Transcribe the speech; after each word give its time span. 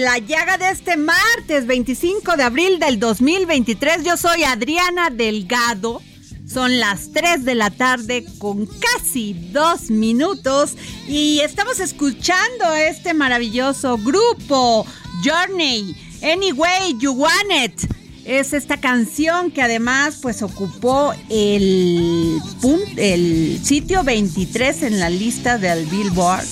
la 0.00 0.18
llaga 0.18 0.56
de 0.56 0.70
este 0.70 0.96
martes 0.96 1.66
25 1.66 2.36
de 2.36 2.42
abril 2.42 2.78
del 2.78 2.98
2023. 2.98 4.02
Yo 4.02 4.16
soy 4.16 4.44
Adriana 4.44 5.10
Delgado. 5.10 6.00
Son 6.46 6.80
las 6.80 7.12
3 7.12 7.44
de 7.44 7.54
la 7.54 7.70
tarde 7.70 8.24
con 8.38 8.66
casi 8.66 9.34
dos 9.52 9.90
minutos 9.90 10.74
y 11.06 11.40
estamos 11.40 11.80
escuchando 11.80 12.74
este 12.74 13.12
maravilloso 13.14 13.98
grupo 13.98 14.86
Journey. 15.22 15.94
Anyway, 16.22 16.96
You 16.98 17.12
Want 17.12 17.52
It. 17.64 17.90
Es 18.24 18.54
esta 18.54 18.80
canción 18.80 19.50
que 19.50 19.62
además 19.62 20.18
pues 20.22 20.42
ocupó 20.42 21.12
el, 21.28 22.40
el 22.96 23.60
sitio 23.62 24.02
23 24.02 24.82
en 24.82 24.98
la 24.98 25.10
lista 25.10 25.58
del 25.58 25.84
Billboard 25.86 26.46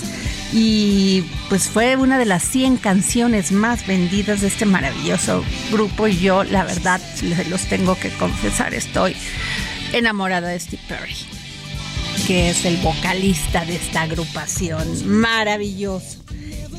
y 0.52 1.24
pues 1.48 1.68
fue 1.68 1.96
una 1.96 2.18
de 2.18 2.24
las 2.24 2.42
100 2.44 2.78
canciones 2.78 3.52
más 3.52 3.86
vendidas 3.86 4.40
de 4.40 4.48
este 4.48 4.64
maravilloso 4.64 5.44
grupo. 5.70 6.08
Y 6.08 6.18
yo 6.18 6.44
la 6.44 6.64
verdad 6.64 7.00
los 7.48 7.66
tengo 7.66 7.98
que 7.98 8.10
confesar 8.10 8.74
estoy 8.74 9.16
enamorada 9.92 10.48
de 10.48 10.60
Steve 10.60 10.82
Perry 10.88 11.16
que 12.26 12.50
es 12.50 12.64
el 12.64 12.76
vocalista 12.78 13.64
de 13.64 13.76
esta 13.76 14.02
agrupación 14.02 15.06
maravilloso 15.06 16.18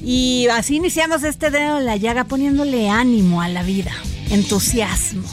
y 0.04 0.48
así 0.52 0.76
iniciamos 0.76 1.24
este 1.24 1.50
dedo 1.50 1.80
en 1.80 1.86
la 1.86 1.96
llaga 1.96 2.26
poniéndole 2.26 2.90
ánimo 2.90 3.42
a 3.42 3.48
la 3.48 3.64
vida 3.64 3.94
entusiasmo 4.30 5.24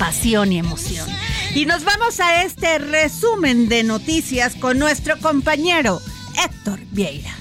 pasión 0.00 0.50
y 0.50 0.58
emoción. 0.58 1.06
Y 1.54 1.66
nos 1.66 1.84
vamos 1.84 2.20
a 2.20 2.42
este 2.42 2.78
resumen 2.78 3.68
de 3.68 3.82
noticias 3.84 4.54
con 4.54 4.78
nuestro 4.78 5.18
compañero 5.20 6.00
Héctor 6.42 6.80
Vieira 6.90 7.39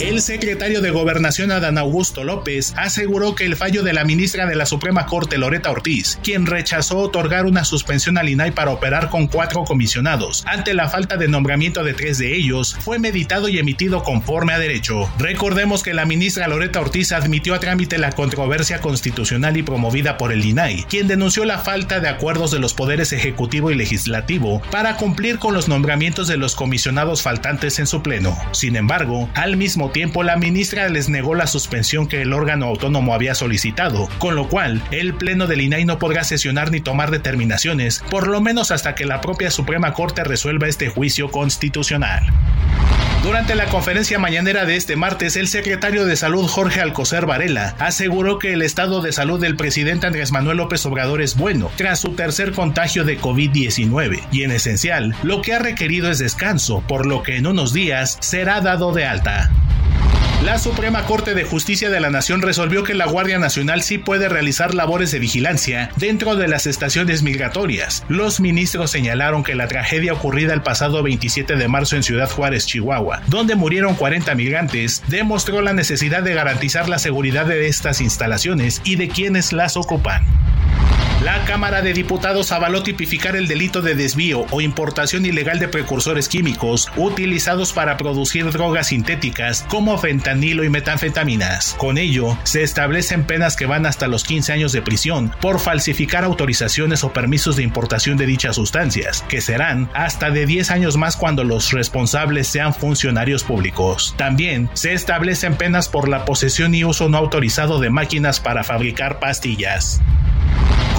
El 0.00 0.22
secretario 0.22 0.80
de 0.80 0.90
Gobernación 0.90 1.52
Adán 1.52 1.76
Augusto 1.76 2.24
López 2.24 2.72
aseguró 2.78 3.34
que 3.34 3.44
el 3.44 3.54
fallo 3.54 3.82
de 3.82 3.92
la 3.92 4.02
ministra 4.02 4.46
de 4.46 4.56
la 4.56 4.64
Suprema 4.64 5.04
Corte 5.04 5.36
Loreta 5.36 5.70
Ortiz, 5.70 6.18
quien 6.24 6.46
rechazó 6.46 6.96
otorgar 6.96 7.44
una 7.44 7.64
suspensión 7.64 8.16
al 8.16 8.30
INAI 8.30 8.52
para 8.52 8.70
operar 8.70 9.10
con 9.10 9.26
cuatro 9.26 9.62
comisionados, 9.64 10.42
ante 10.46 10.72
la 10.72 10.88
falta 10.88 11.18
de 11.18 11.28
nombramiento 11.28 11.84
de 11.84 11.92
tres 11.92 12.16
de 12.16 12.34
ellos, 12.34 12.78
fue 12.80 12.98
meditado 12.98 13.50
y 13.50 13.58
emitido 13.58 14.02
conforme 14.02 14.54
a 14.54 14.58
derecho. 14.58 15.06
Recordemos 15.18 15.82
que 15.82 15.92
la 15.92 16.06
ministra 16.06 16.48
Loreta 16.48 16.80
Ortiz 16.80 17.12
admitió 17.12 17.52
a 17.52 17.60
trámite 17.60 17.98
la 17.98 18.12
controversia 18.12 18.80
constitucional 18.80 19.58
y 19.58 19.62
promovida 19.62 20.16
por 20.16 20.32
el 20.32 20.42
INAI, 20.42 20.84
quien 20.88 21.08
denunció 21.08 21.44
la 21.44 21.58
falta 21.58 22.00
de 22.00 22.08
acuerdos 22.08 22.50
de 22.50 22.58
los 22.58 22.72
poderes 22.72 23.12
ejecutivo 23.12 23.70
y 23.70 23.74
legislativo 23.74 24.62
para 24.70 24.96
cumplir 24.96 25.38
con 25.38 25.52
los 25.52 25.68
nombramientos 25.68 26.26
de 26.26 26.38
los 26.38 26.54
comisionados 26.54 27.20
faltantes 27.20 27.78
en 27.78 27.86
su 27.86 28.02
pleno. 28.02 28.34
Sin 28.52 28.76
embargo, 28.76 29.28
al 29.34 29.58
mismo 29.58 29.89
tiempo 29.90 30.22
la 30.22 30.36
ministra 30.36 30.88
les 30.88 31.08
negó 31.08 31.34
la 31.34 31.46
suspensión 31.46 32.06
que 32.06 32.22
el 32.22 32.32
órgano 32.32 32.66
autónomo 32.66 33.14
había 33.14 33.34
solicitado, 33.34 34.08
con 34.18 34.34
lo 34.34 34.48
cual 34.48 34.82
el 34.90 35.14
pleno 35.14 35.46
del 35.46 35.60
INAI 35.60 35.84
no 35.84 35.98
podrá 35.98 36.24
sesionar 36.24 36.70
ni 36.70 36.80
tomar 36.80 37.10
determinaciones, 37.10 38.02
por 38.10 38.26
lo 38.28 38.40
menos 38.40 38.70
hasta 38.70 38.94
que 38.94 39.06
la 39.06 39.20
propia 39.20 39.50
Suprema 39.50 39.92
Corte 39.92 40.24
resuelva 40.24 40.68
este 40.68 40.88
juicio 40.88 41.30
constitucional. 41.30 42.22
Durante 43.22 43.54
la 43.54 43.66
conferencia 43.66 44.18
mañanera 44.18 44.64
de 44.64 44.76
este 44.76 44.96
martes, 44.96 45.36
el 45.36 45.46
secretario 45.46 46.06
de 46.06 46.16
Salud 46.16 46.46
Jorge 46.46 46.80
Alcocer 46.80 47.26
Varela 47.26 47.74
aseguró 47.78 48.38
que 48.38 48.54
el 48.54 48.62
estado 48.62 49.02
de 49.02 49.12
salud 49.12 49.38
del 49.38 49.56
presidente 49.56 50.06
Andrés 50.06 50.32
Manuel 50.32 50.56
López 50.56 50.86
Obrador 50.86 51.20
es 51.20 51.36
bueno 51.36 51.70
tras 51.76 52.00
su 52.00 52.14
tercer 52.14 52.52
contagio 52.52 53.04
de 53.04 53.20
COVID-19 53.20 54.22
y 54.32 54.44
en 54.44 54.52
esencial 54.52 55.14
lo 55.22 55.42
que 55.42 55.52
ha 55.52 55.58
requerido 55.58 56.10
es 56.10 56.18
descanso, 56.18 56.82
por 56.88 57.04
lo 57.04 57.22
que 57.22 57.36
en 57.36 57.46
unos 57.46 57.74
días 57.74 58.16
será 58.20 58.62
dado 58.62 58.92
de 58.92 59.04
alta. 59.04 59.50
La 60.44 60.58
Suprema 60.58 61.04
Corte 61.04 61.34
de 61.34 61.44
Justicia 61.44 61.90
de 61.90 62.00
la 62.00 62.08
Nación 62.08 62.40
resolvió 62.40 62.82
que 62.82 62.94
la 62.94 63.04
Guardia 63.04 63.38
Nacional 63.38 63.82
sí 63.82 63.98
puede 63.98 64.26
realizar 64.30 64.74
labores 64.74 65.10
de 65.10 65.18
vigilancia 65.18 65.90
dentro 65.96 66.34
de 66.34 66.48
las 66.48 66.66
estaciones 66.66 67.22
migratorias. 67.22 68.04
Los 68.08 68.40
ministros 68.40 68.90
señalaron 68.90 69.44
que 69.44 69.54
la 69.54 69.68
tragedia 69.68 70.14
ocurrida 70.14 70.54
el 70.54 70.62
pasado 70.62 71.02
27 71.02 71.56
de 71.56 71.68
marzo 71.68 71.96
en 71.96 72.02
Ciudad 72.02 72.30
Juárez, 72.30 72.64
Chihuahua, 72.64 73.20
donde 73.26 73.54
murieron 73.54 73.94
40 73.94 74.34
migrantes, 74.34 75.02
demostró 75.08 75.60
la 75.60 75.74
necesidad 75.74 76.22
de 76.22 76.32
garantizar 76.32 76.88
la 76.88 76.98
seguridad 76.98 77.44
de 77.44 77.68
estas 77.68 78.00
instalaciones 78.00 78.80
y 78.82 78.96
de 78.96 79.08
quienes 79.08 79.52
las 79.52 79.76
ocupan. 79.76 80.24
La 81.22 81.44
Cámara 81.44 81.82
de 81.82 81.92
Diputados 81.92 82.50
avaló 82.50 82.82
tipificar 82.82 83.36
el 83.36 83.46
delito 83.46 83.82
de 83.82 83.94
desvío 83.94 84.46
o 84.50 84.62
importación 84.62 85.26
ilegal 85.26 85.58
de 85.58 85.68
precursores 85.68 86.30
químicos 86.30 86.88
utilizados 86.96 87.74
para 87.74 87.98
producir 87.98 88.50
drogas 88.50 88.86
sintéticas 88.86 89.66
como 89.68 89.98
fentanilo 89.98 90.64
y 90.64 90.70
metanfetaminas. 90.70 91.74
Con 91.76 91.98
ello, 91.98 92.38
se 92.44 92.62
establecen 92.62 93.24
penas 93.24 93.56
que 93.56 93.66
van 93.66 93.84
hasta 93.84 94.08
los 94.08 94.24
15 94.24 94.54
años 94.54 94.72
de 94.72 94.80
prisión 94.80 95.30
por 95.42 95.60
falsificar 95.60 96.24
autorizaciones 96.24 97.04
o 97.04 97.12
permisos 97.12 97.54
de 97.56 97.64
importación 97.64 98.16
de 98.16 98.24
dichas 98.24 98.56
sustancias, 98.56 99.22
que 99.28 99.42
serán 99.42 99.90
hasta 99.92 100.30
de 100.30 100.46
10 100.46 100.70
años 100.70 100.96
más 100.96 101.16
cuando 101.16 101.44
los 101.44 101.72
responsables 101.72 102.48
sean 102.48 102.72
funcionarios 102.72 103.44
públicos. 103.44 104.14
También 104.16 104.70
se 104.72 104.94
establecen 104.94 105.56
penas 105.56 105.90
por 105.90 106.08
la 106.08 106.24
posesión 106.24 106.74
y 106.74 106.82
uso 106.84 107.10
no 107.10 107.18
autorizado 107.18 107.78
de 107.78 107.90
máquinas 107.90 108.40
para 108.40 108.64
fabricar 108.64 109.18
pastillas. 109.18 110.00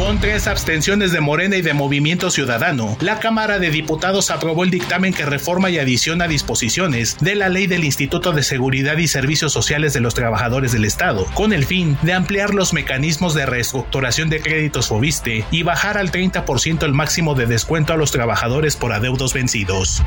Con 0.02 0.20
tres 0.20 0.48
abstenciones 0.48 1.12
de 1.12 1.22
Morena 1.22 1.58
y 1.58 1.62
de 1.62 1.76
Movimiento 1.76 2.32
Ciudadano, 2.32 2.98
la 3.02 3.20
Cámara 3.20 3.60
de 3.60 3.70
Diputados 3.70 4.32
aprobó 4.32 4.64
el 4.64 4.72
dictamen 4.72 5.14
que 5.14 5.28
reforma 5.28 5.70
y 5.70 5.78
adiciona 5.78 6.28
disposiciones 6.28 7.18
de 7.20 7.36
la 7.36 7.50
ley 7.50 7.68
del 7.68 7.84
Instituto 7.84 8.32
de 8.32 8.42
Seguridad 8.42 8.98
y 8.98 9.08
Servicios 9.08 9.54
Sociales 9.54 9.94
de 9.94 10.00
los 10.00 10.16
Trabajadores 10.16 10.72
del 10.72 10.86
Estado, 10.86 11.28
con 11.36 11.54
el 11.54 11.68
fin 11.68 12.00
de 12.02 12.14
ampliar 12.14 12.56
los 12.56 12.74
mecanismos 12.74 13.36
de 13.36 13.46
reestructuración 13.46 14.32
de 14.32 14.42
créditos 14.42 14.88
FOBISTE 14.88 15.46
y 15.52 15.62
bajar 15.62 16.00
al 16.00 16.12
30% 16.12 16.84
el 16.84 16.94
máximo 16.94 17.36
de 17.36 17.46
descuento 17.46 17.94
a 17.94 17.98
los 17.98 18.12
trabajadores 18.12 18.78
por 18.78 18.94
adeudos 18.94 19.36
vencidos. 19.36 20.02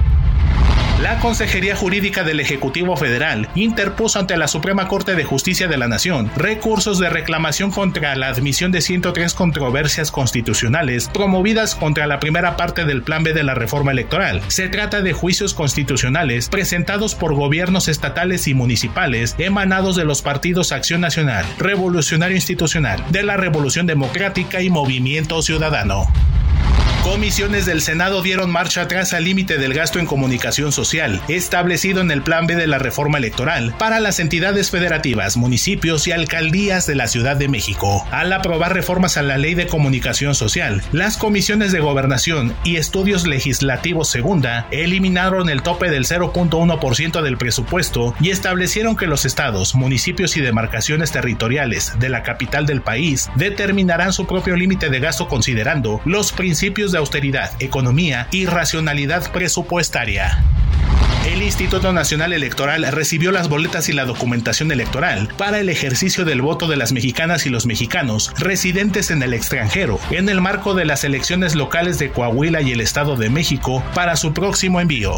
La 1.05 1.19
Consejería 1.19 1.77
Jurídica 1.77 2.25
del 2.25 2.41
Ejecutivo 2.41 2.97
Federal 2.97 3.51
interpuso 3.55 4.19
ante 4.19 4.39
la 4.39 4.49
Suprema 4.49 4.89
Corte 4.89 5.15
de 5.15 5.25
Justicia 5.25 5.69
de 5.69 5.77
la 5.77 5.87
Nación 5.87 6.31
recursos 6.35 6.99
de 6.99 7.11
reclamación 7.11 7.71
contra 7.71 8.17
la 8.17 8.29
admisión 8.29 8.73
de 8.73 8.81
103 8.81 9.35
controversias 9.35 10.11
constitucionales 10.11 11.11
promovidas 11.13 11.75
contra 11.75 12.07
la 12.07 12.21
primera 12.21 12.57
parte 12.57 12.87
del 12.87 13.03
Plan 13.03 13.23
B 13.23 13.35
de 13.35 13.43
la 13.43 13.55
reforma 13.55 13.93
electoral. 13.93 14.41
Se 14.49 14.71
trata 14.71 15.03
de 15.03 15.13
juicios 15.13 15.53
constitucionales 15.53 16.49
presentados 16.49 17.15
por 17.15 17.35
gobiernos 17.35 17.89
estatales 17.89 18.49
y 18.49 18.55
municipales 18.55 19.35
emanados 19.37 19.97
de 19.97 20.07
los 20.07 20.23
partidos 20.23 20.73
Acción 20.73 21.03
Nacional, 21.03 21.45
Revolucionario 21.59 22.37
Institucional, 22.37 23.05
de 23.11 23.25
la 23.25 23.37
Revolución 23.37 23.87
Democrática 23.87 24.63
y 24.63 24.71
Movimiento 24.71 25.43
Ciudadano. 25.43 26.07
Comisiones 27.05 27.67
del 27.67 27.83
Senado 27.83 28.23
dieron 28.23 28.51
marcha 28.51 28.81
atrás 28.81 29.13
al 29.13 29.25
límite 29.25 29.59
del 29.59 29.75
gasto 29.75 29.99
en 29.99 30.07
comunicación 30.07 30.73
social, 30.73 31.21
establecido 31.29 32.01
en 32.01 32.11
el 32.11 32.23
Plan 32.23 32.47
B 32.47 32.57
de 32.57 32.67
la 32.67 32.79
reforma 32.79 33.19
electoral, 33.19 33.75
para 33.79 34.01
las 34.01 34.21
entidades 34.21 34.71
federativas, 34.71 35.37
municipios 35.37 36.09
y 36.09 36.13
alcaldías 36.13 36.87
de 36.87 36.95
la 36.95 37.07
Ciudad 37.07 37.37
de 37.37 37.49
México. 37.49 38.07
Al 38.11 38.33
aprobar 38.33 38.73
reformas 38.73 39.19
a 39.19 39.23
la 39.23 39.37
Ley 39.37 39.55
de 39.55 39.67
Comunicación 39.67 40.35
Social, 40.35 40.83
las 40.93 41.19
comisiones 41.19 41.73
de 41.73 41.81
Gobernación 41.81 42.55
y 42.65 42.77
Estudios 42.77 43.27
Legislativos 43.27 44.09
Segunda 44.09 44.67
eliminaron 44.71 45.51
el 45.51 45.63
tope 45.63 45.91
del 45.91 46.07
0.1% 46.07 47.21
del 47.21 47.37
presupuesto 47.37 48.15
y 48.19 48.31
establecieron 48.31 48.97
que 48.97 49.07
los 49.07 49.27
estados, 49.27 49.75
municipios 49.75 50.39
y 50.39 50.41
demarcaciones 50.41 51.13
territoriales 51.13 51.93
de 51.99 52.09
la 52.09 52.23
capital 52.23 52.65
del 52.65 52.81
país 52.81 53.29
determinarán 53.37 54.15
su 54.15 54.27
propio 54.27 54.57
límite 54.57 54.89
de 54.89 55.01
gasto 55.01 55.29
considerando 55.29 56.01
los 56.07 56.33
principios 56.33 56.94
de 56.95 57.01
austeridad, 57.01 57.51
economía 57.61 58.29
y 58.31 58.47
racionalidad 58.47 59.31
presupuestaria. 59.33 60.43
El 61.27 61.43
Instituto 61.43 61.93
Nacional 61.93 62.33
Electoral 62.33 62.87
recibió 62.93 63.33
las 63.33 63.49
boletas 63.49 63.89
y 63.89 63.93
la 63.93 64.05
documentación 64.05 64.71
electoral 64.71 65.29
para 65.37 65.59
el 65.59 65.71
ejercicio 65.71 66.25
del 66.25 66.43
voto 66.43 66.69
de 66.69 66.77
las 66.77 66.93
mexicanas 66.93 67.47
y 67.47 67.51
los 67.51 67.67
mexicanos 67.67 68.33
residentes 68.39 69.11
en 69.11 69.23
el 69.23 69.33
extranjero 69.33 69.99
en 70.11 70.29
el 70.29 70.41
marco 70.41 70.75
de 70.75 70.85
las 70.85 71.03
elecciones 71.03 71.55
locales 71.55 71.99
de 71.99 72.11
Coahuila 72.11 72.61
y 72.63 72.73
el 72.73 72.81
Estado 72.81 73.17
de 73.17 73.31
México 73.31 73.83
para 73.95 74.17
su 74.17 74.33
próximo 74.33 74.81
envío. 74.81 75.15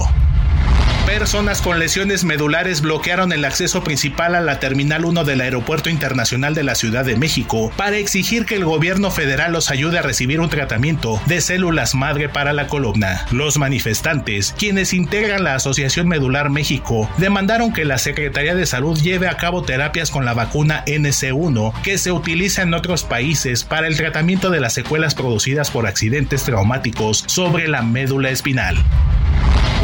Personas 1.06 1.62
con 1.62 1.78
lesiones 1.78 2.24
medulares 2.24 2.80
bloquearon 2.82 3.30
el 3.30 3.44
acceso 3.44 3.84
principal 3.84 4.34
a 4.34 4.40
la 4.40 4.58
Terminal 4.58 5.04
1 5.04 5.22
del 5.22 5.40
Aeropuerto 5.40 5.88
Internacional 5.88 6.52
de 6.52 6.64
la 6.64 6.74
Ciudad 6.74 7.04
de 7.04 7.16
México 7.16 7.72
para 7.76 7.96
exigir 7.96 8.44
que 8.44 8.56
el 8.56 8.64
gobierno 8.64 9.12
federal 9.12 9.52
los 9.52 9.70
ayude 9.70 10.00
a 10.00 10.02
recibir 10.02 10.40
un 10.40 10.50
tratamiento 10.50 11.20
de 11.26 11.40
células 11.40 11.94
madre 11.94 12.28
para 12.28 12.52
la 12.52 12.66
columna. 12.66 13.24
Los 13.30 13.56
manifestantes, 13.56 14.52
quienes 14.58 14.92
integran 14.92 15.44
la 15.44 15.54
Asociación 15.54 16.08
Medular 16.08 16.50
México, 16.50 17.08
demandaron 17.18 17.72
que 17.72 17.84
la 17.84 17.98
Secretaría 17.98 18.56
de 18.56 18.66
Salud 18.66 19.00
lleve 19.00 19.28
a 19.28 19.36
cabo 19.36 19.62
terapias 19.62 20.10
con 20.10 20.24
la 20.24 20.34
vacuna 20.34 20.84
NC1 20.86 21.82
que 21.82 21.98
se 21.98 22.10
utiliza 22.10 22.62
en 22.62 22.74
otros 22.74 23.04
países 23.04 23.62
para 23.62 23.86
el 23.86 23.96
tratamiento 23.96 24.50
de 24.50 24.58
las 24.58 24.74
secuelas 24.74 25.14
producidas 25.14 25.70
por 25.70 25.86
accidentes 25.86 26.42
traumáticos 26.42 27.22
sobre 27.28 27.68
la 27.68 27.82
médula 27.82 28.30
espinal. 28.30 28.76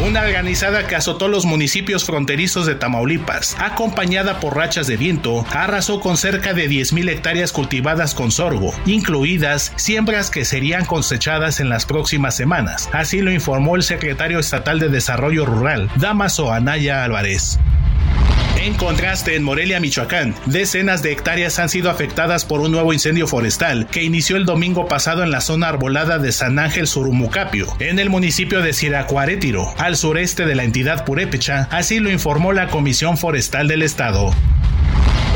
Una 0.03 0.23
organizada 0.23 0.85
que 0.85 0.97
azotó 0.97 1.29
los 1.29 1.45
municipios 1.45 2.03
fronterizos 2.03 2.65
de 2.65 2.75
Tamaulipas, 2.75 3.55
acompañada 3.57 4.41
por 4.41 4.57
rachas 4.57 4.85
de 4.85 4.97
viento, 4.97 5.45
arrasó 5.51 6.01
con 6.01 6.17
cerca 6.17 6.53
de 6.53 6.69
10.000 6.69 7.09
hectáreas 7.09 7.53
cultivadas 7.53 8.13
con 8.13 8.29
sorgo, 8.29 8.73
incluidas 8.85 9.71
siembras 9.77 10.29
que 10.29 10.43
serían 10.43 10.83
cosechadas 10.83 11.61
en 11.61 11.69
las 11.69 11.85
próximas 11.85 12.35
semanas. 12.35 12.89
Así 12.91 13.21
lo 13.21 13.31
informó 13.31 13.77
el 13.77 13.83
secretario 13.83 14.39
estatal 14.39 14.77
de 14.77 14.89
Desarrollo 14.89 15.45
Rural, 15.45 15.89
Damaso 15.95 16.51
Anaya 16.51 17.05
Álvarez. 17.05 17.57
En 18.63 18.75
contraste, 18.75 19.35
en 19.35 19.43
Morelia, 19.43 19.81
Michoacán, 19.81 20.33
decenas 20.45 21.03
de 21.03 21.11
hectáreas 21.11 21.59
han 21.59 21.67
sido 21.67 21.89
afectadas 21.89 22.45
por 22.45 22.61
un 22.61 22.71
nuevo 22.71 22.93
incendio 22.93 23.27
forestal 23.27 23.87
que 23.87 24.03
inició 24.03 24.37
el 24.37 24.45
domingo 24.45 24.87
pasado 24.87 25.21
en 25.21 25.31
la 25.31 25.41
zona 25.41 25.67
arbolada 25.67 26.17
de 26.17 26.31
San 26.31 26.57
Ángel 26.57 26.87
Surumucapio, 26.87 27.67
en 27.79 27.99
el 27.99 28.09
municipio 28.09 28.61
de 28.61 28.71
Siracuarétiro, 28.71 29.73
al 29.77 29.97
sureste 29.97 30.45
de 30.45 30.55
la 30.55 30.63
entidad 30.63 31.03
purépecha, 31.03 31.67
así 31.71 31.99
lo 31.99 32.09
informó 32.09 32.53
la 32.53 32.69
Comisión 32.69 33.17
Forestal 33.17 33.67
del 33.67 33.81
Estado. 33.81 34.33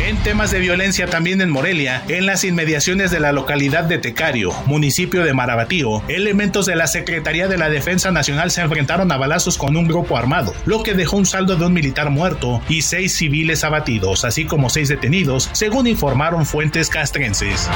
En 0.07 0.15
temas 0.23 0.51
de 0.51 0.59
violencia 0.59 1.05
también 1.07 1.41
en 1.41 1.49
Morelia, 1.49 2.01
en 2.07 2.25
las 2.25 2.45
inmediaciones 2.45 3.11
de 3.11 3.19
la 3.19 3.33
localidad 3.33 3.83
de 3.83 3.97
Tecario, 3.97 4.53
municipio 4.65 5.25
de 5.25 5.33
Marabatío, 5.33 6.01
elementos 6.07 6.65
de 6.65 6.77
la 6.77 6.87
Secretaría 6.87 7.49
de 7.49 7.57
la 7.57 7.69
Defensa 7.69 8.09
Nacional 8.09 8.49
se 8.49 8.61
enfrentaron 8.61 9.11
a 9.11 9.17
balazos 9.17 9.57
con 9.57 9.75
un 9.75 9.85
grupo 9.85 10.17
armado, 10.17 10.53
lo 10.65 10.81
que 10.81 10.93
dejó 10.93 11.17
un 11.17 11.25
saldo 11.25 11.57
de 11.57 11.65
un 11.65 11.73
militar 11.73 12.09
muerto 12.09 12.61
y 12.69 12.83
seis 12.83 13.11
civiles 13.17 13.65
abatidos, 13.65 14.23
así 14.23 14.45
como 14.45 14.69
seis 14.69 14.87
detenidos, 14.87 15.49
según 15.51 15.87
informaron 15.87 16.45
fuentes 16.45 16.89
castrenses. 16.89 17.69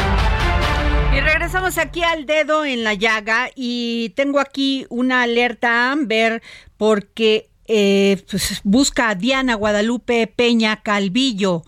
Y 1.13 1.19
regresamos 1.19 1.77
aquí 1.77 2.01
al 2.01 2.25
dedo 2.25 2.63
en 2.63 2.85
la 2.85 2.93
llaga 2.93 3.49
y 3.57 4.13
tengo 4.15 4.39
aquí 4.39 4.85
una 4.87 5.23
alerta 5.23 5.91
Amber 5.91 6.41
porque 6.77 7.49
eh, 7.67 8.23
pues, 8.29 8.61
busca 8.63 9.09
a 9.09 9.15
Diana 9.15 9.55
Guadalupe 9.55 10.27
Peña 10.27 10.81
Calvillo. 10.81 11.63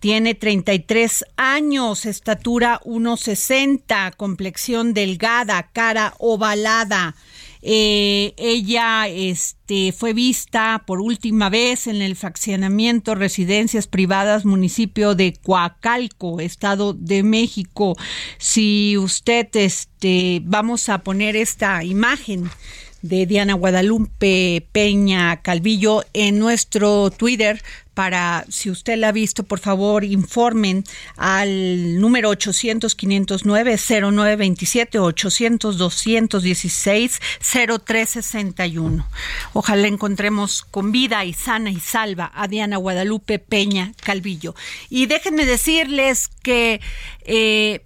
Tiene 0.00 0.34
33 0.34 1.24
años, 1.36 2.06
estatura 2.06 2.80
1,60, 2.84 4.14
complexión 4.16 4.94
delgada, 4.94 5.70
cara 5.72 6.14
ovalada. 6.18 7.16
Eh, 7.60 8.34
ella 8.36 9.08
este, 9.08 9.92
fue 9.92 10.12
vista 10.12 10.84
por 10.86 11.00
última 11.00 11.48
vez 11.48 11.88
en 11.88 12.00
el 12.00 12.14
fraccionamiento 12.14 13.16
Residencias 13.16 13.88
Privadas, 13.88 14.44
municipio 14.44 15.16
de 15.16 15.34
Coacalco, 15.42 16.38
Estado 16.38 16.92
de 16.92 17.24
México. 17.24 17.96
Si 18.38 18.96
usted, 18.96 19.48
este, 19.54 20.40
vamos 20.44 20.88
a 20.88 20.98
poner 20.98 21.34
esta 21.34 21.82
imagen 21.82 22.48
de 23.02 23.26
Diana 23.26 23.54
Guadalupe 23.54 24.66
Peña 24.72 25.42
Calvillo 25.42 26.04
en 26.12 26.38
nuestro 26.38 27.10
Twitter 27.10 27.60
para, 27.98 28.46
si 28.48 28.70
usted 28.70 28.96
la 28.96 29.08
ha 29.08 29.12
visto, 29.12 29.42
por 29.42 29.58
favor, 29.58 30.04
informen 30.04 30.84
al 31.16 32.00
número 32.00 32.30
800-509-0927, 32.30 35.00
800-216-0361. 37.40 39.04
Ojalá 39.52 39.88
encontremos 39.88 40.62
con 40.62 40.92
vida 40.92 41.24
y 41.24 41.32
sana 41.32 41.72
y 41.72 41.80
salva 41.80 42.30
a 42.32 42.46
Diana 42.46 42.76
Guadalupe 42.76 43.40
Peña 43.40 43.92
Calvillo. 44.04 44.54
Y 44.88 45.06
déjenme 45.06 45.44
decirles 45.44 46.28
que 46.28 46.80
eh, 47.24 47.82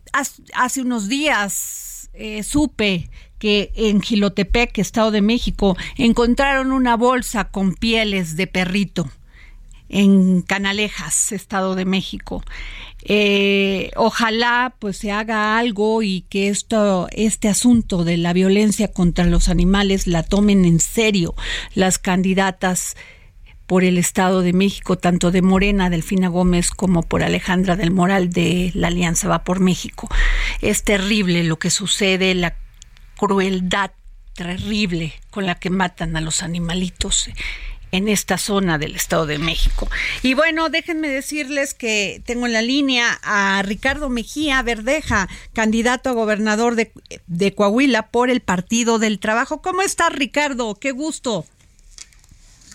hace 0.52 0.82
unos 0.82 1.08
días 1.08 2.10
eh, 2.12 2.42
supe 2.42 3.08
que 3.42 3.72
en 3.74 4.00
Gilotepec, 4.00 4.78
Estado 4.78 5.10
de 5.10 5.20
México, 5.20 5.76
encontraron 5.98 6.70
una 6.70 6.96
bolsa 6.96 7.50
con 7.50 7.74
pieles 7.74 8.36
de 8.36 8.46
perrito 8.46 9.10
en 9.88 10.42
Canalejas, 10.42 11.32
Estado 11.32 11.74
de 11.74 11.84
México. 11.84 12.44
Eh, 13.02 13.90
ojalá 13.96 14.76
pues 14.78 14.98
se 14.98 15.10
haga 15.10 15.58
algo 15.58 16.04
y 16.04 16.20
que 16.28 16.50
esto, 16.50 17.08
este 17.10 17.48
asunto 17.48 18.04
de 18.04 18.16
la 18.16 18.32
violencia 18.32 18.92
contra 18.92 19.26
los 19.26 19.48
animales 19.48 20.06
la 20.06 20.22
tomen 20.22 20.64
en 20.64 20.78
serio 20.78 21.34
las 21.74 21.98
candidatas 21.98 22.96
por 23.66 23.82
el 23.82 23.98
Estado 23.98 24.42
de 24.42 24.52
México, 24.52 24.98
tanto 24.98 25.32
de 25.32 25.42
Morena, 25.42 25.90
Delfina 25.90 26.28
Gómez, 26.28 26.70
como 26.70 27.02
por 27.02 27.24
Alejandra 27.24 27.74
del 27.74 27.90
Moral 27.90 28.30
de 28.30 28.70
la 28.74 28.86
Alianza 28.86 29.26
Va 29.26 29.42
por 29.42 29.58
México. 29.58 30.08
Es 30.60 30.84
terrible 30.84 31.42
lo 31.42 31.58
que 31.58 31.70
sucede, 31.70 32.36
la 32.36 32.61
crueldad 33.22 33.92
terrible 34.34 35.12
con 35.30 35.46
la 35.46 35.54
que 35.54 35.70
matan 35.70 36.16
a 36.16 36.20
los 36.20 36.42
animalitos 36.42 37.30
en 37.92 38.08
esta 38.08 38.36
zona 38.36 38.78
del 38.78 38.96
Estado 38.96 39.26
de 39.26 39.38
México. 39.38 39.88
Y 40.22 40.34
bueno, 40.34 40.70
déjenme 40.70 41.08
decirles 41.08 41.72
que 41.72 42.20
tengo 42.26 42.46
en 42.46 42.52
la 42.52 42.62
línea 42.62 43.20
a 43.22 43.62
Ricardo 43.62 44.08
Mejía 44.08 44.60
Verdeja, 44.62 45.28
candidato 45.52 46.10
a 46.10 46.14
gobernador 46.14 46.74
de, 46.74 46.90
de 47.28 47.54
Coahuila 47.54 48.08
por 48.08 48.28
el 48.28 48.40
Partido 48.40 48.98
del 48.98 49.20
Trabajo. 49.20 49.62
¿Cómo 49.62 49.82
estás, 49.82 50.12
Ricardo? 50.12 50.74
Qué 50.74 50.90
gusto. 50.90 51.46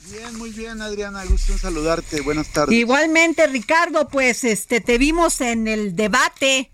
Bien, 0.09 0.33
muy 0.37 0.51
bien, 0.51 0.81
Adriana, 0.81 1.25
gusto 1.25 1.51
en 1.51 1.59
saludarte. 1.59 2.21
Buenas 2.21 2.53
tardes. 2.53 2.73
Igualmente, 2.73 3.47
Ricardo, 3.47 4.07
pues 4.07 4.45
este 4.45 4.79
te 4.79 4.97
vimos 4.97 5.41
en 5.41 5.67
el 5.67 5.97
debate 5.97 6.71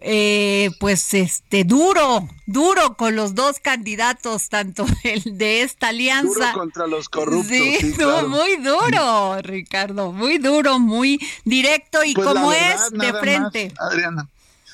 eh, 0.00 0.70
pues 0.80 1.14
este 1.14 1.64
duro, 1.64 2.28
duro 2.46 2.96
con 2.96 3.16
los 3.16 3.34
dos 3.34 3.58
candidatos, 3.60 4.48
tanto 4.48 4.84
el 5.04 5.38
de 5.38 5.62
esta 5.62 5.88
alianza. 5.88 6.28
Duro 6.28 6.52
contra 6.52 6.86
los 6.86 7.08
corruptos. 7.08 7.46
Sí, 7.48 7.76
sí, 7.80 7.90
du- 7.92 7.96
claro. 7.98 8.28
muy 8.28 8.56
duro, 8.56 9.42
Ricardo, 9.42 10.12
muy 10.12 10.38
duro, 10.38 10.78
muy 10.78 11.18
directo 11.44 12.04
y 12.04 12.14
Pues 12.14 12.26
como 12.26 12.48
verdad, 12.48 12.86
es 12.86 12.90
de 12.98 13.12
frente. 13.14 13.72
más, 13.78 13.92
Adriana. 13.92 14.28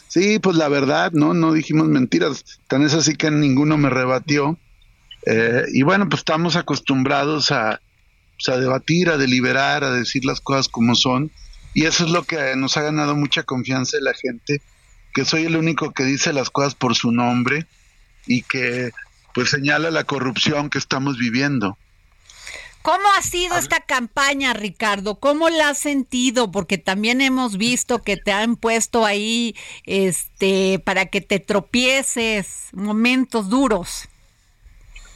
Sí, 0.09 0.39
pues 0.41 0.57
la 0.57 0.69
verdad, 0.69 1.13
no, 1.13 1.35
no 1.35 1.53
dijimos 1.53 1.87
mentiras. 1.87 2.45
Tan 2.67 2.83
es 2.83 2.95
así 2.95 3.15
que 3.15 3.31
ninguno 3.31 3.77
me 3.77 3.91
rebatió. 3.91 4.59
Eh, 5.27 5.63
y 5.73 5.83
bueno, 5.83 6.09
pues 6.09 6.21
estamos 6.23 6.57
acostumbrados 6.57 7.53
a, 7.53 7.81
pues, 8.37 8.49
a 8.57 8.59
debatir, 8.59 9.11
a 9.11 9.19
deliberar, 9.19 9.85
a 9.85 9.93
decir 9.93 10.25
las 10.25 10.41
cosas 10.41 10.69
como 10.69 10.97
son. 10.97 11.31
Y 11.75 11.85
eso 11.85 12.05
es 12.05 12.11
lo 12.11 12.25
que 12.25 12.57
nos 12.57 12.77
ha 12.77 12.83
ganado 12.83 13.15
mucha 13.15 13.45
confianza 13.45 13.99
de 13.99 14.03
la 14.03 14.15
gente, 14.15 14.61
que 15.13 15.25
soy 15.25 15.45
el 15.45 15.57
único 15.57 15.93
que 15.93 16.05
dice 16.05 16.33
las 16.33 16.51
cosas 16.51 16.75
por 16.75 16.95
su 16.95 17.13
nombre 17.13 17.67
y 18.27 18.43
que 18.43 18.91
pues 19.35 19.51
señala 19.51 19.91
la 19.91 20.05
corrupción 20.05 20.71
que 20.71 20.79
estamos 20.79 21.19
viviendo. 21.19 21.77
¿Cómo 22.83 23.05
ha 23.19 23.23
sido 23.23 23.59
esta 23.59 23.81
campaña, 23.81 24.55
Ricardo? 24.55 25.17
¿Cómo 25.17 25.51
la 25.51 25.71
has 25.71 25.79
sentido? 25.79 26.51
Porque 26.51 26.79
también 26.79 27.21
hemos 27.21 27.59
visto 27.59 28.03
que 28.03 28.17
te 28.17 28.33
han 28.33 28.57
puesto 28.57 29.05
ahí, 29.05 29.55
este, 29.85 30.79
para 30.79 31.07
que 31.07 31.21
te 31.21 31.41
tropieces, 31.41 32.69
momentos 32.73 33.51
duros. 33.51 34.09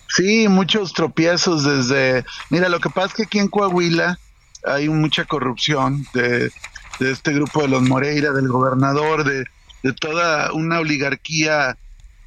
Sí, 0.08 0.46
muchos 0.46 0.92
tropiezos 0.92 1.64
desde... 1.64 2.24
Mira, 2.50 2.68
lo 2.68 2.80
que 2.80 2.90
pasa 2.90 3.08
es 3.08 3.14
que 3.14 3.22
aquí 3.22 3.38
en 3.38 3.48
Coahuila 3.48 4.18
hay 4.64 4.90
mucha 4.90 5.24
corrupción 5.24 6.06
de, 6.12 6.52
de 7.00 7.10
este 7.10 7.32
grupo 7.32 7.62
de 7.62 7.68
los 7.68 7.82
Moreira, 7.82 8.32
del 8.32 8.48
gobernador, 8.48 9.24
de, 9.24 9.46
de 9.85 9.93
toda 9.93 10.50
una 10.55 10.81
oligarquía 10.81 11.76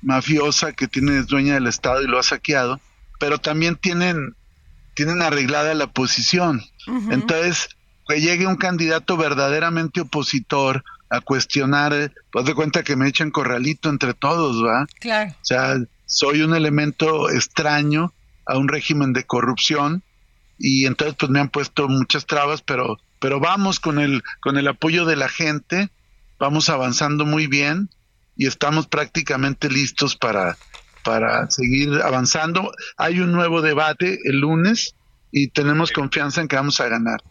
mafiosa 0.03 0.73
que 0.73 0.87
tiene 0.87 1.23
dueña 1.23 1.55
del 1.55 1.65
Estado 1.65 2.03
y 2.03 2.07
lo 2.07 2.19
ha 2.19 2.23
saqueado, 2.23 2.79
pero 3.19 3.39
también 3.39 3.75
tienen, 3.75 4.35
tienen 4.93 5.23
arreglada 5.23 5.73
la 5.73 5.87
posición. 5.87 6.63
Entonces, 7.09 7.69
que 8.07 8.21
llegue 8.21 8.45
un 8.45 8.57
candidato 8.57 9.17
verdaderamente 9.17 10.01
opositor 10.01 10.83
a 11.09 11.19
cuestionar, 11.19 12.13
pues 12.31 12.45
de 12.45 12.53
cuenta 12.53 12.83
que 12.83 12.95
me 12.95 13.07
echan 13.07 13.31
corralito 13.31 13.89
entre 13.89 14.13
todos, 14.13 14.63
¿va? 14.63 14.85
Claro. 14.99 15.31
O 15.31 15.45
sea, 15.45 15.77
soy 16.05 16.43
un 16.43 16.55
elemento 16.55 17.31
extraño 17.31 18.13
a 18.45 18.59
un 18.59 18.67
régimen 18.67 19.13
de 19.13 19.23
corrupción 19.23 20.03
y 20.59 20.85
entonces 20.85 21.15
pues 21.17 21.31
me 21.31 21.39
han 21.39 21.49
puesto 21.49 21.87
muchas 21.87 22.27
trabas, 22.27 22.61
pero 22.61 22.97
pero 23.19 23.39
vamos 23.39 23.79
con 23.79 23.99
el 23.99 24.21
con 24.41 24.57
el 24.57 24.67
apoyo 24.67 25.05
de 25.05 25.15
la 25.15 25.27
gente, 25.27 25.89
vamos 26.39 26.69
avanzando 26.69 27.25
muy 27.25 27.47
bien 27.47 27.89
y 28.35 28.47
estamos 28.47 28.87
prácticamente 28.87 29.69
listos 29.69 30.15
para 30.15 30.57
para 31.07 31.49
seguir 31.49 32.01
avanzando. 32.03 32.73
Hay 32.97 33.21
un 33.21 33.31
nuevo 33.31 33.61
debate 33.61 34.19
el 34.25 34.41
lunes 34.41 34.93
y 35.31 35.47
tenemos 35.47 35.91
confianza 35.91 36.41
en 36.41 36.49
que 36.49 36.57
vamos 36.57 36.81
a 36.81 36.89
ganar. 36.89 37.23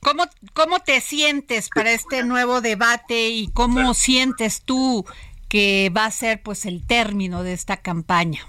¿Cómo, 0.00 0.24
¿Cómo 0.54 0.78
te 0.80 1.02
sientes 1.02 1.68
para 1.74 1.92
este 1.92 2.24
nuevo 2.24 2.62
debate 2.62 3.28
y 3.28 3.48
cómo 3.48 3.92
sientes 3.92 4.62
tú 4.64 5.04
que 5.48 5.92
va 5.94 6.06
a 6.06 6.10
ser 6.10 6.42
pues 6.42 6.64
el 6.64 6.86
término 6.86 7.42
de 7.42 7.52
esta 7.52 7.76
campaña? 7.76 8.40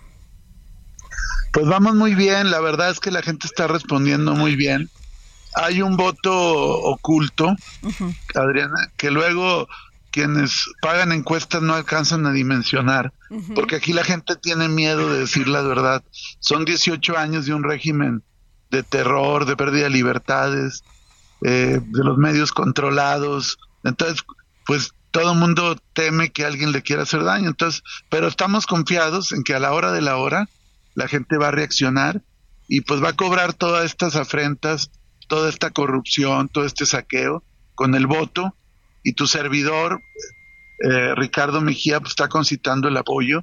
Pues 1.52 1.66
vamos 1.66 1.96
muy 1.96 2.16
bien, 2.16 2.50
la 2.50 2.62
verdad 2.62 2.92
es 2.92 3.02
que 3.02 3.12
la 3.12 3.24
gente 3.24 3.48
está 3.48 3.68
respondiendo 3.68 4.34
muy 4.34 4.56
bien. 4.56 4.90
Hay 5.64 5.82
un 5.82 5.98
voto 5.98 6.34
oculto, 6.34 7.56
Adriana, 8.36 8.92
que 8.98 9.12
luego 9.12 9.68
quienes 10.12 10.66
pagan 10.82 11.12
encuestas 11.12 11.62
no 11.62 11.74
alcanzan 11.74 12.26
a 12.26 12.32
dimensionar, 12.32 13.14
porque 13.54 13.76
aquí 13.76 13.94
la 13.94 14.04
gente 14.04 14.36
tiene 14.36 14.68
miedo 14.68 15.12
de 15.12 15.20
decir 15.20 15.48
la 15.48 15.62
verdad. 15.62 16.04
Son 16.40 16.66
18 16.66 17.18
años 17.18 17.46
de 17.46 17.54
un 17.54 17.64
régimen 17.64 18.24
de 18.72 18.84
terror, 18.84 19.46
de 19.46 19.56
pérdida 19.56 19.84
de 19.84 19.90
libertades, 19.92 20.84
eh, 21.42 21.80
de 21.84 22.04
los 22.04 22.18
medios 22.18 22.52
controlados. 22.52 23.60
Entonces, 23.84 24.24
pues 24.66 24.94
todo 25.12 25.34
el 25.34 25.40
mundo 25.40 25.78
teme 25.94 26.32
que 26.32 26.46
alguien 26.46 26.72
le 26.72 26.82
quiera 26.82 27.04
hacer 27.04 27.24
daño. 27.24 27.50
Entonces, 27.50 27.84
pero 28.10 28.28
estamos 28.28 28.66
confiados 28.66 29.32
en 29.32 29.44
que 29.44 29.54
a 29.54 29.60
la 29.60 29.74
hora 29.74 29.92
de 29.92 30.02
la 30.02 30.18
hora 30.18 30.50
la 30.96 31.08
gente 31.08 31.38
va 31.38 31.50
a 31.50 31.52
reaccionar 31.52 32.22
y 32.68 32.82
pues 32.82 33.04
va 33.04 33.10
a 33.10 33.16
cobrar 33.16 33.54
todas 33.54 33.86
estas 33.86 34.16
afrentas, 34.16 34.92
toda 35.28 35.50
esta 35.50 35.72
corrupción, 35.72 36.50
todo 36.50 36.66
este 36.66 36.86
saqueo 36.86 37.44
con 37.76 37.96
el 37.96 38.08
voto 38.08 38.56
y 39.04 39.14
tu 39.14 39.28
servidor, 39.28 40.02
eh, 40.80 41.16
Ricardo 41.16 41.62
Mejía, 41.62 42.00
pues 42.00 42.12
está 42.12 42.28
concitando 42.28 42.88
el 42.88 42.98
apoyo. 42.98 43.40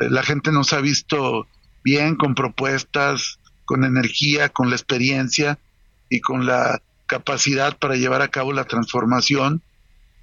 Eh, 0.00 0.10
la 0.10 0.22
gente 0.22 0.52
nos 0.52 0.72
ha 0.72 0.80
visto 0.80 1.46
bien 1.84 2.16
con 2.16 2.34
propuestas, 2.34 3.38
con 3.64 3.84
energía, 3.84 4.48
con 4.48 4.70
la 4.70 4.76
experiencia 4.76 5.58
y 6.08 6.20
con 6.20 6.46
la 6.46 6.80
capacidad 7.06 7.76
para 7.78 7.96
llevar 7.96 8.22
a 8.22 8.28
cabo 8.28 8.52
la 8.52 8.64
transformación 8.64 9.62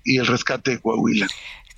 y 0.04 0.18
el 0.18 0.28
rescate 0.28 0.72
de 0.72 0.80
Coahuila. 0.80 1.28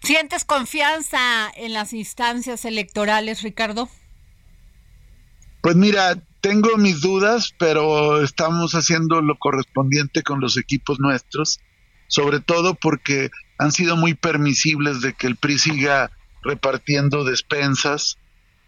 ¿Sientes 0.03 0.45
confianza 0.45 1.49
en 1.55 1.73
las 1.73 1.93
instancias 1.93 2.65
electorales, 2.65 3.41
Ricardo? 3.41 3.89
Pues 5.67 5.75
mira, 5.75 6.15
tengo 6.39 6.77
mis 6.77 7.01
dudas, 7.01 7.53
pero 7.59 8.21
estamos 8.21 8.71
haciendo 8.71 9.21
lo 9.21 9.37
correspondiente 9.37 10.23
con 10.23 10.39
los 10.39 10.55
equipos 10.55 10.97
nuestros, 11.01 11.59
sobre 12.07 12.39
todo 12.39 12.73
porque 12.75 13.31
han 13.57 13.73
sido 13.73 13.97
muy 13.97 14.13
permisibles 14.13 15.01
de 15.01 15.11
que 15.11 15.27
el 15.27 15.35
PRI 15.35 15.59
siga 15.59 16.09
repartiendo 16.41 17.25
despensas, 17.25 18.17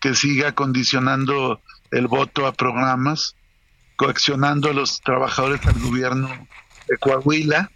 que 0.02 0.14
siga 0.14 0.52
condicionando 0.56 1.62
el 1.92 2.08
voto 2.08 2.46
a 2.46 2.52
programas, 2.52 3.38
coaccionando 3.96 4.70
a 4.70 4.74
los 4.74 5.00
trabajadores 5.00 5.66
al 5.68 5.80
gobierno 5.80 6.28
de 6.90 6.98
Coahuila. 6.98 7.72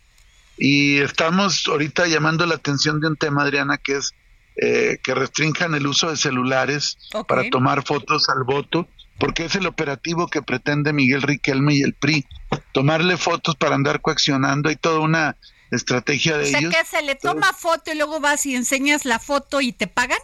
Y 0.58 0.98
estamos 0.98 1.63
ahorita 1.65 2.08
llamando 2.08 2.46
la 2.46 2.56
atención 2.56 3.00
de 3.00 3.08
un 3.08 3.15
tema, 3.15 3.44
Adriana, 3.44 3.77
que 3.77 3.96
es 3.96 4.13
eh, 4.62 4.98
que 5.01 5.15
restrinjan 5.15 5.75
el 5.75 5.88
uso 5.88 6.10
de 6.10 6.18
celulares 6.18 6.98
para 7.25 7.50
tomar 7.50 7.86
fotos 7.86 8.27
al 8.27 8.44
voto, 8.44 8.86
porque 9.20 9.46
es 9.46 9.55
el 9.55 9.67
operativo 9.67 10.27
que 10.27 10.41
pretende 10.41 10.93
Miguel 10.93 11.22
Riquelme 11.22 11.75
y 11.75 11.82
el 11.82 11.93
PRI. 11.93 12.25
Tomarle 12.72 13.17
fotos 13.17 13.55
para 13.55 13.75
andar 13.75 14.01
coaccionando, 14.01 14.70
hay 14.70 14.75
toda 14.75 15.00
una 15.00 15.38
estrategia 15.72 16.38
de 16.38 16.43
O 16.43 16.48
sea 16.48 16.60
ellos. 16.60 16.74
que 16.74 16.86
se 16.86 17.01
le 17.01 17.15
toma 17.15 17.51
foto 17.53 17.91
y 17.91 17.96
luego 17.98 18.20
vas 18.20 18.46
y 18.46 18.55
enseñas 18.55 19.05
la 19.05 19.20
foto 19.20 19.62
y 19.62 19.72
te 19.72 19.88
pagan. 19.88 20.20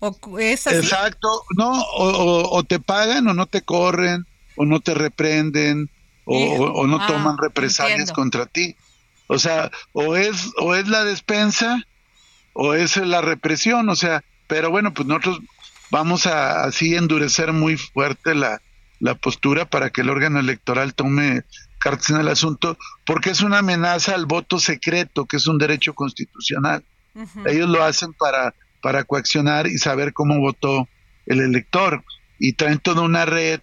¿O 0.00 0.16
es 0.38 0.66
así? 0.66 0.76
Exacto, 0.76 1.44
no, 1.56 1.70
o, 1.72 2.08
o- 2.08 2.56
o 2.56 2.62
te 2.64 2.78
pagan 2.78 3.26
o 3.28 3.34
no 3.34 3.46
te 3.46 3.62
corren, 3.62 4.26
o 4.56 4.64
no 4.64 4.80
te 4.80 4.94
reprenden, 4.94 5.90
o, 6.24 6.86
no 6.86 6.98
ah, 7.00 7.06
toman 7.06 7.36
represalias 7.38 7.98
entiendo. 8.00 8.14
contra 8.14 8.46
ti. 8.46 8.76
O 9.26 9.38
sea, 9.38 9.70
o 9.92 10.14
es, 10.16 10.50
o 10.60 10.74
es 10.74 10.86
la 10.88 11.04
despensa, 11.04 11.82
o 12.52 12.74
es 12.74 12.96
la 12.96 13.20
represión, 13.20 13.88
o 13.88 13.96
sea, 13.96 14.22
pero 14.46 14.70
bueno, 14.70 14.94
pues 14.94 15.06
nosotros 15.08 15.40
vamos 15.90 16.26
a 16.26 16.64
así 16.64 16.94
endurecer 16.94 17.52
muy 17.52 17.76
fuerte 17.76 18.34
la, 18.34 18.60
la 19.00 19.14
postura 19.14 19.64
para 19.64 19.90
que 19.90 20.02
el 20.02 20.10
órgano 20.10 20.40
electoral 20.40 20.94
tome 20.94 21.42
cartas 21.78 22.10
en 22.10 22.16
el 22.16 22.28
asunto, 22.28 22.76
porque 23.06 23.30
es 23.30 23.40
una 23.40 23.58
amenaza 23.58 24.14
al 24.14 24.26
voto 24.26 24.58
secreto, 24.58 25.26
que 25.26 25.36
es 25.36 25.46
un 25.46 25.58
derecho 25.58 25.94
constitucional. 25.94 26.84
Ellos 27.46 27.68
lo 27.68 27.82
hacen 27.82 28.12
para, 28.12 28.54
para 28.82 29.04
coaccionar 29.04 29.66
y 29.66 29.78
saber 29.78 30.12
cómo 30.12 30.38
votó 30.40 30.88
el 31.26 31.40
elector. 31.40 32.04
Y 32.38 32.52
traen 32.52 32.78
toda 32.78 33.02
una 33.02 33.24
red 33.24 33.60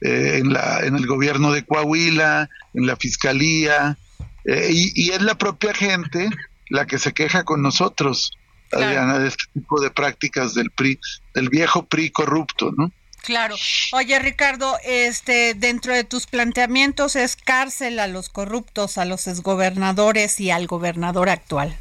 eh, 0.00 0.38
en, 0.38 0.52
la, 0.52 0.80
en 0.80 0.96
el 0.96 1.06
gobierno 1.06 1.52
de 1.52 1.64
Coahuila, 1.64 2.48
en 2.72 2.86
la 2.86 2.96
fiscalía, 2.96 3.98
eh, 4.44 4.70
y, 4.70 4.92
y 4.94 5.10
es 5.10 5.22
la 5.22 5.36
propia 5.36 5.74
gente 5.74 6.30
la 6.68 6.86
que 6.86 6.98
se 6.98 7.12
queja 7.12 7.44
con 7.44 7.62
nosotros, 7.62 8.32
Claro. 8.70 8.86
Adriana, 8.86 9.18
de 9.18 9.28
este 9.28 9.44
tipo 9.52 9.80
de 9.80 9.90
prácticas 9.90 10.54
del 10.54 10.70
PRI, 10.70 10.98
del 11.34 11.48
viejo 11.48 11.86
PRI 11.86 12.10
corrupto, 12.10 12.72
¿no? 12.76 12.90
Claro. 13.22 13.54
Oye, 13.92 14.18
Ricardo, 14.18 14.76
este, 14.84 15.54
dentro 15.54 15.94
de 15.94 16.04
tus 16.04 16.26
planteamientos 16.26 17.16
es 17.16 17.36
cárcel 17.36 17.98
a 17.98 18.06
los 18.06 18.28
corruptos, 18.28 18.98
a 18.98 19.04
los 19.06 19.26
exgobernadores 19.28 20.40
y 20.40 20.50
al 20.50 20.66
gobernador 20.66 21.30
actual. 21.30 21.74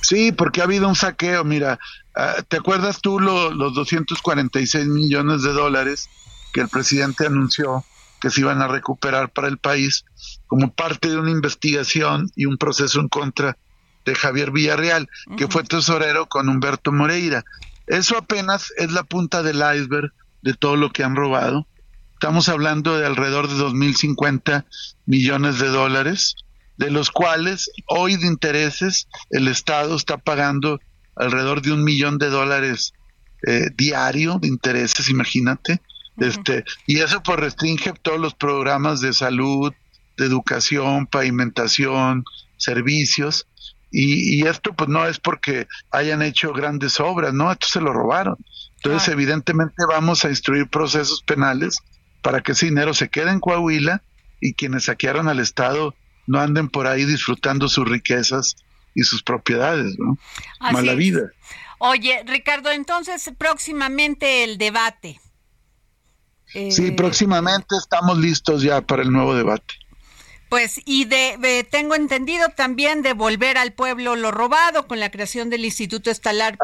Sí, 0.00 0.32
porque 0.32 0.60
ha 0.60 0.64
habido 0.64 0.88
un 0.88 0.96
saqueo. 0.96 1.44
Mira, 1.44 1.78
ah, 2.16 2.36
¿te 2.48 2.56
acuerdas 2.56 3.00
tú 3.00 3.20
lo- 3.20 3.50
los 3.50 3.74
246 3.74 4.86
millones 4.86 5.42
de 5.42 5.52
dólares 5.52 6.08
que 6.52 6.60
el 6.62 6.68
presidente 6.68 7.26
anunció 7.26 7.84
que 8.20 8.30
se 8.30 8.40
iban 8.40 8.62
a 8.62 8.68
recuperar 8.68 9.30
para 9.30 9.48
el 9.48 9.58
país 9.58 10.04
como 10.46 10.72
parte 10.72 11.08
de 11.08 11.18
una 11.18 11.30
investigación 11.30 12.30
y 12.36 12.46
un 12.46 12.56
proceso 12.56 13.00
en 13.00 13.08
contra 13.08 13.56
de 14.04 14.14
Javier 14.14 14.50
Villarreal, 14.50 15.08
que 15.36 15.48
fue 15.48 15.64
tesorero 15.64 16.26
con 16.26 16.48
Humberto 16.48 16.92
Moreira? 16.92 17.44
Eso 17.86 18.16
apenas 18.16 18.72
es 18.76 18.92
la 18.92 19.04
punta 19.04 19.42
del 19.42 19.56
iceberg 19.56 20.12
de 20.42 20.54
todo 20.54 20.76
lo 20.76 20.90
que 20.90 21.04
han 21.04 21.16
robado. 21.16 21.66
Estamos 22.14 22.48
hablando 22.48 22.98
de 22.98 23.06
alrededor 23.06 23.48
de 23.48 23.54
2.050 23.54 24.64
millones 25.06 25.58
de 25.58 25.68
dólares 25.68 26.36
de 26.76 26.90
los 26.90 27.10
cuales 27.10 27.70
hoy 27.86 28.16
de 28.16 28.26
intereses 28.26 29.08
el 29.30 29.48
Estado 29.48 29.94
está 29.96 30.18
pagando 30.18 30.80
alrededor 31.16 31.62
de 31.62 31.72
un 31.72 31.84
millón 31.84 32.18
de 32.18 32.28
dólares 32.28 32.92
eh, 33.46 33.68
diario 33.76 34.38
de 34.40 34.48
intereses, 34.48 35.08
imagínate. 35.08 35.80
Este, 36.18 36.64
y 36.86 37.00
eso 37.00 37.22
pues 37.22 37.38
restringe 37.38 37.92
todos 38.02 38.20
los 38.20 38.34
programas 38.34 39.00
de 39.00 39.12
salud, 39.12 39.72
de 40.16 40.26
educación, 40.26 41.06
pavimentación, 41.06 42.24
servicios. 42.56 43.46
Y, 43.94 44.46
esto 44.46 44.72
pues 44.72 44.88
no 44.88 45.06
es 45.06 45.18
porque 45.18 45.68
hayan 45.90 46.22
hecho 46.22 46.52
grandes 46.54 46.98
obras, 46.98 47.34
no, 47.34 47.52
esto 47.52 47.66
se 47.68 47.80
lo 47.80 47.92
robaron. 47.92 48.36
Entonces 48.76 49.08
evidentemente 49.12 49.84
vamos 49.86 50.24
a 50.24 50.30
instruir 50.30 50.66
procesos 50.66 51.22
penales 51.22 51.78
para 52.22 52.40
que 52.40 52.52
ese 52.52 52.66
dinero 52.66 52.94
se 52.94 53.10
quede 53.10 53.30
en 53.30 53.38
Coahuila 53.40 54.02
y 54.40 54.54
quienes 54.54 54.84
saquearon 54.84 55.28
al 55.28 55.40
Estado 55.40 55.94
no 56.26 56.40
anden 56.40 56.68
por 56.68 56.86
ahí 56.86 57.04
disfrutando 57.04 57.68
sus 57.68 57.86
riquezas 57.88 58.56
y 58.94 59.02
sus 59.02 59.22
propiedades, 59.22 59.98
¿no? 59.98 60.18
Mala 60.72 60.94
vida. 60.94 61.30
Oye, 61.78 62.22
Ricardo, 62.26 62.70
entonces 62.70 63.30
próximamente 63.36 64.44
el 64.44 64.56
debate. 64.56 65.20
Sí, 66.46 66.86
eh, 66.86 66.92
próximamente 66.92 67.76
estamos 67.78 68.18
listos 68.18 68.62
ya 68.62 68.80
para 68.82 69.02
el 69.02 69.10
nuevo 69.10 69.34
debate. 69.34 69.74
Pues 70.52 70.82
y 70.84 71.06
de, 71.06 71.66
tengo 71.70 71.94
entendido 71.94 72.50
también 72.50 73.00
de 73.00 73.14
volver 73.14 73.56
al 73.56 73.72
pueblo 73.72 74.16
lo 74.16 74.30
robado 74.30 74.86
con 74.86 75.00
la 75.00 75.10
creación 75.10 75.48
del 75.48 75.64
Instituto 75.64 76.10
Estatal, 76.10 76.58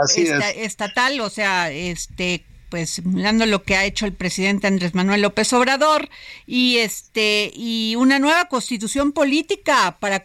estatal, 0.56 1.18
o 1.20 1.30
sea, 1.30 1.70
este 1.70 2.44
pues 2.68 3.02
mirando 3.02 3.46
lo 3.46 3.62
que 3.62 3.76
ha 3.76 3.86
hecho 3.86 4.04
el 4.04 4.12
presidente 4.12 4.66
Andrés 4.66 4.94
Manuel 4.94 5.22
López 5.22 5.50
Obrador 5.54 6.10
y 6.46 6.76
este 6.76 7.50
y 7.54 7.96
una 7.96 8.18
nueva 8.18 8.44
constitución 8.50 9.12
política 9.12 9.96
para 9.98 10.22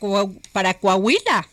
para 0.51 0.74
Coahuila. 0.74 1.48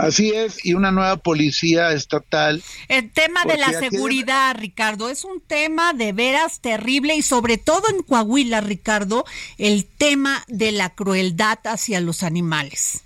Así 0.00 0.30
es, 0.30 0.64
y 0.64 0.72
una 0.72 0.90
nueva 0.90 1.18
policía 1.18 1.92
estatal. 1.92 2.62
El 2.88 3.10
tema 3.10 3.44
de 3.44 3.58
la 3.58 3.70
seguridad, 3.78 4.56
Ricardo, 4.58 5.10
es 5.10 5.24
un 5.24 5.42
tema 5.42 5.92
de 5.92 6.12
veras 6.12 6.60
terrible 6.60 7.16
y 7.16 7.22
sobre 7.22 7.58
todo 7.58 7.82
en 7.90 8.02
Coahuila, 8.02 8.62
Ricardo, 8.62 9.26
el 9.58 9.84
tema 9.84 10.42
de 10.48 10.72
la 10.72 10.88
crueldad 10.88 11.58
hacia 11.64 12.00
los 12.00 12.22
animales. 12.22 13.02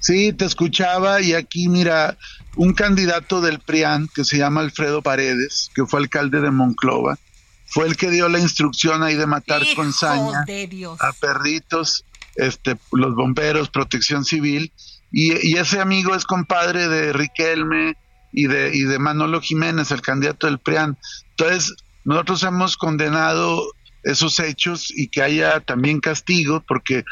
Sí, 0.00 0.32
te 0.32 0.46
escuchaba 0.46 1.20
y 1.20 1.34
aquí 1.34 1.68
mira, 1.68 2.18
un 2.56 2.72
candidato 2.72 3.40
del 3.40 3.60
PRIAN 3.60 4.08
que 4.12 4.24
se 4.24 4.36
llama 4.36 4.62
Alfredo 4.62 5.02
Paredes, 5.02 5.70
que 5.76 5.86
fue 5.86 6.00
alcalde 6.00 6.40
de 6.40 6.50
Monclova, 6.50 7.18
fue 7.66 7.86
el 7.86 7.96
que 7.96 8.10
dio 8.10 8.28
la 8.28 8.40
instrucción 8.40 9.04
ahí 9.04 9.14
de 9.14 9.26
matar 9.26 9.62
con 9.76 9.92
saña 9.92 10.44
a 10.98 11.12
perritos, 11.20 12.04
este, 12.34 12.76
los 12.90 13.14
bomberos, 13.14 13.70
protección 13.70 14.24
civil, 14.24 14.72
y, 15.12 15.56
ese 15.56 15.80
amigo 15.80 16.14
es 16.14 16.24
compadre 16.24 16.88
de 16.88 17.12
Riquelme 17.12 17.96
y 18.32 18.46
de, 18.46 18.70
y 18.74 18.82
de 18.82 18.98
Manolo 18.98 19.40
Jiménez, 19.40 19.90
el 19.90 20.02
candidato 20.02 20.46
del 20.46 20.58
PRIAN. 20.58 20.96
Entonces, 21.30 21.74
nosotros 22.04 22.42
hemos 22.44 22.76
condenado 22.76 23.72
esos 24.02 24.38
hechos 24.38 24.90
y 24.96 25.08
que 25.08 25.22
haya 25.22 25.60
también 25.60 26.00
castigo, 26.00 26.62
porque 26.66 27.04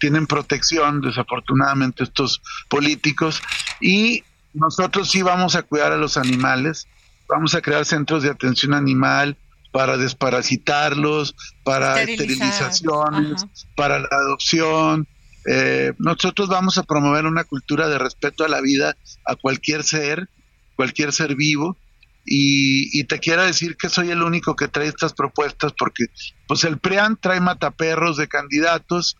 tienen 0.00 0.26
protección, 0.26 1.00
desafortunadamente, 1.00 2.04
estos 2.04 2.42
políticos. 2.68 3.42
Y 3.80 4.24
nosotros 4.54 5.10
sí 5.10 5.22
vamos 5.22 5.54
a 5.54 5.62
cuidar 5.62 5.92
a 5.92 5.96
los 5.96 6.16
animales, 6.16 6.88
vamos 7.28 7.54
a 7.54 7.60
crear 7.60 7.84
centros 7.84 8.22
de 8.22 8.30
atención 8.30 8.74
animal 8.74 9.36
para 9.70 9.96
desparasitarlos, 9.96 11.34
para 11.64 12.02
esterilizaciones, 12.02 13.46
para 13.76 14.00
la 14.00 14.08
adopción, 14.10 15.06
eh, 15.46 15.92
nosotros 15.98 16.48
vamos 16.48 16.78
a 16.78 16.84
promover 16.84 17.26
una 17.26 17.44
cultura 17.44 17.88
de 17.88 17.98
respeto 17.98 18.44
a 18.44 18.48
la 18.48 18.60
vida, 18.60 18.96
a 19.26 19.34
cualquier 19.36 19.82
ser, 19.82 20.28
cualquier 20.76 21.12
ser 21.12 21.34
vivo. 21.34 21.76
Y, 22.24 23.02
te 23.04 23.18
quiero 23.18 23.42
decir 23.42 23.76
que 23.76 23.88
soy 23.88 24.10
el 24.10 24.22
único 24.22 24.54
que 24.54 24.68
trae 24.68 24.86
estas 24.86 25.12
propuestas 25.12 25.72
porque 25.76 26.06
pues 26.46 26.62
el 26.62 26.78
PRIAN 26.78 27.18
trae 27.20 27.40
mataperros 27.40 28.16
de 28.16 28.28
candidatos, 28.28 29.16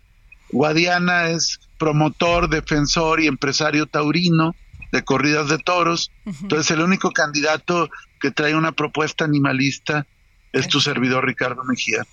Guadiana 0.52 1.30
es 1.30 1.58
promotor, 1.80 2.48
defensor 2.48 3.20
y 3.20 3.26
empresario 3.26 3.86
taurino 3.86 4.54
de 4.92 5.02
corridas 5.02 5.48
de 5.48 5.58
toros, 5.58 6.12
entonces 6.24 6.70
el 6.70 6.80
único 6.80 7.10
candidato 7.10 7.90
que 8.20 8.30
trae 8.30 8.54
una 8.54 8.70
propuesta 8.70 9.24
animalista 9.24 10.06
es 10.52 10.68
tu 10.68 10.80
servidor 10.80 11.26
Ricardo 11.26 11.64
Mejía. 11.64 12.04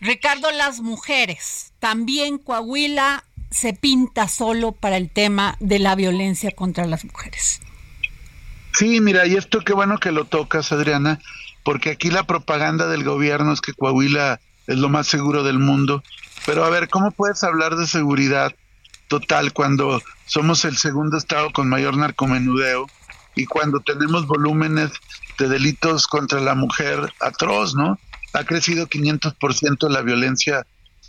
Ricardo, 0.00 0.50
las 0.52 0.80
mujeres, 0.80 1.74
también 1.78 2.38
Coahuila 2.38 3.24
se 3.50 3.72
pinta 3.72 4.28
solo 4.28 4.72
para 4.72 4.96
el 4.96 5.10
tema 5.10 5.56
de 5.60 5.78
la 5.78 5.94
violencia 5.94 6.52
contra 6.52 6.86
las 6.86 7.04
mujeres. 7.04 7.60
Sí, 8.72 9.00
mira, 9.00 9.26
y 9.26 9.34
esto 9.34 9.60
qué 9.60 9.72
bueno 9.72 9.98
que 9.98 10.12
lo 10.12 10.24
tocas, 10.24 10.72
Adriana, 10.72 11.20
porque 11.64 11.90
aquí 11.90 12.10
la 12.10 12.24
propaganda 12.24 12.86
del 12.86 13.04
gobierno 13.04 13.52
es 13.52 13.60
que 13.60 13.74
Coahuila 13.74 14.40
es 14.66 14.78
lo 14.78 14.88
más 14.88 15.06
seguro 15.06 15.42
del 15.42 15.58
mundo. 15.58 16.02
Pero 16.46 16.64
a 16.64 16.70
ver, 16.70 16.88
¿cómo 16.88 17.10
puedes 17.10 17.42
hablar 17.44 17.76
de 17.76 17.86
seguridad 17.86 18.54
total 19.08 19.52
cuando 19.52 20.00
somos 20.26 20.64
el 20.64 20.76
segundo 20.76 21.16
estado 21.16 21.50
con 21.50 21.68
mayor 21.68 21.96
narcomenudeo 21.96 22.86
y 23.34 23.44
cuando 23.46 23.80
tenemos 23.80 24.26
volúmenes 24.26 24.92
de 25.38 25.48
delitos 25.48 26.06
contra 26.06 26.40
la 26.40 26.54
mujer 26.54 27.12
atroz, 27.20 27.74
¿no? 27.74 27.98
Ha 28.32 28.44
crecido 28.44 28.86
500% 28.86 29.88
la 29.88 30.02
violencia 30.02 30.64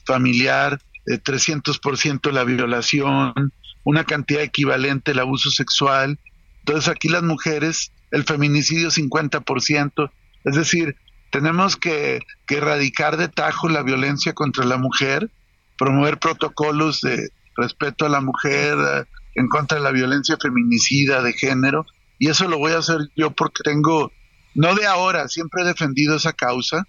familiar, 0.06 0.82
300% 1.06 2.30
eh, 2.30 2.34
la 2.34 2.44
violación, 2.44 3.54
una 3.84 4.04
cantidad 4.04 4.42
equivalente 4.42 5.12
el 5.12 5.20
abuso 5.20 5.50
sexual. 5.50 6.20
Entonces 6.60 6.90
aquí 6.90 7.10
las 7.10 7.24
mujeres, 7.24 7.92
el 8.12 8.24
feminicidio 8.24 8.90
50%, 8.90 10.12
es 10.44 10.56
decir, 10.56 10.96
tenemos 11.32 11.78
que, 11.78 12.20
erradicar 12.50 13.16
de 13.16 13.30
tajo 13.30 13.70
la 13.70 13.82
violencia 13.82 14.34
contra 14.34 14.66
la 14.66 14.78
mujer, 14.78 15.32
promover 15.78 16.20
protocolos 16.20 17.00
de 17.00 17.30
respeto 17.56 18.06
a 18.06 18.10
la 18.10 18.20
mujer, 18.20 18.78
eh, 18.78 19.06
en 19.36 19.48
contra 19.48 19.78
de 19.78 19.84
la 19.84 19.92
violencia 19.92 20.36
feminicida 20.42 21.22
de 21.22 21.32
género, 21.32 21.86
y 22.20 22.28
eso 22.28 22.50
lo 22.50 22.58
voy 22.58 22.74
a 22.74 22.80
hacer 22.80 23.10
yo 23.16 23.32
porque 23.32 23.64
tengo, 23.64 24.12
no 24.54 24.76
de 24.76 24.86
ahora, 24.86 25.30
siempre 25.30 25.64
he 25.64 25.66
defendido 25.66 26.18
esa 26.18 26.34
causa, 26.34 26.86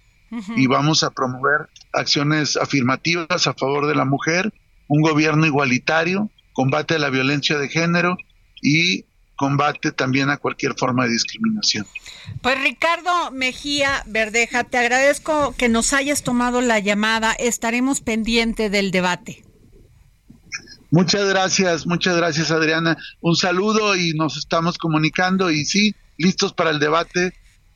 y 0.55 0.65
vamos 0.65 1.03
a 1.03 1.11
promover 1.11 1.69
acciones 1.93 2.57
afirmativas 2.57 3.47
a 3.47 3.53
favor 3.53 3.87
de 3.87 3.95
la 3.95 4.05
mujer, 4.05 4.53
un 4.87 5.01
gobierno 5.01 5.45
igualitario, 5.45 6.29
combate 6.53 6.95
a 6.95 6.99
la 6.99 7.09
violencia 7.09 7.57
de 7.57 7.69
género 7.69 8.17
y 8.61 9.05
combate 9.35 9.91
también 9.91 10.29
a 10.29 10.37
cualquier 10.37 10.73
forma 10.77 11.05
de 11.05 11.11
discriminación. 11.11 11.85
Pues 12.41 12.61
Ricardo 12.61 13.31
Mejía 13.31 14.03
Verdeja, 14.05 14.63
te 14.63 14.77
agradezco 14.77 15.53
que 15.57 15.69
nos 15.69 15.93
hayas 15.93 16.23
tomado 16.23 16.61
la 16.61 16.79
llamada. 16.79 17.33
Estaremos 17.33 18.01
pendientes 18.01 18.71
del 18.71 18.91
debate. 18.91 19.43
Muchas 20.91 21.27
gracias, 21.27 21.87
muchas 21.87 22.15
gracias 22.15 22.51
Adriana. 22.51 22.97
Un 23.19 23.35
saludo 23.35 23.95
y 23.95 24.13
nos 24.13 24.37
estamos 24.37 24.77
comunicando 24.77 25.49
y 25.49 25.65
sí, 25.65 25.95
listos 26.17 26.53
para 26.53 26.69
el 26.69 26.79
debate 26.79 27.33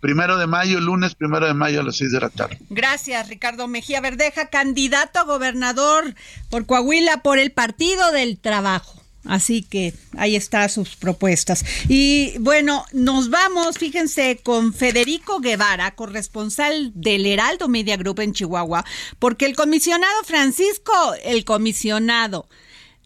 primero 0.08 0.38
de 0.38 0.48
mayo, 0.48 0.80
lunes 0.80 1.15
primero 1.15 1.48
de 1.48 1.54
mayo 1.54 1.82
a 1.82 1.84
las 1.84 1.98
seis 1.98 2.13
de 2.13 2.22
la 2.22 2.30
tarde. 2.30 2.58
Gracias, 2.70 3.28
Ricardo 3.28 3.67
Mejía 3.67 4.00
Verdeja, 4.00 4.46
candidato 4.46 5.20
a 5.20 5.24
gobernador 5.24 6.15
por 6.50 6.65
Coahuila 6.65 7.24
por 7.24 7.39
el 7.39 7.52
Partido 7.52 8.13
del 8.13 8.39
Trabajo. 8.39 9.02
Así 9.26 9.63
que 9.63 9.93
ahí 10.17 10.38
están 10.38 10.70
sus 10.70 10.96
propuestas. 10.96 11.65
Y 11.89 12.38
bueno, 12.39 12.86
nos 12.93 13.30
vamos, 13.30 13.78
fíjense, 13.78 14.39
con 14.41 14.74
Federico 14.74 15.41
Guevara, 15.41 15.93
corresponsal 15.93 16.93
del 16.96 17.26
Heraldo 17.26 17.67
Media 17.67 17.98
Group 17.98 18.22
en 18.22 18.32
Chihuahua, 18.32 18.86
porque 19.20 19.46
el 19.46 19.58
comisionado 19.58 20.24
Francisco, 20.24 20.93
el 21.26 21.43
comisionado 21.43 22.48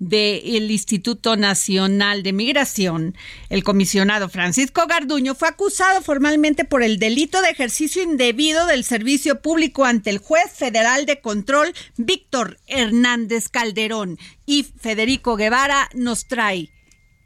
del 0.02 0.72
Instituto 0.72 1.38
Nacional 1.38 2.24
de 2.24 2.34
Migración, 2.34 3.16
el 3.50 3.64
comisionado 3.64 4.30
Francisco 4.30 4.88
Garduño 4.88 5.36
fue 5.36 5.48
acusado 5.48 6.02
formalmente 6.02 6.66
por 6.66 6.82
el 6.82 6.98
delito 6.98 7.40
de 7.44 7.50
ejercicio 7.50 8.02
indebido 8.02 8.66
del 8.66 8.84
servicio 8.84 9.42
público 9.42 9.86
ante 9.86 10.10
el 10.10 10.18
juez 10.18 10.52
federal 10.56 11.06
de 11.06 11.22
control 11.22 11.72
Víctor 11.98 12.58
Hernández 12.66 13.48
Calderón. 13.48 14.18
Y 14.48 14.64
Federico 14.64 15.36
Guevara 15.36 15.88
nos 15.94 16.26
trae 16.26 16.72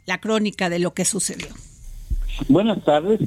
la 0.05 0.19
crónica 0.19 0.69
de 0.69 0.79
lo 0.79 0.93
que 0.93 1.05
sucedió. 1.05 1.47
Buenas 2.49 2.83
tardes. 2.83 3.19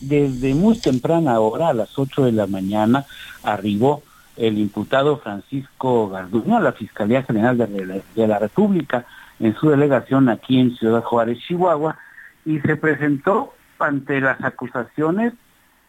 desde 0.00 0.54
muy 0.54 0.76
temprana 0.78 1.38
hora, 1.38 1.68
a 1.68 1.74
las 1.74 1.96
8 1.96 2.24
de 2.24 2.32
la 2.32 2.48
mañana, 2.48 3.06
arribó 3.44 4.02
el 4.36 4.58
imputado 4.58 5.18
Francisco 5.18 6.08
Garduño 6.08 6.56
a 6.56 6.60
la 6.60 6.72
Fiscalía 6.72 7.22
General 7.22 7.56
de 7.56 8.26
la, 8.26 8.38
República 8.38 9.06
en 9.40 9.54
su 9.54 9.70
delegación 9.70 10.28
aquí 10.28 10.58
en 10.58 10.76
Ciudad 10.76 11.02
Juárez, 11.02 11.38
Chihuahua, 11.46 11.98
y 12.44 12.60
se 12.60 12.76
presentó 12.76 13.54
ante 13.78 14.20
las 14.20 14.42
acusaciones 14.42 15.32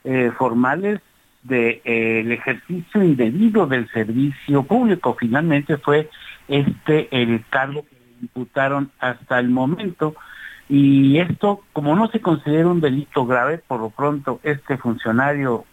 eh, 0.03 0.31
formales 0.38 1.01
del 1.43 1.81
de, 1.81 1.81
eh, 1.86 2.33
ejercicio 2.33 3.03
indebido 3.03 3.67
del 3.67 3.89
servicio 3.91 4.63
público. 4.63 5.15
Finalmente 5.19 5.77
fue 5.77 6.10
este 6.47 7.07
el 7.12 7.43
cargo 7.49 7.86
que 7.86 7.97
imputaron 8.21 8.91
hasta 8.99 9.39
el 9.39 9.49
momento. 9.49 10.15
Y 10.69 11.19
esto, 11.19 11.62
como 11.71 11.95
no 11.95 12.10
se 12.10 12.19
considera 12.19 12.67
un 12.67 12.81
delito 12.81 13.25
grave, 13.25 13.60
por 13.60 13.79
lo 13.79 13.89
pronto 13.89 14.41
este 14.43 14.77
funcionario 14.77 15.63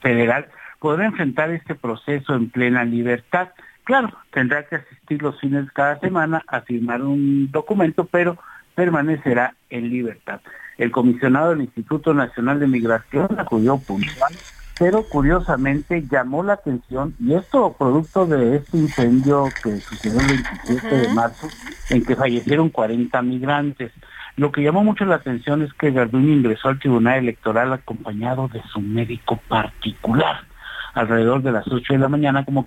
federal 0.00 0.48
podrá 0.80 1.06
enfrentar 1.06 1.50
este 1.50 1.76
proceso 1.76 2.34
en 2.34 2.50
plena 2.50 2.84
libertad. 2.84 3.50
Claro, 3.84 4.12
tendrá 4.32 4.66
que 4.66 4.76
asistir 4.76 5.22
los 5.22 5.38
fines 5.38 5.70
cada 5.72 6.00
semana 6.00 6.42
a 6.48 6.62
firmar 6.62 7.02
un 7.02 7.50
documento, 7.52 8.06
pero 8.06 8.38
permanecerá 8.74 9.54
en 9.68 9.90
libertad. 9.90 10.40
El 10.78 10.90
comisionado 10.90 11.50
del 11.50 11.62
Instituto 11.62 12.14
Nacional 12.14 12.58
de 12.58 12.66
Migración 12.66 13.28
acudió 13.38 13.78
puntual, 13.78 14.32
pero 14.78 15.02
curiosamente 15.02 16.06
llamó 16.10 16.42
la 16.42 16.54
atención, 16.54 17.14
y 17.20 17.34
esto 17.34 17.76
producto 17.78 18.26
de 18.26 18.56
este 18.56 18.78
incendio 18.78 19.44
que 19.62 19.76
sucedió 19.80 20.20
el 20.20 20.26
27 20.28 20.96
de 20.96 21.08
marzo, 21.12 21.48
en 21.90 22.02
que 22.02 22.16
fallecieron 22.16 22.70
40 22.70 23.20
migrantes. 23.20 23.92
Lo 24.36 24.50
que 24.50 24.62
llamó 24.62 24.82
mucho 24.82 25.04
la 25.04 25.16
atención 25.16 25.60
es 25.60 25.74
que 25.74 25.90
Garduño 25.90 26.32
ingresó 26.32 26.68
al 26.68 26.78
Tribunal 26.78 27.18
Electoral 27.18 27.74
acompañado 27.74 28.48
de 28.48 28.62
su 28.72 28.80
médico 28.80 29.36
particular 29.48 30.49
alrededor 30.94 31.42
de 31.42 31.52
las 31.52 31.66
8 31.68 31.94
de 31.94 31.98
la 31.98 32.08
mañana, 32.08 32.44
como, 32.44 32.66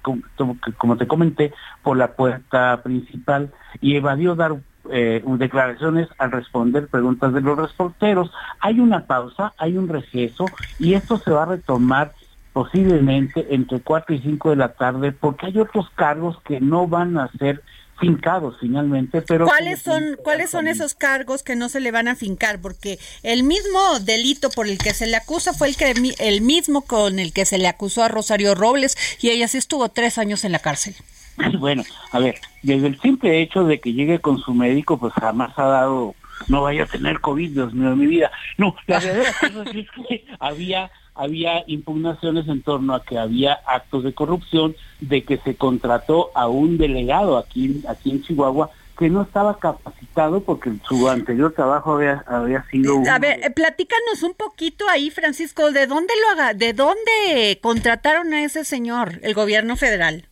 como, 0.77 0.97
te 0.97 1.07
comenté, 1.07 1.53
por 1.81 1.97
la 1.97 2.13
puerta 2.13 2.81
principal 2.83 3.51
y 3.81 3.95
evadió 3.95 4.35
dar 4.35 4.55
eh, 4.91 5.23
declaraciones 5.25 6.09
al 6.17 6.31
responder 6.31 6.87
preguntas 6.87 7.33
de 7.33 7.41
los 7.41 7.57
reporteros. 7.57 8.31
Hay 8.59 8.79
una 8.79 9.05
pausa, 9.05 9.53
hay 9.57 9.77
un 9.77 9.87
receso 9.87 10.45
y 10.79 10.93
esto 10.93 11.17
se 11.17 11.31
va 11.31 11.43
a 11.43 11.47
retomar 11.47 12.11
posiblemente 12.53 13.53
entre 13.55 13.81
4 13.81 14.15
y 14.15 14.19
5 14.19 14.51
de 14.51 14.55
la 14.55 14.73
tarde 14.73 15.11
porque 15.11 15.47
hay 15.47 15.59
otros 15.59 15.89
cargos 15.95 16.39
que 16.41 16.61
no 16.61 16.87
van 16.87 17.17
a 17.17 17.27
ser 17.29 17.63
fincados 17.99 18.55
finalmente, 18.59 19.21
pero 19.21 19.45
¿cuáles 19.45 19.81
son 19.81 20.17
cuáles 20.23 20.49
son 20.49 20.67
esos 20.67 20.95
cargos 20.95 21.43
que 21.43 21.55
no 21.55 21.69
se 21.69 21.79
le 21.79 21.91
van 21.91 22.07
a 22.07 22.15
fincar? 22.15 22.59
Porque 22.59 22.99
el 23.21 23.43
mismo 23.43 23.99
delito 24.01 24.49
por 24.49 24.67
el 24.67 24.77
que 24.77 24.93
se 24.93 25.07
le 25.07 25.15
acusa 25.15 25.53
fue 25.53 25.69
el 25.69 25.77
que 25.77 25.93
el 26.19 26.41
mismo 26.41 26.81
con 26.81 27.19
el 27.19 27.33
que 27.33 27.45
se 27.45 27.57
le 27.57 27.67
acusó 27.67 28.03
a 28.03 28.07
Rosario 28.07 28.55
Robles 28.55 28.97
y 29.21 29.29
ella 29.29 29.47
sí 29.47 29.57
estuvo 29.57 29.89
tres 29.89 30.17
años 30.17 30.43
en 30.45 30.51
la 30.51 30.59
cárcel. 30.59 30.95
Bueno, 31.59 31.83
a 32.11 32.19
ver, 32.19 32.35
desde 32.61 32.87
el 32.87 32.99
simple 33.01 33.41
hecho 33.41 33.63
de 33.63 33.79
que 33.79 33.93
llegue 33.93 34.19
con 34.19 34.39
su 34.39 34.53
médico, 34.53 34.97
pues 34.97 35.13
jamás 35.13 35.57
ha 35.57 35.65
dado, 35.65 36.15
no 36.47 36.61
vaya 36.61 36.83
a 36.83 36.87
tener 36.87 37.21
COVID, 37.21 37.51
Dios 37.51 37.73
mío, 37.73 37.95
mi 37.95 38.05
vida. 38.05 38.31
No, 38.57 38.75
la 38.87 38.99
verdad 38.99 39.33
es 39.73 39.87
que 40.07 40.25
había 40.39 40.91
había 41.15 41.63
impugnaciones 41.67 42.47
en 42.47 42.61
torno 42.61 42.95
a 42.95 43.03
que 43.03 43.17
había 43.17 43.53
actos 43.67 44.03
de 44.03 44.13
corrupción, 44.13 44.75
de 44.99 45.23
que 45.23 45.37
se 45.37 45.55
contrató 45.55 46.31
a 46.35 46.47
un 46.47 46.77
delegado 46.77 47.37
aquí, 47.37 47.83
aquí 47.87 48.11
en 48.11 48.23
Chihuahua 48.23 48.71
que 48.97 49.09
no 49.09 49.23
estaba 49.23 49.57
capacitado 49.57 50.41
porque 50.43 50.71
su 50.87 51.09
anterior 51.09 51.51
trabajo 51.53 51.95
había, 51.95 52.23
había 52.27 52.63
sido... 52.69 53.01
A 53.09 53.17
ver, 53.17 53.39
eh, 53.43 53.49
platícanos 53.49 54.21
un 54.21 54.35
poquito 54.35 54.85
ahí, 54.87 55.09
Francisco, 55.09 55.71
¿de 55.71 55.87
dónde 55.87 56.13
lo 56.21 56.29
haga, 56.41 56.53
de 56.53 56.73
dónde 56.73 57.59
contrataron 57.61 58.33
a 58.33 58.43
ese 58.43 58.63
señor, 58.63 59.19
el 59.23 59.33
gobierno 59.33 59.75
federal? 59.75 60.27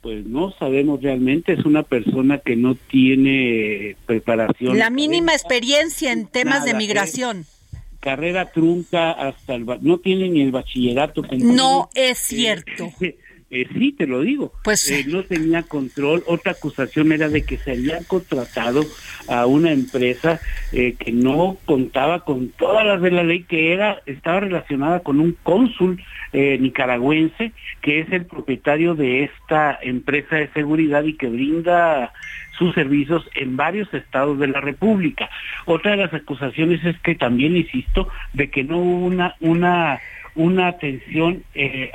Pues 0.00 0.24
no 0.26 0.52
sabemos 0.52 1.02
realmente, 1.02 1.52
es 1.52 1.64
una 1.64 1.82
persona 1.82 2.38
que 2.38 2.56
no 2.56 2.76
tiene 2.76 3.96
preparación. 4.06 4.78
La 4.78 4.88
mínima 4.88 5.32
experiencia 5.32 6.12
en 6.12 6.26
temas 6.26 6.64
de 6.64 6.74
migración 6.74 7.44
carrera 8.00 8.50
trunca 8.50 9.12
hasta 9.12 9.54
el... 9.54 9.66
No 9.82 9.98
tiene 9.98 10.28
ni 10.28 10.42
el 10.42 10.50
bachillerato. 10.50 11.22
No 11.38 11.90
es 11.94 12.18
cierto. 12.18 12.90
Eh, 13.52 13.66
sí, 13.72 13.90
te 13.90 14.06
lo 14.06 14.20
digo. 14.20 14.52
Pues 14.62 14.88
eh, 14.90 15.04
no 15.08 15.24
tenía 15.24 15.64
control. 15.64 16.22
Otra 16.28 16.52
acusación 16.52 17.10
era 17.10 17.28
de 17.28 17.42
que 17.42 17.58
se 17.58 17.72
había 17.72 17.98
contratado 18.04 18.84
a 19.26 19.46
una 19.46 19.72
empresa 19.72 20.40
eh, 20.70 20.94
que 20.96 21.10
no 21.10 21.58
contaba 21.64 22.24
con 22.24 22.50
todas 22.50 22.86
las 22.86 23.02
de 23.02 23.10
la 23.10 23.24
ley, 23.24 23.42
que 23.42 23.72
era 23.72 24.02
estaba 24.06 24.38
relacionada 24.38 25.00
con 25.00 25.18
un 25.18 25.36
cónsul 25.42 26.00
nicaragüense, 26.32 27.50
que 27.82 27.98
es 27.98 28.12
el 28.12 28.24
propietario 28.24 28.94
de 28.94 29.24
esta 29.24 29.76
empresa 29.82 30.36
de 30.36 30.48
seguridad 30.52 31.02
y 31.02 31.16
que 31.16 31.26
brinda 31.26 32.12
sus 32.60 32.74
servicios 32.74 33.24
en 33.34 33.56
varios 33.56 33.92
estados 33.94 34.38
de 34.38 34.48
la 34.48 34.60
República. 34.60 35.30
Otra 35.64 35.92
de 35.92 35.96
las 35.96 36.12
acusaciones 36.12 36.84
es 36.84 36.98
que 37.00 37.14
también 37.14 37.56
insisto 37.56 38.08
de 38.34 38.50
que 38.50 38.64
no 38.64 38.76
hubo 38.76 39.06
una 39.06 39.34
una 39.40 39.98
una 40.34 40.68
atención 40.68 41.42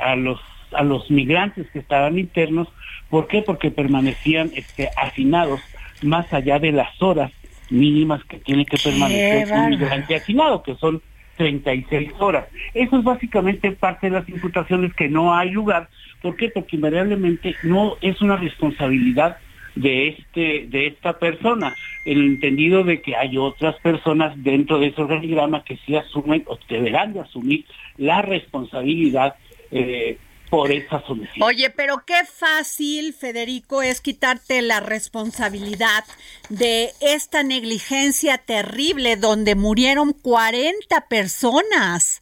a 0.00 0.16
los 0.16 0.40
a 0.72 0.82
los 0.82 1.08
migrantes 1.08 1.70
que 1.70 1.78
estaban 1.78 2.18
internos. 2.18 2.66
¿Por 3.08 3.28
qué? 3.28 3.42
Porque 3.42 3.70
permanecían 3.70 4.50
este, 4.56 4.90
hacinados 4.96 5.60
más 6.02 6.32
allá 6.32 6.58
de 6.58 6.72
las 6.72 7.00
horas 7.00 7.30
mínimas 7.70 8.24
que 8.24 8.38
tiene 8.38 8.66
que 8.66 8.76
permanecer 8.76 9.52
un 9.52 9.70
migrante 9.70 10.16
hacinado, 10.16 10.64
que 10.64 10.74
son 10.74 11.00
36 11.36 12.10
horas. 12.18 12.46
Eso 12.74 12.98
es 12.98 13.04
básicamente 13.04 13.70
parte 13.70 14.08
de 14.08 14.18
las 14.18 14.28
imputaciones 14.28 14.92
que 14.94 15.08
no 15.08 15.32
hay 15.32 15.50
lugar. 15.50 15.88
¿Por 16.22 16.34
qué? 16.34 16.48
Porque 16.48 16.74
invariablemente 16.74 17.54
no 17.62 17.96
es 18.00 18.20
una 18.20 18.36
responsabilidad 18.36 19.38
de 19.76 20.08
este 20.08 20.66
de 20.68 20.88
esta 20.88 21.18
persona 21.18 21.76
en 22.04 22.18
el 22.18 22.24
entendido 22.26 22.82
de 22.82 23.00
que 23.02 23.14
hay 23.14 23.36
otras 23.36 23.76
personas 23.80 24.32
dentro 24.42 24.78
de 24.78 24.88
ese 24.88 25.02
organigrama 25.02 25.64
que 25.64 25.78
sí 25.84 25.94
asumen 25.94 26.44
o 26.46 26.58
deberán 26.68 27.12
de 27.12 27.20
asumir 27.20 27.64
la 27.96 28.22
responsabilidad 28.22 29.36
eh, 29.70 30.18
por 30.48 30.70
esa 30.70 31.04
solución. 31.06 31.42
Oye, 31.42 31.70
pero 31.70 32.04
qué 32.06 32.24
fácil, 32.24 33.12
Federico, 33.12 33.82
es 33.82 34.00
quitarte 34.00 34.62
la 34.62 34.80
responsabilidad 34.80 36.04
de 36.48 36.90
esta 37.00 37.42
negligencia 37.42 38.38
terrible 38.38 39.16
donde 39.16 39.54
murieron 39.54 40.12
40 40.12 41.08
personas 41.08 42.20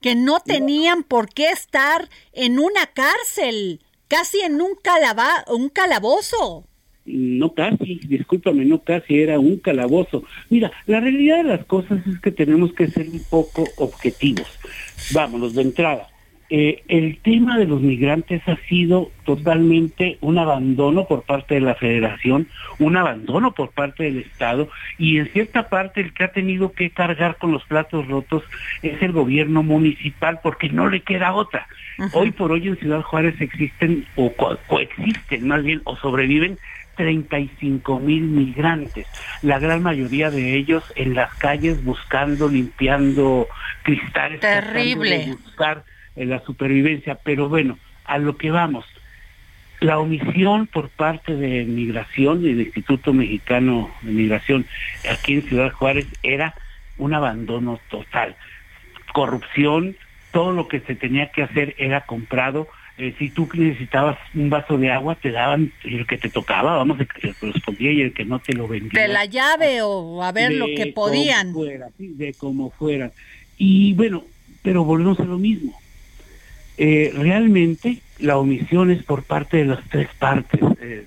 que 0.00 0.14
no 0.14 0.40
tenían 0.40 1.02
por 1.02 1.28
qué 1.28 1.50
estar 1.50 2.08
en 2.32 2.58
una 2.58 2.86
cárcel, 2.86 3.84
casi 4.08 4.40
en 4.40 4.60
un, 4.62 4.74
calaba 4.82 5.44
un 5.48 5.68
calabozo. 5.68 6.69
No 7.12 7.54
casi, 7.54 8.00
discúlpame, 8.06 8.64
no 8.64 8.82
casi, 8.82 9.20
era 9.20 9.38
un 9.38 9.58
calabozo. 9.58 10.24
Mira, 10.48 10.70
la 10.86 11.00
realidad 11.00 11.38
de 11.38 11.44
las 11.44 11.64
cosas 11.66 12.06
es 12.06 12.20
que 12.20 12.30
tenemos 12.30 12.72
que 12.72 12.88
ser 12.88 13.08
un 13.08 13.22
poco 13.28 13.64
objetivos. 13.76 14.46
Vámonos 15.12 15.54
de 15.54 15.62
entrada 15.62 16.08
eh, 16.52 16.82
el 16.88 17.18
tema 17.18 17.56
de 17.58 17.64
los 17.64 17.80
migrantes 17.80 18.42
ha 18.48 18.56
sido 18.68 19.12
totalmente 19.24 20.18
un 20.20 20.36
abandono 20.36 21.06
por 21.06 21.22
parte 21.22 21.54
de 21.54 21.60
la 21.60 21.76
federación, 21.76 22.48
un 22.80 22.96
abandono 22.96 23.52
por 23.52 23.70
parte 23.70 24.02
del 24.02 24.18
Estado 24.18 24.68
y 24.98 25.18
en 25.18 25.28
cierta 25.28 25.68
parte 25.68 26.00
el 26.00 26.12
que 26.12 26.24
ha 26.24 26.32
tenido 26.32 26.72
que 26.72 26.90
cargar 26.90 27.36
con 27.36 27.52
los 27.52 27.62
platos 27.66 28.08
rotos 28.08 28.42
es 28.82 29.00
el 29.00 29.12
gobierno 29.12 29.62
municipal 29.62 30.40
porque 30.42 30.68
no 30.68 30.88
le 30.88 31.02
queda 31.02 31.34
otra. 31.34 31.68
Hoy 32.14 32.32
por 32.32 32.50
hoy 32.50 32.66
en 32.66 32.76
Ciudad 32.78 33.02
Juárez 33.02 33.40
existen 33.40 34.06
o 34.16 34.32
coexisten 34.66 35.46
más 35.46 35.62
bien 35.62 35.82
o 35.84 35.96
sobreviven 35.98 36.58
35 37.00 37.98
mil 37.98 38.24
migrantes, 38.24 39.06
la 39.40 39.58
gran 39.58 39.82
mayoría 39.82 40.30
de 40.30 40.54
ellos 40.54 40.84
en 40.96 41.14
las 41.14 41.32
calles 41.36 41.82
buscando, 41.82 42.46
limpiando 42.46 43.48
cristales, 43.82 44.40
terrible, 44.40 45.34
buscar 45.42 45.84
en 46.14 46.28
la 46.28 46.40
supervivencia, 46.40 47.14
pero 47.14 47.48
bueno, 47.48 47.78
a 48.04 48.18
lo 48.18 48.36
que 48.36 48.50
vamos. 48.50 48.84
La 49.80 49.98
omisión 49.98 50.66
por 50.66 50.90
parte 50.90 51.34
de 51.34 51.64
Migración 51.64 52.44
y 52.44 52.48
del 52.48 52.66
Instituto 52.66 53.14
Mexicano 53.14 53.90
de 54.02 54.12
Migración 54.12 54.66
aquí 55.10 55.36
en 55.36 55.42
Ciudad 55.48 55.72
Juárez 55.72 56.06
era 56.22 56.54
un 56.98 57.14
abandono 57.14 57.80
total. 57.88 58.36
Corrupción, 59.14 59.96
todo 60.32 60.52
lo 60.52 60.68
que 60.68 60.80
se 60.80 60.96
tenía 60.96 61.30
que 61.32 61.44
hacer 61.44 61.74
era 61.78 62.02
comprado. 62.02 62.68
Eh, 63.00 63.14
si 63.18 63.30
tú 63.30 63.48
necesitabas 63.54 64.18
un 64.34 64.50
vaso 64.50 64.76
de 64.76 64.90
agua, 64.90 65.14
te 65.14 65.30
daban 65.30 65.72
el 65.84 66.06
que 66.06 66.18
te 66.18 66.28
tocaba, 66.28 66.76
vamos, 66.76 67.00
el 67.00 67.08
que 67.08 67.28
te 67.28 67.34
correspondía 67.34 67.92
y 67.92 68.02
el 68.02 68.12
que 68.12 68.24
no 68.24 68.38
te 68.38 68.52
lo 68.52 68.68
vendía. 68.68 69.00
De 69.00 69.08
la 69.08 69.24
llave 69.24 69.80
o 69.82 70.22
a 70.22 70.32
ver 70.32 70.52
lo 70.52 70.66
que 70.66 70.92
podían. 70.94 71.52
fuera, 71.52 71.88
de 71.98 72.34
como 72.34 72.70
fuera. 72.70 73.10
Y 73.56 73.94
bueno, 73.94 74.24
pero 74.62 74.84
volvemos 74.84 75.18
a 75.20 75.24
lo 75.24 75.38
mismo 75.38 75.80
eh, 76.82 77.12
realmente 77.14 77.98
la 78.20 78.38
omisión 78.38 78.90
es 78.90 79.02
por 79.02 79.22
parte 79.24 79.58
de 79.58 79.66
las 79.66 79.86
tres 79.90 80.08
partes 80.18 80.62
eh, 80.80 81.04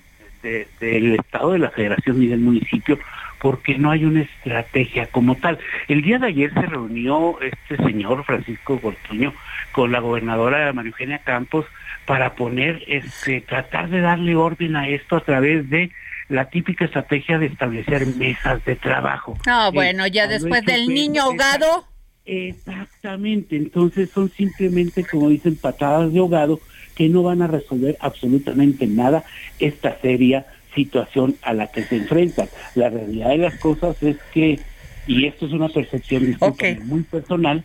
del 0.79 1.15
Estado, 1.15 1.53
de 1.53 1.57
la 1.57 1.71
Federación 1.71 2.21
y 2.21 2.27
del 2.27 2.41
municipio, 2.41 2.99
porque 3.39 3.79
no 3.79 3.89
hay 3.89 4.05
una 4.05 4.21
estrategia 4.21 5.07
como 5.07 5.33
tal. 5.33 5.57
El 5.87 6.03
día 6.03 6.19
de 6.19 6.27
ayer 6.27 6.53
se 6.53 6.61
reunió 6.61 7.41
este 7.41 7.77
señor 7.77 8.23
Francisco 8.23 8.77
Gortuño 8.77 9.33
con 9.71 9.91
la 9.91 9.99
gobernadora 9.99 10.71
María 10.73 10.91
Eugenia 10.91 11.17
Campos 11.17 11.65
para 12.05 12.35
poner, 12.35 12.83
este, 12.87 13.41
tratar 13.41 13.89
de 13.89 14.01
darle 14.01 14.35
orden 14.35 14.75
a 14.75 14.87
esto 14.87 15.17
a 15.17 15.21
través 15.21 15.69
de 15.69 15.91
la 16.29 16.49
típica 16.49 16.85
estrategia 16.85 17.37
de 17.37 17.47
establecer 17.47 18.05
mesas 18.07 18.63
de 18.65 18.75
trabajo. 18.75 19.37
Ah, 19.47 19.69
bueno, 19.73 20.07
ya 20.07 20.27
después 20.27 20.65
del 20.65 20.87
niño 20.87 21.23
ahogado. 21.23 21.85
Exactamente, 22.25 23.57
entonces 23.57 24.09
son 24.09 24.29
simplemente, 24.29 25.03
como 25.03 25.29
dicen, 25.29 25.57
patadas 25.57 26.13
de 26.13 26.19
ahogado 26.19 26.59
que 26.95 27.09
no 27.09 27.23
van 27.23 27.41
a 27.41 27.47
resolver 27.47 27.97
absolutamente 27.99 28.87
nada 28.87 29.23
esta 29.59 29.99
seria 29.99 30.45
situación 30.73 31.35
a 31.41 31.53
la 31.53 31.67
que 31.67 31.83
se 31.83 31.97
enfrentan. 31.97 32.47
La 32.75 32.89
realidad 32.89 33.29
de 33.29 33.37
las 33.37 33.55
cosas 33.59 34.01
es 34.01 34.17
que, 34.33 34.59
y 35.05 35.25
esto 35.25 35.45
es 35.45 35.51
una 35.51 35.69
percepción 35.69 36.25
disculpa, 36.25 36.65
muy 36.83 37.03
personal, 37.03 37.63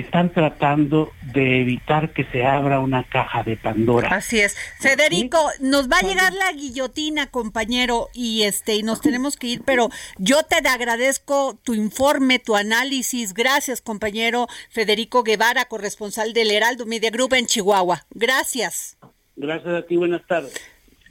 están 0.00 0.32
tratando 0.32 1.12
de 1.32 1.60
evitar 1.60 2.12
que 2.12 2.24
se 2.24 2.44
abra 2.44 2.80
una 2.80 3.04
caja 3.04 3.42
de 3.42 3.56
Pandora. 3.56 4.08
Así 4.08 4.40
es. 4.40 4.56
Federico, 4.80 5.38
nos 5.60 5.88
va 5.88 5.98
a 5.98 6.06
llegar 6.06 6.32
la 6.32 6.52
guillotina, 6.52 7.26
compañero, 7.28 8.08
y 8.12 8.42
este 8.42 8.76
y 8.76 8.82
nos 8.82 9.00
tenemos 9.00 9.36
que 9.36 9.48
ir, 9.48 9.62
pero 9.64 9.88
yo 10.18 10.42
te 10.42 10.56
agradezco 10.56 11.58
tu 11.62 11.74
informe, 11.74 12.38
tu 12.38 12.56
análisis. 12.56 13.34
Gracias, 13.34 13.80
compañero 13.80 14.46
Federico 14.70 15.22
Guevara, 15.22 15.66
corresponsal 15.66 16.32
del 16.32 16.50
Heraldo 16.50 16.86
Media 16.86 17.10
Group 17.10 17.34
en 17.34 17.46
Chihuahua. 17.46 18.06
Gracias. 18.10 18.96
Gracias 19.36 19.74
a 19.74 19.86
ti, 19.86 19.96
buenas 19.96 20.26
tardes. 20.26 20.54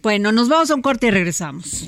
Bueno, 0.01 0.31
nos 0.31 0.49
vamos 0.49 0.69
a 0.69 0.75
un 0.75 0.81
corte 0.81 1.07
y 1.07 1.11
regresamos. 1.11 1.87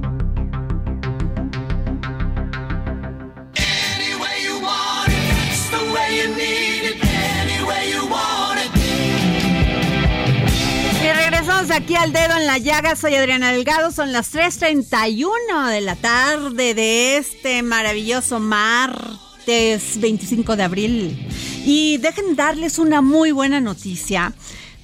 Aquí 11.69 11.95
al 11.95 12.11
dedo 12.11 12.35
en 12.37 12.47
la 12.47 12.57
llaga. 12.57 12.95
Soy 12.95 13.13
Adriana 13.13 13.51
Delgado. 13.51 13.91
Son 13.91 14.11
las 14.11 14.31
3:31 14.31 15.67
de 15.67 15.81
la 15.81 15.95
tarde 15.95 16.73
de 16.73 17.17
este 17.17 17.61
maravilloso 17.61 18.39
martes 18.39 19.99
25 19.99 20.55
de 20.55 20.63
abril. 20.63 21.27
Y 21.63 21.97
dejen 21.97 22.35
darles 22.35 22.79
una 22.79 23.01
muy 23.01 23.31
buena 23.31 23.59
noticia, 23.59 24.33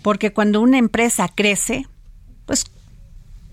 porque 0.04 0.32
cuando 0.34 0.62
una 0.62 0.78
empresa 0.78 1.28
crece, 1.34 1.88
pues 2.46 2.66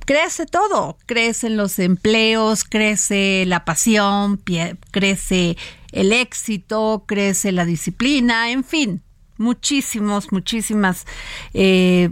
crece 0.05 0.45
todo. 0.45 0.99
Crecen 1.07 1.57
los 1.57 1.79
empleos, 1.79 2.65
crece 2.65 3.45
la 3.47 3.65
pasión, 3.65 4.43
crece 4.91 5.57
el 5.93 6.13
éxito, 6.13 7.05
crece 7.07 7.53
la 7.53 7.65
disciplina, 7.65 8.51
en 8.51 8.65
fin, 8.65 9.03
muchísimos, 9.39 10.31
muchísimas 10.31 11.07
eh, 11.55 12.11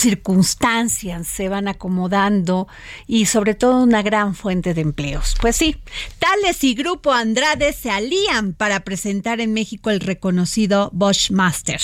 circunstancias 0.00 1.26
se 1.26 1.48
van 1.48 1.68
acomodando 1.68 2.68
y 3.06 3.26
sobre 3.26 3.54
todo 3.54 3.82
una 3.82 4.02
gran 4.02 4.34
fuente 4.34 4.74
de 4.74 4.80
empleos. 4.80 5.34
Pues 5.40 5.56
sí, 5.56 5.76
Tales 6.18 6.64
y 6.64 6.74
Grupo 6.74 7.12
Andrade 7.12 7.72
se 7.72 7.90
alían 7.90 8.54
para 8.54 8.80
presentar 8.80 9.40
en 9.40 9.52
México 9.52 9.90
el 9.90 10.00
reconocido 10.00 10.90
Bosch 10.92 11.30
Master. 11.30 11.80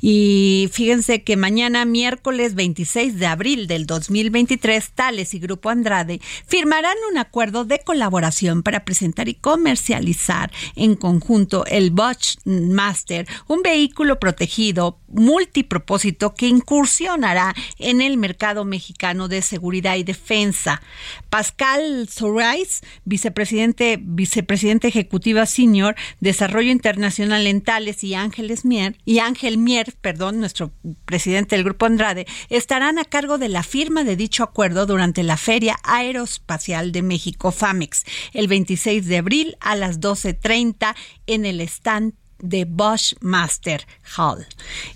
Y 0.00 0.68
fíjense 0.72 1.22
que 1.22 1.36
mañana, 1.36 1.84
miércoles 1.84 2.54
26 2.54 3.18
de 3.18 3.26
abril 3.26 3.66
del 3.66 3.86
2023, 3.86 4.90
Tales 4.90 5.34
y 5.34 5.38
Grupo 5.38 5.70
Andrade 5.70 6.20
firmarán 6.46 6.96
un 7.10 7.18
acuerdo 7.18 7.64
de 7.64 7.80
colaboración 7.80 8.62
para 8.62 8.84
presentar 8.84 9.28
y 9.28 9.34
comercializar 9.34 10.52
en 10.76 10.96
conjunto 10.96 11.64
el 11.66 11.90
Bosch 11.90 12.38
Master, 12.44 13.26
un 13.46 13.62
vehículo 13.62 14.18
protegido 14.18 14.98
multipropósito 15.14 16.34
que 16.34 16.48
incursionará 16.48 17.54
en 17.78 18.00
el 18.00 18.16
mercado 18.16 18.64
mexicano 18.64 19.28
de 19.28 19.42
seguridad 19.42 19.96
y 19.96 20.04
defensa. 20.04 20.82
Pascal 21.30 22.08
Sorais, 22.08 22.82
vicepresidente, 23.04 23.98
vicepresidente 24.00 24.88
ejecutiva 24.88 25.46
senior, 25.46 25.94
Desarrollo 26.20 26.70
Internacional 26.70 27.46
en 27.46 27.60
Tales 27.60 28.04
y 28.04 28.14
Ángeles 28.14 28.64
Mier, 28.64 28.96
y 29.04 29.20
Ángel 29.20 29.58
Mier, 29.58 29.94
perdón, 30.00 30.40
nuestro 30.40 30.72
presidente 31.04 31.56
del 31.56 31.64
Grupo 31.64 31.86
Andrade, 31.86 32.26
estarán 32.50 32.98
a 32.98 33.04
cargo 33.04 33.38
de 33.38 33.48
la 33.48 33.62
firma 33.62 34.04
de 34.04 34.16
dicho 34.16 34.42
acuerdo 34.42 34.86
durante 34.86 35.22
la 35.22 35.36
Feria 35.36 35.76
Aeroespacial 35.84 36.92
de 36.92 37.02
México, 37.02 37.52
FAMEX, 37.52 38.04
el 38.32 38.48
26 38.48 39.06
de 39.06 39.18
abril 39.18 39.56
a 39.60 39.76
las 39.76 40.00
12.30 40.00 40.94
en 41.26 41.46
el 41.46 41.60
stand 41.60 42.14
de 42.44 42.66
Bosch 42.66 43.14
Master 43.20 43.86
Hall. 44.16 44.46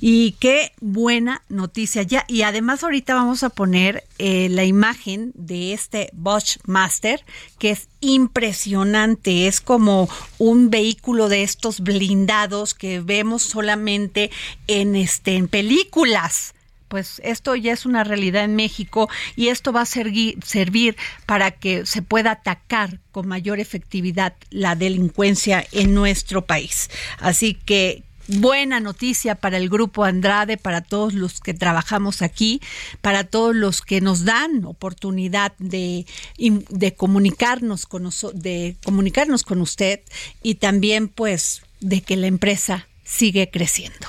Y 0.01 0.33
qué 0.33 0.73
buena 0.81 1.43
noticia 1.49 2.03
ya. 2.03 2.25
Y 2.29 2.43
además 2.43 2.85
ahorita 2.85 3.15
vamos 3.15 3.43
a 3.43 3.49
poner 3.49 4.05
eh, 4.19 4.49
la 4.51 4.65
imagen 4.65 5.33
de 5.35 5.73
este 5.73 6.11
Bosch 6.13 6.59
Master, 6.67 7.25
que 7.59 7.71
es 7.71 7.89
impresionante. 8.01 9.49
Es 9.49 9.61
como 9.61 10.09
un 10.39 10.71
vehículo 10.71 11.29
de 11.29 11.43
estos 11.43 11.81
blindados 11.81 12.75
que 12.75 13.01
vemos 13.01 13.43
solamente 13.43 14.31
en, 14.67 14.95
este, 14.95 15.37
en 15.37 15.49
películas 15.49 16.55
pues 16.89 17.21
esto 17.25 17.55
ya 17.55 17.73
es 17.73 17.87
una 17.87 18.05
realidad 18.05 18.45
en 18.45 18.57
México 18.57 19.09
y 19.37 19.49
esto 19.49 19.73
va 19.73 19.83
a 19.83 19.87
servir, 19.87 20.97
para 21.27 21.51
que 21.51 21.87
se 21.87 22.03
pueda 22.03 22.33
atacar 22.33 22.99
con 23.13 23.29
mayor 23.29 23.61
efectividad 23.61 24.35
la 24.51 24.75
delincuencia 24.75 25.65
en 25.73 25.95
nuestro 25.95 26.47
país. 26.47 26.91
Así 27.19 27.55
que 27.55 28.03
buena 28.29 28.81
noticia 28.81 29.35
para 29.35 29.57
el 29.57 29.69
grupo 29.69 30.05
Andrade, 30.05 30.57
para 30.57 30.83
todos 30.83 31.15
los 31.15 31.41
que 31.41 31.55
trabajamos 31.55 32.23
aquí, 32.23 32.61
para 33.01 33.25
todos 33.25 33.55
los 33.55 33.81
que 33.81 34.01
nos 34.01 34.25
dan 34.25 34.65
oportunidad 34.65 35.53
de, 35.59 36.07
de 36.37 36.95
comunicarnos 36.95 37.87
con 37.87 38.11
de 38.35 38.77
comunicarnos 38.85 39.43
con 39.43 39.61
usted 39.61 40.01
y 40.43 40.57
también 40.57 41.09
pues 41.09 41.63
de 41.81 42.03
que 42.03 42.17
la 42.17 42.27
empresa 42.27 42.87
sigue 43.05 43.51
creciendo. 43.51 44.09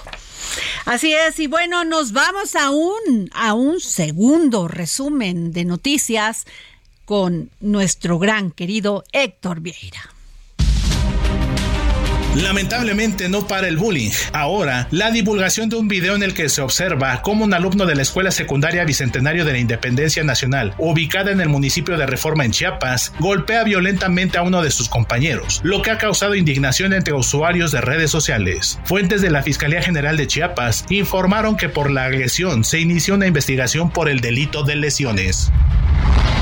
Así 0.90 1.14
es, 1.14 1.40
y 1.40 1.46
bueno, 1.46 1.86
nos 1.86 2.14
vamos 2.14 2.56
a 2.56 2.72
un, 2.72 3.30
a 3.36 3.54
un 3.54 3.80
segundo 3.80 4.68
resumen 4.68 5.52
de 5.52 5.64
noticias 5.64 6.48
con 7.06 7.52
nuestro 7.60 8.18
gran 8.18 8.50
querido 8.50 9.04
Héctor 9.12 9.60
Vieira. 9.60 10.10
Lamentablemente 12.36 13.28
no 13.28 13.48
para 13.48 13.68
el 13.68 13.78
bullying. 13.78 14.12
Ahora, 14.34 14.88
la 14.92 15.10
divulgación 15.10 15.68
de 15.68 15.78
un 15.78 15.88
video 15.88 16.16
en 16.16 16.22
el 16.22 16.36
que 16.36 16.48
se 16.48 16.62
observa 16.62 17.22
cómo 17.24 17.44
un 17.44 17.54
alumno 17.54 17.88
de 17.88 17.96
la 17.96 18.04
Escuela 18.04 18.30
Secundaria 18.32 18.86
Bicentenario 18.86 19.46
de 19.46 19.52
la 19.52 19.58
Independencia 19.58 20.24
Nacional, 20.24 20.76
ubicada 20.78 21.32
en 21.32 21.42
el 21.42 21.50
municipio 21.50 21.98
de 21.98 22.06
Reforma 22.06 22.46
en 22.46 22.52
Chiapas, 22.52 23.14
golpea 23.20 23.64
violentamente 23.64 24.38
a 24.38 24.44
uno 24.44 24.62
de 24.62 24.70
sus 24.70 24.90
compañeros, 24.90 25.60
lo 25.64 25.82
que 25.82 25.92
ha 25.92 25.98
causado 25.98 26.36
indignación 26.36 26.94
entre 26.94 27.14
usuarios 27.14 27.72
de 27.72 27.82
redes 27.82 28.12
sociales. 28.12 28.80
Fuentes 28.84 29.22
de 29.22 29.32
la 29.32 29.42
Fiscalía 29.42 29.82
General 29.82 30.16
de 30.16 30.28
Chiapas 30.28 30.86
informaron 30.90 31.58
que 31.58 31.68
por 31.68 31.90
la 31.90 32.06
agresión 32.06 32.64
se 32.64 32.80
inició 32.80 33.16
una 33.16 33.28
investigación 33.28 33.90
por 33.90 34.08
el 34.08 34.22
delito 34.22 34.64
de 34.64 34.76
lesiones. 34.76 35.52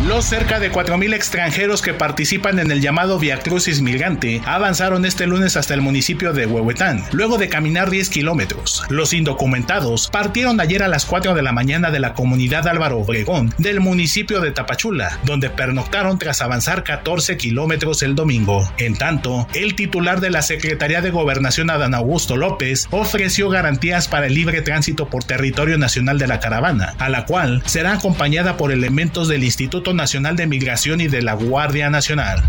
Los 0.06 0.26
cerca 0.26 0.60
de 0.60 0.72
4.000 0.72 1.14
extranjeros 1.16 1.82
que 1.82 1.94
participan 1.94 2.60
en 2.60 2.72
el 2.72 2.82
llamado 2.82 3.18
Via 3.18 3.40
Crucis 3.40 3.82
Migrante 3.82 4.42
avanzaron 4.46 5.06
este 5.06 5.26
lunes 5.26 5.58
hasta 5.58 5.74
el 5.74 5.82
municipio 5.82 6.34
de 6.34 6.46
Huehuetán, 6.46 7.04
luego 7.12 7.38
de 7.38 7.50
caminar 7.50 7.90
10 7.90 8.10
kilómetros. 8.10 8.84
Los 8.90 9.12
indocumentados 9.12 10.08
partieron 10.10 10.62
ayer 10.62 10.84
a 10.84 10.88
las 10.88 11.06
4 11.06 11.34
de 11.34 11.42
la 11.42 11.52
mañana 11.52 11.90
de 11.90 12.00
la 12.00 12.14
comunidad 12.14 12.68
Álvaro 12.68 13.00
Obregón 13.00 13.54
del 13.58 13.80
municipio 13.80 14.40
de 14.40 14.52
Tapachula, 14.52 15.20
donde 15.26 15.50
pernoctaron 15.50 16.20
tras 16.20 16.42
avanzar 16.42 16.84
14 16.84 17.36
kilómetros 17.36 18.04
el 18.04 18.14
domingo. 18.14 18.72
En 18.78 18.96
tanto, 18.96 19.48
el 19.56 19.76
titular 19.76 20.22
de 20.22 20.30
la 20.30 20.44
Secretaría 20.44 21.02
de 21.02 21.10
Gobernación 21.10 21.70
Adán 21.70 21.96
Augusto 21.96 22.38
López 22.38 22.88
ofreció 22.92 23.50
garantías 23.50 24.08
para 24.08 24.28
el 24.28 24.36
libre 24.36 24.62
tránsito 24.62 25.10
por 25.10 25.24
territorio 25.24 25.78
nacional 25.78 26.20
de 26.20 26.28
la 26.28 26.40
caravana, 26.40 26.94
a 27.00 27.10
la 27.10 27.26
cual 27.26 27.64
será 27.66 27.94
acompañada 27.94 28.58
por 28.58 28.72
elementos 28.72 29.28
del 29.28 29.44
Instituto 29.48 29.94
Nacional 29.94 30.36
de 30.36 30.46
Migración 30.46 31.02
y 31.02 31.08
de 31.08 31.22
la 31.22 31.34
Guardia 31.34 31.90
Nacional. 31.90 32.44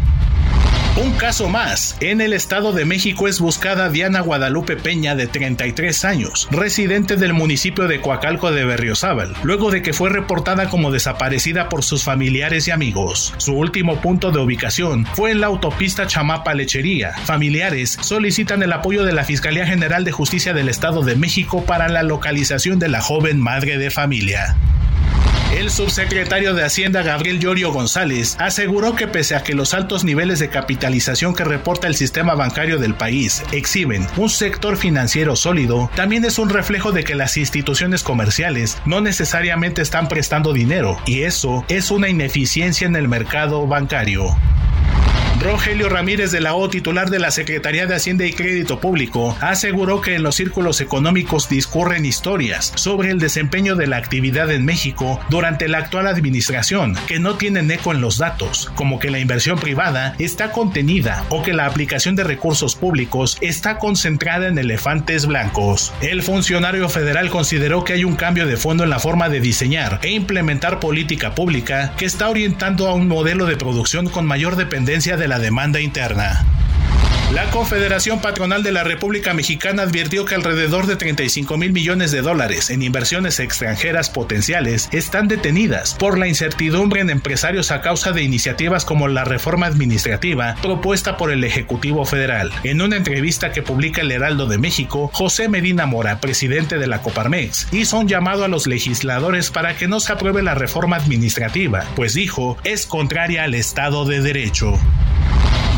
Un 1.00 1.12
caso 1.12 1.48
más. 1.48 1.96
En 2.00 2.20
el 2.20 2.32
Estado 2.32 2.72
de 2.72 2.84
México 2.84 3.28
es 3.28 3.38
buscada 3.38 3.88
Diana 3.88 4.20
Guadalupe 4.20 4.76
Peña, 4.76 5.14
de 5.14 5.28
33 5.28 6.04
años, 6.04 6.48
residente 6.50 7.14
del 7.14 7.34
municipio 7.34 7.86
de 7.86 8.00
Coacalco 8.00 8.50
de 8.50 8.64
Berriozábal, 8.64 9.32
luego 9.44 9.70
de 9.70 9.80
que 9.80 9.92
fue 9.92 10.10
reportada 10.10 10.68
como 10.68 10.90
desaparecida 10.90 11.68
por 11.68 11.84
sus 11.84 12.02
familiares 12.02 12.66
y 12.66 12.72
amigos. 12.72 13.32
Su 13.36 13.54
último 13.54 14.00
punto 14.00 14.32
de 14.32 14.40
ubicación 14.40 15.06
fue 15.14 15.30
en 15.30 15.40
la 15.40 15.46
autopista 15.46 16.08
Chamapa 16.08 16.54
Lechería. 16.54 17.12
Familiares 17.24 17.96
solicitan 18.00 18.64
el 18.64 18.72
apoyo 18.72 19.04
de 19.04 19.12
la 19.12 19.22
Fiscalía 19.22 19.66
General 19.66 20.02
de 20.02 20.10
Justicia 20.10 20.52
del 20.52 20.68
Estado 20.68 21.04
de 21.04 21.14
México 21.14 21.64
para 21.64 21.88
la 21.88 22.02
localización 22.02 22.80
de 22.80 22.88
la 22.88 23.00
joven 23.00 23.38
madre 23.38 23.78
de 23.78 23.90
familia. 23.90 24.56
El 25.52 25.70
subsecretario 25.70 26.52
de 26.52 26.62
Hacienda 26.62 27.02
Gabriel 27.02 27.40
Llorio 27.40 27.72
González 27.72 28.36
aseguró 28.38 28.94
que 28.94 29.08
pese 29.08 29.34
a 29.34 29.42
que 29.42 29.54
los 29.54 29.72
altos 29.72 30.04
niveles 30.04 30.40
de 30.40 30.50
capitalización 30.50 31.34
que 31.34 31.42
reporta 31.42 31.86
el 31.86 31.94
sistema 31.94 32.34
bancario 32.34 32.78
del 32.78 32.94
país 32.94 33.42
exhiben 33.50 34.06
un 34.18 34.28
sector 34.28 34.76
financiero 34.76 35.36
sólido, 35.36 35.90
también 35.96 36.26
es 36.26 36.38
un 36.38 36.50
reflejo 36.50 36.92
de 36.92 37.02
que 37.02 37.14
las 37.14 37.38
instituciones 37.38 38.02
comerciales 38.02 38.76
no 38.84 39.00
necesariamente 39.00 39.80
están 39.80 40.08
prestando 40.08 40.52
dinero 40.52 40.98
y 41.06 41.22
eso 41.22 41.64
es 41.68 41.90
una 41.90 42.10
ineficiencia 42.10 42.86
en 42.86 42.96
el 42.96 43.08
mercado 43.08 43.66
bancario. 43.66 44.36
Rogelio 45.40 45.88
Ramírez 45.88 46.32
de 46.32 46.40
la 46.40 46.54
O, 46.54 46.68
titular 46.68 47.10
de 47.10 47.20
la 47.20 47.30
Secretaría 47.30 47.86
de 47.86 47.94
Hacienda 47.94 48.26
y 48.26 48.32
Crédito 48.32 48.80
Público, 48.80 49.38
aseguró 49.40 50.00
que 50.00 50.16
en 50.16 50.24
los 50.24 50.34
círculos 50.34 50.80
económicos 50.80 51.48
discurren 51.48 52.04
historias 52.04 52.72
sobre 52.74 53.12
el 53.12 53.20
desempeño 53.20 53.76
de 53.76 53.86
la 53.86 53.98
actividad 53.98 54.50
en 54.50 54.64
México 54.64 55.20
durante 55.30 55.68
la 55.68 55.78
actual 55.78 56.08
administración, 56.08 56.96
que 57.06 57.20
no 57.20 57.36
tienen 57.36 57.70
eco 57.70 57.92
en 57.92 58.00
los 58.00 58.18
datos, 58.18 58.72
como 58.74 58.98
que 58.98 59.12
la 59.12 59.20
inversión 59.20 59.60
privada 59.60 60.16
está 60.18 60.50
contenida 60.50 61.24
o 61.28 61.44
que 61.44 61.52
la 61.52 61.66
aplicación 61.66 62.16
de 62.16 62.24
recursos 62.24 62.74
públicos 62.74 63.38
está 63.40 63.78
concentrada 63.78 64.48
en 64.48 64.58
elefantes 64.58 65.26
blancos. 65.26 65.92
El 66.00 66.24
funcionario 66.24 66.88
federal 66.88 67.30
consideró 67.30 67.84
que 67.84 67.92
hay 67.92 68.02
un 68.02 68.16
cambio 68.16 68.44
de 68.48 68.56
fondo 68.56 68.82
en 68.82 68.90
la 68.90 68.98
forma 68.98 69.28
de 69.28 69.40
diseñar 69.40 70.00
e 70.02 70.10
implementar 70.10 70.80
política 70.80 71.36
pública 71.36 71.92
que 71.96 72.06
está 72.06 72.28
orientando 72.28 72.88
a 72.88 72.94
un 72.94 73.06
modelo 73.06 73.46
de 73.46 73.56
producción 73.56 74.08
con 74.08 74.26
mayor 74.26 74.56
dependencia 74.56 75.16
de 75.16 75.27
la 75.28 75.38
demanda 75.38 75.80
interna. 75.80 76.44
La 77.32 77.50
Confederación 77.50 78.22
Patronal 78.22 78.62
de 78.62 78.72
la 78.72 78.84
República 78.84 79.34
Mexicana 79.34 79.82
advirtió 79.82 80.24
que 80.24 80.34
alrededor 80.34 80.86
de 80.86 80.96
35 80.96 81.58
mil 81.58 81.74
millones 81.74 82.10
de 82.10 82.22
dólares 82.22 82.70
en 82.70 82.80
inversiones 82.80 83.38
extranjeras 83.38 84.08
potenciales 84.08 84.88
están 84.92 85.28
detenidas 85.28 85.94
por 85.94 86.16
la 86.16 86.26
incertidumbre 86.26 87.02
en 87.02 87.10
empresarios 87.10 87.70
a 87.70 87.82
causa 87.82 88.12
de 88.12 88.22
iniciativas 88.22 88.86
como 88.86 89.08
la 89.08 89.24
reforma 89.24 89.66
administrativa 89.66 90.56
propuesta 90.62 91.18
por 91.18 91.30
el 91.30 91.44
Ejecutivo 91.44 92.06
Federal. 92.06 92.50
En 92.62 92.80
una 92.80 92.96
entrevista 92.96 93.52
que 93.52 93.60
publica 93.60 94.00
el 94.00 94.10
Heraldo 94.10 94.46
de 94.46 94.56
México, 94.56 95.10
José 95.12 95.50
Medina 95.50 95.84
Mora, 95.84 96.20
presidente 96.20 96.78
de 96.78 96.86
la 96.86 97.02
Coparmex, 97.02 97.68
hizo 97.74 97.98
un 97.98 98.08
llamado 98.08 98.44
a 98.44 98.48
los 98.48 98.66
legisladores 98.66 99.50
para 99.50 99.76
que 99.76 99.86
no 99.86 100.00
se 100.00 100.14
apruebe 100.14 100.42
la 100.42 100.54
reforma 100.54 100.96
administrativa, 100.96 101.84
pues 101.94 102.14
dijo 102.14 102.56
es 102.64 102.86
contraria 102.86 103.44
al 103.44 103.52
Estado 103.54 104.06
de 104.06 104.22
Derecho. 104.22 104.78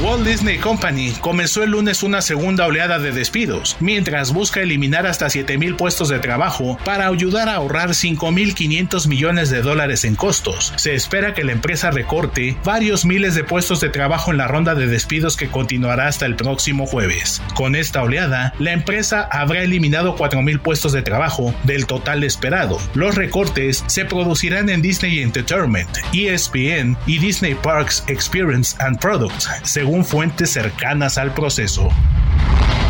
Walt 0.02 0.26
Disney 0.26 0.56
Company 0.56 1.12
comenzó 1.20 1.62
el 1.62 1.72
lunes 1.72 2.02
una 2.02 2.22
segunda 2.22 2.64
oleada 2.64 2.98
de 2.98 3.12
despidos, 3.12 3.76
mientras 3.80 4.32
busca 4.32 4.60
eliminar 4.60 5.06
hasta 5.06 5.26
7.000 5.26 5.76
puestos 5.76 6.08
de 6.08 6.18
trabajo 6.20 6.78
para 6.86 7.06
ayudar 7.06 7.50
a 7.50 7.56
ahorrar 7.56 7.90
5.500 7.90 9.06
millones 9.08 9.50
de 9.50 9.60
dólares 9.60 10.06
en 10.06 10.14
costos. 10.14 10.72
Se 10.76 10.94
espera 10.94 11.34
que 11.34 11.44
la 11.44 11.52
empresa 11.52 11.90
recorte 11.90 12.56
varios 12.64 13.04
miles 13.04 13.34
de 13.34 13.44
puestos 13.44 13.80
de 13.80 13.90
trabajo 13.90 14.30
en 14.30 14.38
la 14.38 14.48
ronda 14.48 14.74
de 14.74 14.86
despidos 14.86 15.36
que 15.36 15.50
continuará 15.50 16.06
hasta 16.06 16.24
el 16.24 16.34
próximo 16.34 16.86
jueves. 16.86 17.42
Con 17.54 17.76
esta 17.76 18.02
oleada, 18.02 18.54
la 18.58 18.72
empresa 18.72 19.28
habrá 19.30 19.62
eliminado 19.62 20.16
4.000 20.16 20.62
puestos 20.62 20.92
de 20.92 21.02
trabajo 21.02 21.54
del 21.64 21.84
total 21.86 22.24
esperado. 22.24 22.78
Los 22.94 23.16
recortes 23.16 23.84
se 23.86 24.06
producirán 24.06 24.70
en 24.70 24.80
Disney 24.80 25.20
Entertainment, 25.20 25.90
ESPN 26.14 26.96
y 27.06 27.18
Disney 27.18 27.54
Parks 27.54 28.02
Experience 28.06 28.74
and 28.80 28.98
Products, 28.98 29.50
según 29.62 29.89
fuentes 30.04 30.50
cercanas 30.52 31.18
al 31.18 31.34
proceso. 31.34 31.88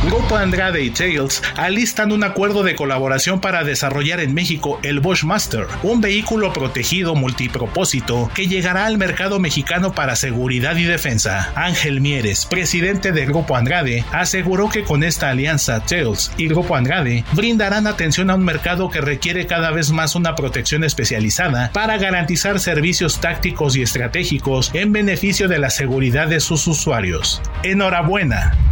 Grupo 0.03 0.35
Andrade 0.35 0.83
y 0.83 0.89
Tails 0.89 1.43
alistan 1.57 2.11
un 2.11 2.25
acuerdo 2.25 2.63
de 2.63 2.75
colaboración 2.75 3.39
para 3.39 3.65
desarrollar 3.65 4.21
en 4.21 4.33
México 4.33 4.81
el 4.83 4.99
Bushmaster, 4.99 5.67
un 5.83 6.01
vehículo 6.01 6.55
protegido 6.55 7.15
multipropósito 7.15 8.31
que 8.35 8.47
llegará 8.47 8.87
al 8.87 8.97
mercado 8.97 9.39
mexicano 9.39 9.93
para 9.93 10.17
seguridad 10.17 10.77
y 10.77 10.85
defensa. 10.85 11.53
Ángel 11.55 12.01
Mieres, 12.01 12.47
presidente 12.47 13.13
del 13.13 13.27
Grupo 13.27 13.57
Andrade, 13.57 14.03
aseguró 14.11 14.71
que 14.71 14.85
con 14.85 15.05
esta 15.05 15.29
alianza 15.29 15.81
Tails 15.85 16.33
y 16.39 16.49
Grupo 16.49 16.77
Andrade 16.77 17.23
brindarán 17.33 17.87
atención 17.87 18.31
a 18.31 18.37
un 18.37 18.45
mercado 18.45 18.89
que 18.89 19.03
requiere 19.03 19.47
cada 19.47 19.71
vez 19.71 19.91
más 19.91 20.15
una 20.15 20.35
protección 20.35 20.83
especializada 20.83 21.71
para 21.75 21.99
garantizar 21.99 22.59
servicios 22.59 23.21
tácticos 23.21 23.77
y 23.77 23.83
estratégicos 23.83 24.71
en 24.73 24.93
beneficio 24.93 25.47
de 25.47 25.59
la 25.59 25.69
seguridad 25.69 26.27
de 26.27 26.41
sus 26.41 26.67
usuarios. 26.67 27.43
Enhorabuena. 27.63 28.70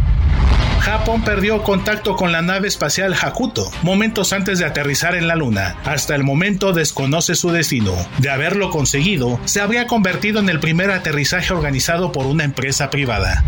Japón 0.89 1.23
perdió 1.23 1.61
contacto 1.61 2.15
con 2.15 2.31
la 2.31 2.41
nave 2.41 2.67
espacial 2.67 3.13
Hakuto 3.13 3.69
momentos 3.83 4.33
antes 4.33 4.57
de 4.57 4.65
aterrizar 4.65 5.13
en 5.13 5.27
la 5.27 5.35
Luna. 5.35 5.75
Hasta 5.85 6.15
el 6.15 6.23
momento 6.23 6.73
desconoce 6.73 7.35
su 7.35 7.51
destino. 7.51 7.93
De 8.17 8.31
haberlo 8.31 8.71
conseguido, 8.71 9.39
se 9.45 9.61
habría 9.61 9.85
convertido 9.85 10.39
en 10.39 10.49
el 10.49 10.59
primer 10.59 10.89
aterrizaje 10.89 11.53
organizado 11.53 12.11
por 12.11 12.25
una 12.25 12.43
empresa 12.43 12.89
privada. 12.89 13.43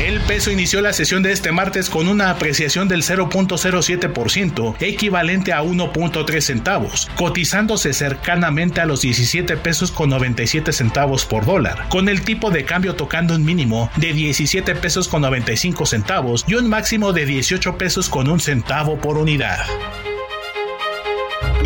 El 0.00 0.20
peso 0.20 0.52
inició 0.52 0.80
la 0.80 0.92
sesión 0.92 1.24
de 1.24 1.32
este 1.32 1.50
martes 1.50 1.90
con 1.90 2.06
una 2.06 2.30
apreciación 2.30 2.86
del 2.86 3.02
0.07%, 3.02 4.76
equivalente 4.78 5.52
a 5.52 5.62
1.3 5.62 6.40
centavos, 6.40 7.10
cotizándose 7.16 7.92
cercanamente 7.92 8.80
a 8.80 8.86
los 8.86 9.00
17 9.00 9.56
pesos 9.56 9.90
con 9.90 10.10
97 10.10 10.72
centavos 10.72 11.24
por 11.24 11.44
dólar, 11.44 11.88
con 11.88 12.08
el 12.08 12.22
tipo 12.22 12.52
de 12.52 12.64
cambio 12.64 12.94
tocando 12.94 13.34
un 13.34 13.44
mínimo 13.44 13.90
de 13.96 14.12
17 14.12 14.76
pesos 14.76 15.08
con 15.08 15.22
95 15.22 15.84
centavos 15.84 16.44
y 16.46 16.54
un 16.54 16.68
máximo 16.68 17.12
de 17.12 17.26
18 17.26 17.76
pesos 17.76 18.08
con 18.08 18.28
un 18.28 18.38
centavo 18.38 18.98
por 19.00 19.18
unidad. 19.18 19.66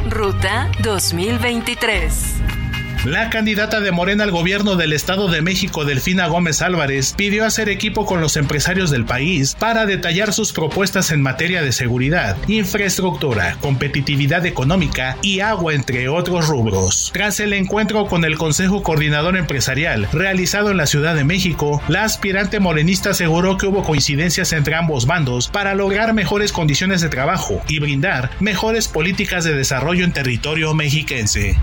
Ruta 0.09 0.71
2023. 0.83 2.52
La 3.05 3.31
candidata 3.31 3.81
de 3.81 3.91
Morena 3.91 4.23
al 4.23 4.31
gobierno 4.31 4.77
del 4.77 4.93
Estado 4.93 5.27
de 5.27 5.43
México, 5.43 5.85
Delfina 5.85 6.29
Gómez 6.29 6.63
Álvarez, 6.63 7.15
pidió 7.17 7.45
hacer 7.45 7.69
equipo 7.69 8.07
con 8.07 8.21
los 8.21 8.37
empresarios 8.37 8.93
del 8.93 9.05
país 9.05 9.57
para 9.59 9.87
detallar 9.87 10.33
sus 10.33 10.53
propuestas 10.53 11.11
en 11.11 11.21
materia 11.21 11.63
de 11.63 11.73
seguridad, 11.73 12.37
infraestructura, 12.47 13.57
competitividad 13.61 14.47
económica 14.47 15.17
y 15.21 15.41
agua, 15.41 15.75
entre 15.75 16.09
otros 16.09 16.47
rubros. 16.47 17.11
Tras 17.13 17.41
el 17.41 17.55
encuentro 17.55 18.07
con 18.07 18.25
el 18.25 18.39
Consejo 18.39 18.85
Coordinador 18.85 19.37
Empresarial 19.37 20.07
realizado 20.13 20.71
en 20.71 20.77
la 20.77 20.87
Ciudad 20.87 21.17
de 21.17 21.25
México, 21.25 21.83
la 21.89 22.05
aspirante 22.05 22.61
morenista 22.61 23.11
aseguró 23.11 23.57
que 23.57 23.67
hubo 23.67 23.83
coincidencias 23.83 24.53
entre 24.53 24.77
ambos 24.77 25.07
bandos 25.07 25.49
para 25.49 25.75
lograr 25.75 26.15
mejores 26.15 26.53
condiciones 26.53 27.01
de 27.01 27.09
trabajo 27.09 27.65
y 27.67 27.81
brindar 27.81 28.31
mejores 28.39 28.87
políticas 28.87 29.43
de 29.43 29.55
desarrollo 29.55 30.05
en 30.05 30.13
territorio 30.13 30.73
mexiquense. 30.73 31.59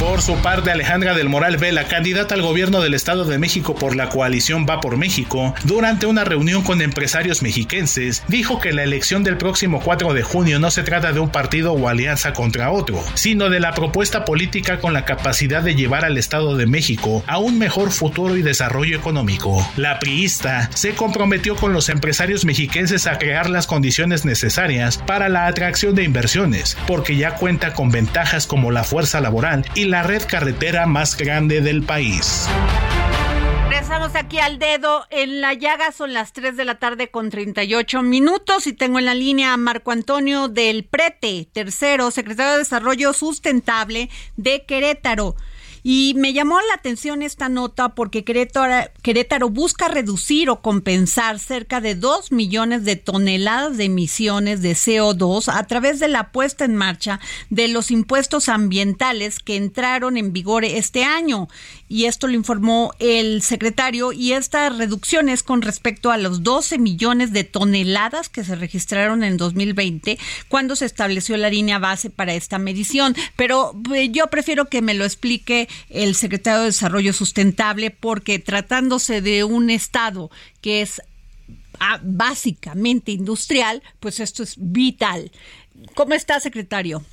Por 0.00 0.22
su 0.22 0.36
parte, 0.36 0.70
Alejandra 0.70 1.12
del 1.14 1.28
Moral 1.28 1.56
Vela, 1.56 1.84
candidata 1.84 2.36
al 2.36 2.42
gobierno 2.42 2.80
del 2.80 2.94
Estado 2.94 3.24
de 3.24 3.36
México 3.36 3.74
por 3.74 3.96
la 3.96 4.08
coalición 4.08 4.64
Va 4.64 4.80
por 4.80 4.96
México, 4.96 5.54
durante 5.64 6.06
una 6.06 6.22
reunión 6.22 6.62
con 6.62 6.80
empresarios 6.82 7.42
mexiquenses, 7.42 8.22
dijo 8.28 8.60
que 8.60 8.72
la 8.72 8.84
elección 8.84 9.24
del 9.24 9.36
próximo 9.36 9.80
4 9.80 10.14
de 10.14 10.22
junio 10.22 10.60
no 10.60 10.70
se 10.70 10.84
trata 10.84 11.12
de 11.12 11.18
un 11.18 11.30
partido 11.30 11.72
o 11.72 11.88
alianza 11.88 12.32
contra 12.32 12.70
otro, 12.70 13.02
sino 13.14 13.50
de 13.50 13.58
la 13.58 13.74
propuesta 13.74 14.24
política 14.24 14.78
con 14.78 14.92
la 14.92 15.04
capacidad 15.04 15.62
de 15.62 15.74
llevar 15.74 16.04
al 16.04 16.16
Estado 16.16 16.56
de 16.56 16.66
México 16.66 17.24
a 17.26 17.38
un 17.38 17.58
mejor 17.58 17.90
futuro 17.90 18.36
y 18.36 18.42
desarrollo 18.42 18.96
económico. 18.96 19.68
La 19.76 19.98
priista 19.98 20.70
se 20.74 20.94
comprometió 20.94 21.56
con 21.56 21.72
los 21.72 21.88
empresarios 21.88 22.44
mexiquenses 22.44 23.08
a 23.08 23.18
crear 23.18 23.50
las 23.50 23.66
condiciones 23.66 24.24
necesarias 24.24 24.98
para 24.98 25.28
la 25.28 25.48
atracción 25.48 25.96
de 25.96 26.04
inversiones, 26.04 26.76
porque 26.86 27.16
ya 27.16 27.34
cuenta 27.34 27.72
con 27.72 27.90
ventajas 27.90 28.46
como 28.46 28.70
la 28.70 28.84
fuerza 28.84 29.20
laboral 29.20 29.64
y 29.74 29.87
la 29.88 30.02
red 30.02 30.22
carretera 30.28 30.86
más 30.86 31.16
grande 31.16 31.60
del 31.60 31.82
país. 31.82 32.46
Regresamos 33.68 34.14
aquí 34.14 34.38
al 34.38 34.58
dedo 34.58 35.06
en 35.10 35.40
la 35.40 35.54
llaga, 35.54 35.92
son 35.92 36.12
las 36.12 36.32
3 36.32 36.56
de 36.56 36.64
la 36.64 36.78
tarde 36.78 37.10
con 37.10 37.30
38 37.30 38.02
minutos 38.02 38.66
y 38.66 38.74
tengo 38.74 38.98
en 38.98 39.06
la 39.06 39.14
línea 39.14 39.54
a 39.54 39.56
Marco 39.56 39.90
Antonio 39.90 40.48
del 40.48 40.84
Prete, 40.84 41.48
tercero, 41.52 42.10
secretario 42.10 42.52
de 42.52 42.58
Desarrollo 42.58 43.12
Sustentable 43.14 44.10
de 44.36 44.66
Querétaro. 44.66 45.36
Y 45.82 46.14
me 46.16 46.32
llamó 46.32 46.58
la 46.60 46.74
atención 46.74 47.22
esta 47.22 47.48
nota 47.48 47.94
porque 47.94 48.24
Querétaro, 48.24 48.90
Querétaro, 49.02 49.48
busca 49.50 49.88
reducir 49.88 50.50
o 50.50 50.60
compensar 50.60 51.38
cerca 51.38 51.80
de 51.80 51.94
2 51.94 52.32
millones 52.32 52.84
de 52.84 52.96
toneladas 52.96 53.76
de 53.76 53.84
emisiones 53.84 54.62
de 54.62 54.72
CO2 54.72 55.52
a 55.52 55.66
través 55.66 56.00
de 56.00 56.08
la 56.08 56.32
puesta 56.32 56.64
en 56.64 56.76
marcha 56.76 57.20
de 57.50 57.68
los 57.68 57.90
impuestos 57.90 58.48
ambientales 58.48 59.38
que 59.38 59.56
entraron 59.56 60.16
en 60.16 60.32
vigor 60.32 60.64
este 60.64 61.04
año. 61.04 61.48
Y 61.88 62.04
esto 62.04 62.26
lo 62.26 62.34
informó 62.34 62.92
el 62.98 63.42
secretario 63.42 64.12
y 64.12 64.32
esta 64.32 64.68
reducción 64.68 65.28
es 65.28 65.42
con 65.42 65.62
respecto 65.62 66.10
a 66.10 66.18
los 66.18 66.42
12 66.42 66.78
millones 66.78 67.32
de 67.32 67.44
toneladas 67.44 68.28
que 68.28 68.44
se 68.44 68.56
registraron 68.56 69.24
en 69.24 69.38
2020 69.38 70.18
cuando 70.48 70.76
se 70.76 70.84
estableció 70.84 71.36
la 71.36 71.50
línea 71.50 71.78
base 71.78 72.10
para 72.10 72.34
esta 72.34 72.58
medición. 72.58 73.16
Pero 73.36 73.74
eh, 73.94 74.10
yo 74.10 74.26
prefiero 74.28 74.66
que 74.66 74.82
me 74.82 74.94
lo 74.94 75.04
explique 75.04 75.68
el 75.88 76.14
secretario 76.14 76.60
de 76.60 76.66
Desarrollo 76.66 77.12
Sustentable, 77.12 77.90
porque 77.90 78.38
tratándose 78.38 79.22
de 79.22 79.44
un 79.44 79.70
Estado 79.70 80.30
que 80.60 80.82
es 80.82 81.00
ah, 81.80 82.00
básicamente 82.02 83.12
industrial, 83.12 83.82
pues 84.00 84.20
esto 84.20 84.42
es 84.42 84.54
vital. 84.58 85.30
¿Cómo 85.94 86.14
está, 86.14 86.40
secretario? 86.40 87.04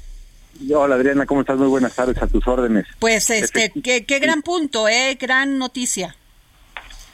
Hola 0.74 0.96
Adriana, 0.96 1.26
¿cómo 1.26 1.42
estás? 1.42 1.58
Muy 1.58 1.68
buenas 1.68 1.96
tardes, 1.96 2.22
a 2.22 2.28
tus 2.28 2.48
órdenes. 2.48 2.86
Pues 3.00 3.30
este, 3.30 3.72
qué, 3.84 4.06
qué 4.06 4.20
gran 4.20 4.42
punto, 4.42 4.88
¿eh? 4.88 5.18
Gran 5.20 5.58
noticia. 5.58 6.16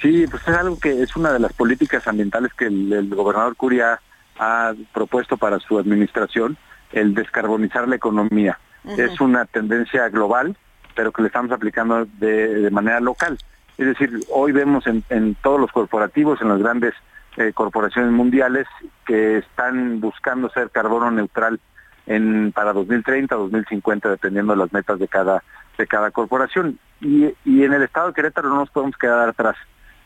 Sí, 0.01 0.25
pues 0.27 0.41
es 0.43 0.55
algo 0.55 0.79
que 0.79 1.01
es 1.01 1.15
una 1.15 1.31
de 1.31 1.39
las 1.39 1.53
políticas 1.53 2.07
ambientales 2.07 2.53
que 2.53 2.65
el, 2.65 3.09
gobernador 3.09 3.55
Curia 3.55 4.01
ha 4.39 4.73
propuesto 4.93 5.37
para 5.37 5.59
su 5.59 5.77
administración, 5.77 6.57
el 6.91 7.13
descarbonizar 7.13 7.87
la 7.87 7.95
economía. 7.95 8.59
Es 8.97 9.21
una 9.21 9.45
tendencia 9.45 10.09
global 10.09 10.57
pero 10.95 11.11
que 11.11 11.21
le 11.21 11.27
estamos 11.27 11.51
aplicando 11.51 12.05
de, 12.05 12.69
manera 12.71 12.99
local. 12.99 13.37
Es 13.77 13.87
decir, 13.87 14.11
hoy 14.29 14.51
vemos 14.51 14.85
en, 14.87 15.35
todos 15.41 15.59
los 15.59 15.71
corporativos, 15.71 16.41
en 16.41 16.49
las 16.49 16.59
grandes 16.59 16.93
eh, 17.37 17.51
corporaciones 17.53 18.11
mundiales, 18.11 18.67
que 19.05 19.37
están 19.37 19.99
buscando 19.99 20.49
ser 20.49 20.69
carbono 20.69 21.09
neutral 21.11 21.59
en, 22.07 22.51
para 22.51 22.73
2030 22.73 23.35
o 23.35 23.43
2050, 23.43 24.09
dependiendo 24.09 24.53
de 24.53 24.59
las 24.59 24.73
metas 24.73 24.99
de 24.99 25.07
cada, 25.07 25.43
de 25.77 25.87
cada 25.87 26.11
corporación. 26.11 26.79
Y, 26.99 27.25
en 27.45 27.73
el 27.73 27.83
estado 27.83 28.07
de 28.07 28.13
Querétaro 28.13 28.49
no 28.49 28.55
nos 28.55 28.69
podemos 28.69 28.97
quedar 28.97 29.29
atrás. 29.29 29.55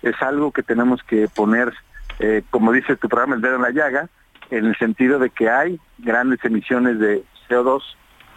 Es 0.01 0.21
algo 0.21 0.51
que 0.51 0.63
tenemos 0.63 1.01
que 1.03 1.27
poner, 1.27 1.73
eh, 2.19 2.43
como 2.51 2.71
dice 2.71 2.95
tu 2.95 3.09
programa, 3.09 3.35
el 3.35 3.41
dedo 3.41 3.55
en 3.55 3.61
la 3.63 3.71
llaga, 3.71 4.09
en 4.49 4.65
el 4.65 4.77
sentido 4.77 5.19
de 5.19 5.29
que 5.29 5.49
hay 5.49 5.79
grandes 5.97 6.43
emisiones 6.45 6.99
de 6.99 7.23
CO2 7.49 7.81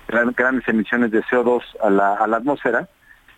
grandes 0.09 0.66
emisiones 0.68 1.11
de 1.11 1.22
CO2 1.24 1.62
a 1.82 1.90
la, 1.90 2.14
atmósfera 2.14 2.88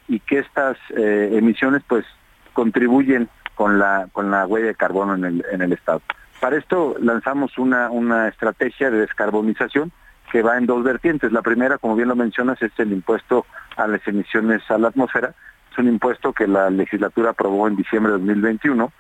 y 0.08 0.20
que 0.20 0.38
estas 0.38 0.76
eh, 0.96 1.30
emisiones 1.32 1.82
pues 1.86 2.04
contribuyen 2.52 3.28
con 3.54 3.78
la, 3.78 4.08
con 4.12 4.30
la 4.30 4.46
huella 4.46 4.68
de 4.68 4.74
carbono 4.74 5.14
en 5.14 5.24
el, 5.24 5.44
en 5.50 5.62
el 5.62 5.72
estado. 5.72 6.00
Para 6.40 6.56
esto 6.56 6.96
lanzamos 7.00 7.58
una, 7.58 7.90
una 7.90 8.28
estrategia 8.28 8.90
de 8.90 9.00
descarbonización 9.00 9.92
que 10.31 10.43
va 10.43 10.57
en 10.57 10.66
dos 10.66 10.83
vertientes. 10.83 11.33
La 11.33 11.43
primera, 11.43 11.78
como 11.78 11.97
bien 11.97 12.09
lo 12.09 12.16
mencionas, 12.16 12.61
es 12.62 12.72
el 12.78 12.93
impuesto 12.93 13.47
a 13.76 13.87
las 13.87 14.07
emisiones 14.07 14.62
a 14.70 14.78
la 14.78 14.89
atmósfera. 14.89 15.35
Es 15.70 15.78
un 15.78 15.89
impuesto 15.89 16.33
que 16.33 16.47
la 16.47 16.70
legislatura 16.70 17.31
aprobó 17.31 17.68
en 17.68 17.76
diciembre 17.76 18.12
de 18.12 18.18
2021 18.18 18.93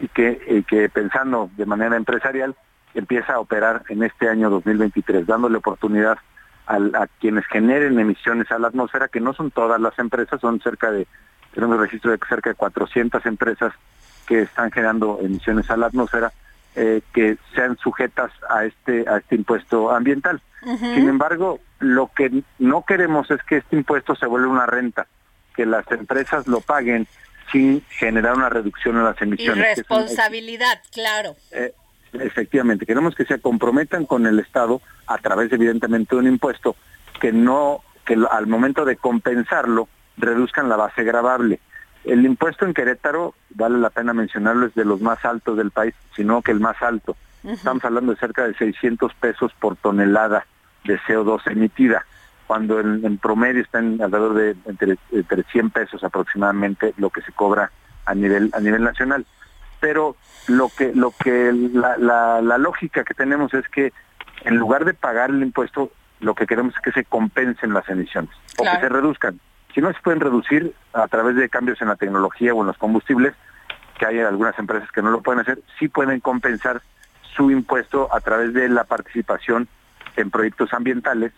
y 0.00 0.08
que, 0.08 0.40
y 0.48 0.62
que 0.62 0.88
pensando 0.88 1.50
de 1.56 1.66
manera 1.66 1.96
empresarial 1.96 2.56
empieza 2.94 3.34
a 3.34 3.40
operar 3.40 3.84
en 3.88 4.02
este 4.02 4.28
año 4.28 4.50
2023, 4.50 5.26
dándole 5.26 5.58
oportunidad 5.58 6.18
a, 6.66 7.06
quienes 7.20 7.46
generen 7.46 7.98
emisiones 7.98 8.50
a 8.50 8.58
la 8.58 8.68
atmósfera, 8.68 9.08
que 9.08 9.20
no 9.20 9.32
son 9.32 9.50
todas 9.50 9.80
las 9.80 9.98
empresas, 9.98 10.40
son 10.40 10.60
cerca 10.60 10.90
de, 10.90 11.06
tenemos 11.54 11.78
registro 11.78 12.10
de 12.10 12.18
cerca 12.28 12.50
de 12.50 12.56
400 12.56 13.24
empresas 13.24 13.72
que 14.26 14.42
están 14.42 14.70
generando 14.70 15.18
emisiones 15.22 15.70
a 15.70 15.78
la 15.78 15.86
atmósfera, 15.86 16.30
eh, 16.80 17.02
que 17.12 17.36
sean 17.56 17.76
sujetas 17.78 18.30
a 18.48 18.64
este, 18.64 19.04
a 19.08 19.16
este 19.16 19.34
impuesto 19.34 19.90
ambiental. 19.90 20.40
Sin 20.62 21.08
embargo, 21.08 21.58
lo 21.80 22.10
que 22.14 22.42
no 22.60 22.84
queremos 22.84 23.28
es 23.32 23.42
que 23.42 23.56
este 23.56 23.74
impuesto 23.74 24.14
se 24.14 24.26
vuelva 24.26 24.46
una 24.48 24.66
renta, 24.66 25.08
que 25.56 25.66
las 25.66 25.90
empresas 25.90 26.46
lo 26.46 26.60
paguen 26.60 27.08
sin 27.50 27.82
generar 27.88 28.34
una 28.36 28.48
reducción 28.48 28.96
en 28.96 29.04
las 29.04 29.20
emisiones. 29.20 29.58
Y 29.58 29.74
responsabilidad, 29.76 30.80
claro. 30.92 31.34
Eh, 31.50 31.72
efectivamente, 32.12 32.86
queremos 32.86 33.16
que 33.16 33.24
se 33.24 33.40
comprometan 33.40 34.06
con 34.06 34.26
el 34.26 34.38
Estado 34.38 34.80
a 35.08 35.18
través 35.18 35.52
evidentemente 35.52 36.14
de 36.14 36.20
un 36.20 36.28
impuesto 36.28 36.76
que 37.20 37.32
no, 37.32 37.82
que 38.04 38.16
al 38.30 38.46
momento 38.46 38.84
de 38.84 38.96
compensarlo 38.96 39.88
reduzcan 40.16 40.68
la 40.68 40.76
base 40.76 41.02
gravable. 41.02 41.58
El 42.08 42.24
impuesto 42.24 42.64
en 42.64 42.72
Querétaro, 42.72 43.34
vale 43.50 43.76
la 43.76 43.90
pena 43.90 44.14
mencionarlo, 44.14 44.66
es 44.66 44.74
de 44.74 44.86
los 44.86 45.02
más 45.02 45.22
altos 45.26 45.58
del 45.58 45.70
país, 45.70 45.94
sino 46.16 46.40
que 46.40 46.52
el 46.52 46.58
más 46.58 46.80
alto. 46.80 47.16
Estamos 47.44 47.84
hablando 47.84 48.12
de 48.12 48.18
cerca 48.18 48.46
de 48.46 48.54
600 48.54 49.12
pesos 49.14 49.52
por 49.60 49.76
tonelada 49.76 50.46
de 50.84 50.98
CO2 51.00 51.42
emitida, 51.52 52.06
cuando 52.46 52.80
en, 52.80 53.18
promedio 53.18 53.60
está 53.60 53.80
en 53.80 54.00
alrededor 54.00 54.34
de 54.34 54.56
entre, 54.64 54.96
entre 55.12 55.42
100 55.44 55.70
pesos 55.70 56.02
aproximadamente 56.02 56.94
lo 56.96 57.10
que 57.10 57.20
se 57.20 57.32
cobra 57.32 57.70
a 58.06 58.14
nivel, 58.14 58.50
a 58.54 58.60
nivel 58.60 58.82
nacional. 58.82 59.26
Pero 59.78 60.16
lo 60.46 60.70
que 60.70 60.92
lo 60.94 61.12
que 61.22 61.52
la, 61.52 61.98
la, 62.40 62.58
lógica 62.58 63.04
que 63.04 63.12
tenemos 63.12 63.52
es 63.52 63.68
que 63.68 63.92
en 64.44 64.56
lugar 64.56 64.86
de 64.86 64.94
pagar 64.94 65.28
el 65.28 65.42
impuesto 65.42 65.92
lo 66.20 66.34
que 66.34 66.46
queremos 66.46 66.74
es 66.74 66.80
que 66.80 66.92
se 66.92 67.04
compensen 67.04 67.74
las 67.74 67.86
emisiones 67.90 68.30
o 68.56 68.64
que 68.64 68.80
se 68.80 68.88
reduzcan 68.88 69.38
si 69.74 69.80
no 69.80 69.92
se 69.92 70.00
pueden 70.00 70.20
reducir 70.20 70.74
a 70.92 71.08
través 71.08 71.36
de 71.36 71.48
cambios 71.48 71.80
en 71.80 71.88
la 71.88 71.96
tecnología 71.96 72.54
o 72.54 72.60
en 72.60 72.68
los 72.68 72.78
combustibles 72.78 73.34
que 73.98 74.06
hay 74.06 74.20
algunas 74.20 74.58
empresas 74.58 74.90
que 74.92 75.02
no 75.02 75.10
lo 75.10 75.22
pueden 75.22 75.40
hacer 75.40 75.60
sí 75.78 75.88
pueden 75.88 76.20
compensar 76.20 76.82
su 77.36 77.50
impuesto 77.50 78.08
a 78.12 78.20
través 78.20 78.52
de 78.54 78.68
la 78.68 78.84
participación 78.84 79.68
en 80.16 80.30
proyectos 80.30 80.72
ambientales 80.72 81.32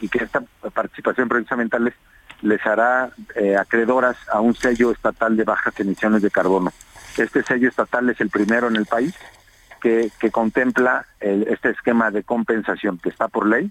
y 0.00 0.08
que 0.08 0.24
esta 0.24 0.42
participación 0.72 1.24
en 1.24 1.28
proyectos 1.28 1.52
ambientales 1.52 1.94
les 2.42 2.64
hará 2.66 3.10
eh, 3.34 3.56
acreedoras 3.56 4.16
a 4.30 4.40
un 4.40 4.54
sello 4.54 4.90
estatal 4.90 5.36
de 5.36 5.44
bajas 5.44 5.78
emisiones 5.80 6.22
de 6.22 6.30
carbono. 6.30 6.72
Este 7.16 7.42
sello 7.42 7.68
estatal 7.68 8.08
es 8.10 8.20
el 8.20 8.28
primero 8.28 8.68
en 8.68 8.76
el 8.76 8.86
país 8.86 9.14
que, 9.80 10.10
contempla 10.32 11.06
este 11.20 11.70
esquema 11.70 12.10
de 12.10 12.24
compensación 12.24 12.98
que 12.98 13.08
está 13.08 13.28
por 13.28 13.46
ley 13.46 13.70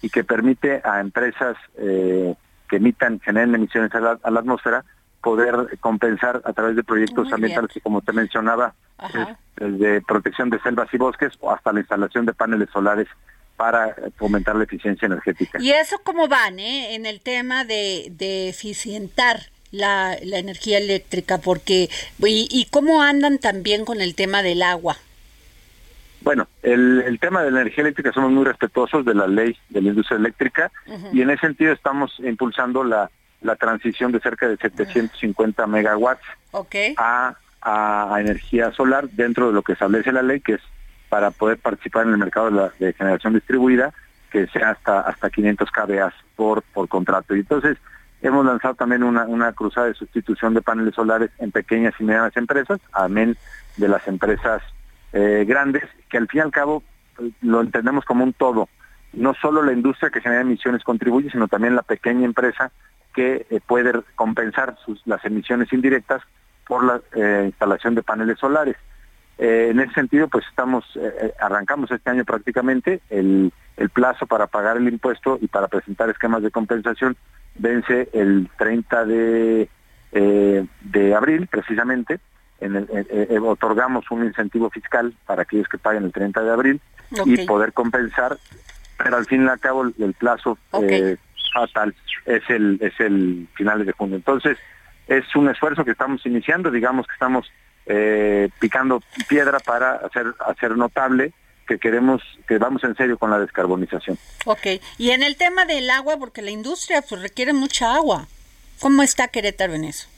y 0.00 0.10
que 0.10 0.22
permite 0.22 0.80
a 0.84 1.00
empresas 1.00 1.56
eh, 1.76 2.36
que 2.68 2.76
emitan, 2.76 3.20
generen 3.20 3.54
emisiones 3.54 3.94
a 3.94 4.00
la, 4.00 4.40
atmósfera, 4.40 4.84
poder 5.22 5.78
compensar 5.80 6.40
a 6.44 6.52
través 6.52 6.76
de 6.76 6.84
proyectos 6.84 7.32
ambientales 7.32 7.72
que, 7.72 7.80
como 7.80 8.00
te 8.00 8.12
mencionaba, 8.12 8.74
desde 9.56 10.00
protección 10.02 10.50
de 10.50 10.60
selvas 10.60 10.92
y 10.92 10.98
bosques 10.98 11.32
o 11.40 11.50
hasta 11.50 11.72
la 11.72 11.80
instalación 11.80 12.26
de 12.26 12.32
paneles 12.32 12.68
solares 12.70 13.08
para 13.56 13.96
fomentar 14.16 14.54
la 14.56 14.64
eficiencia 14.64 15.06
energética. 15.06 15.58
¿Y 15.60 15.70
eso 15.70 15.96
cómo 16.04 16.28
van 16.28 16.58
eh, 16.58 16.94
en 16.94 17.06
el 17.06 17.20
tema 17.20 17.64
de, 17.64 18.08
de 18.10 18.48
eficientar 18.50 19.40
la, 19.70 20.16
la 20.22 20.38
energía 20.38 20.78
eléctrica? 20.78 21.38
Porque, 21.38 21.88
y, 22.18 22.66
cómo 22.70 23.02
andan 23.02 23.38
también 23.38 23.84
con 23.84 24.00
el 24.00 24.14
tema 24.14 24.42
del 24.42 24.62
agua? 24.62 24.98
Bueno, 26.26 26.48
el, 26.64 27.04
el, 27.06 27.20
tema 27.20 27.44
de 27.44 27.52
la 27.52 27.60
energía 27.60 27.82
eléctrica 27.82 28.10
somos 28.10 28.32
muy 28.32 28.44
respetuosos 28.44 29.04
de 29.04 29.14
la 29.14 29.28
ley 29.28 29.56
de 29.68 29.80
la 29.80 29.90
industria 29.90 30.18
eléctrica 30.18 30.72
y 31.12 31.22
en 31.22 31.30
ese 31.30 31.42
sentido 31.42 31.72
estamos 31.72 32.18
impulsando 32.18 32.82
la, 32.82 33.08
la 33.42 33.54
transición 33.54 34.10
de 34.10 34.18
cerca 34.18 34.48
de 34.48 34.56
750 34.56 35.64
megawatts 35.68 36.24
a, 36.96 37.36
a, 37.62 38.20
energía 38.20 38.72
solar 38.72 39.08
dentro 39.10 39.46
de 39.46 39.52
lo 39.52 39.62
que 39.62 39.74
establece 39.74 40.10
la 40.10 40.22
ley, 40.22 40.40
que 40.40 40.54
es 40.54 40.60
para 41.08 41.30
poder 41.30 41.58
participar 41.58 42.06
en 42.06 42.14
el 42.14 42.18
mercado 42.18 42.46
de, 42.50 42.56
la, 42.56 42.72
de 42.80 42.92
generación 42.92 43.34
distribuida, 43.34 43.94
que 44.32 44.48
sea 44.48 44.70
hasta 44.70 45.02
hasta 45.02 45.30
500 45.30 45.70
kVA 45.70 46.12
por, 46.34 46.62
por 46.62 46.88
contrato. 46.88 47.36
Y 47.36 47.40
entonces, 47.40 47.78
Hemos 48.22 48.46
lanzado 48.46 48.74
también 48.74 49.02
una, 49.02 49.24
una 49.26 49.52
cruzada 49.52 49.88
de 49.88 49.94
sustitución 49.94 50.54
de 50.54 50.62
paneles 50.62 50.94
solares 50.94 51.30
en 51.38 51.52
pequeñas 51.52 51.94
y 52.00 52.02
medianas 52.02 52.34
empresas, 52.36 52.80
amén 52.92 53.36
de 53.76 53.88
las 53.88 54.08
empresas 54.08 54.62
eh, 55.18 55.46
grandes, 55.46 55.84
que 56.10 56.18
al 56.18 56.28
fin 56.28 56.40
y 56.40 56.42
al 56.42 56.50
cabo 56.50 56.82
eh, 57.18 57.30
lo 57.40 57.62
entendemos 57.62 58.04
como 58.04 58.22
un 58.22 58.34
todo. 58.34 58.68
No 59.14 59.32
solo 59.32 59.62
la 59.62 59.72
industria 59.72 60.10
que 60.10 60.20
genera 60.20 60.42
emisiones 60.42 60.84
contribuye, 60.84 61.30
sino 61.30 61.48
también 61.48 61.74
la 61.74 61.80
pequeña 61.80 62.26
empresa 62.26 62.70
que 63.14 63.46
eh, 63.48 63.60
puede 63.66 63.94
compensar 64.14 64.76
sus, 64.84 65.00
las 65.06 65.24
emisiones 65.24 65.72
indirectas 65.72 66.20
por 66.66 66.84
la 66.84 67.00
instalación 67.44 67.94
de 67.94 68.02
paneles 68.02 68.38
solares. 68.40 68.76
en 69.38 69.78
ese 69.78 69.94
sentido, 69.94 70.26
pues 70.26 70.44
estamos, 70.50 70.84
arrancamos 71.38 71.92
este 71.92 72.10
año 72.10 72.24
prácticamente 72.24 73.00
el, 73.08 73.52
el 73.76 73.88
plazo 73.90 74.26
para 74.26 74.48
pagar 74.48 74.76
el 74.76 74.88
impuesto 74.88 75.38
y 75.40 75.46
para 75.46 75.68
presentar 75.68 76.10
esquemas 76.10 76.42
de 76.42 76.50
compensación 76.50 77.16
vence 77.54 78.08
el 78.12 78.50
30 78.58 79.04
de, 79.04 79.68
de 80.10 81.14
abril 81.14 81.46
precisamente 81.46 82.18
en 82.60 82.76
el, 82.76 82.84
eh, 82.84 83.28
eh, 83.30 83.38
otorgamos 83.38 84.10
un 84.10 84.24
incentivo 84.24 84.70
fiscal 84.70 85.14
para 85.26 85.42
aquellos 85.42 85.68
que 85.68 85.78
paguen 85.78 86.04
el 86.04 86.12
30 86.12 86.42
de 86.42 86.50
abril 86.50 86.80
y 87.24 87.46
poder 87.46 87.72
compensar, 87.72 88.38
pero 88.96 89.16
al 89.16 89.26
fin 89.26 89.44
y 89.44 89.48
al 89.48 89.60
cabo 89.60 89.84
el, 89.84 90.14
plazo 90.14 90.58
eh, 90.82 91.16
fatal 91.52 91.94
es 92.24 92.42
el 92.48 92.78
es 92.80 92.98
el 92.98 93.48
finales 93.54 93.86
de 93.86 93.92
junio. 93.92 94.16
Entonces 94.16 94.58
es 95.06 95.24
un 95.36 95.48
esfuerzo 95.48 95.84
que 95.84 95.92
estamos 95.92 96.24
iniciando, 96.26 96.70
digamos 96.70 97.06
que 97.06 97.12
estamos 97.12 97.50
picando 98.58 99.00
piedra 99.28 99.60
para 99.60 99.92
hacer 99.92 100.34
hacer 100.40 100.76
notable 100.76 101.32
que 101.68 101.78
queremos 101.78 102.20
que 102.48 102.58
vamos 102.58 102.82
en 102.82 102.96
serio 102.96 103.16
con 103.16 103.30
la 103.30 103.38
descarbonización. 103.38 104.18
Ok, 104.44 104.66
y 104.98 105.10
en 105.10 105.22
el 105.22 105.36
tema 105.36 105.66
del 105.66 105.88
agua, 105.90 106.16
porque 106.18 106.42
la 106.42 106.50
industria 106.50 107.02
pues 107.02 107.22
requiere 107.22 107.52
mucha 107.52 107.94
agua, 107.94 108.26
¿cómo 108.80 109.04
está 109.04 109.28
Querétaro 109.28 109.74
en 109.74 109.84
eso? 109.84 110.08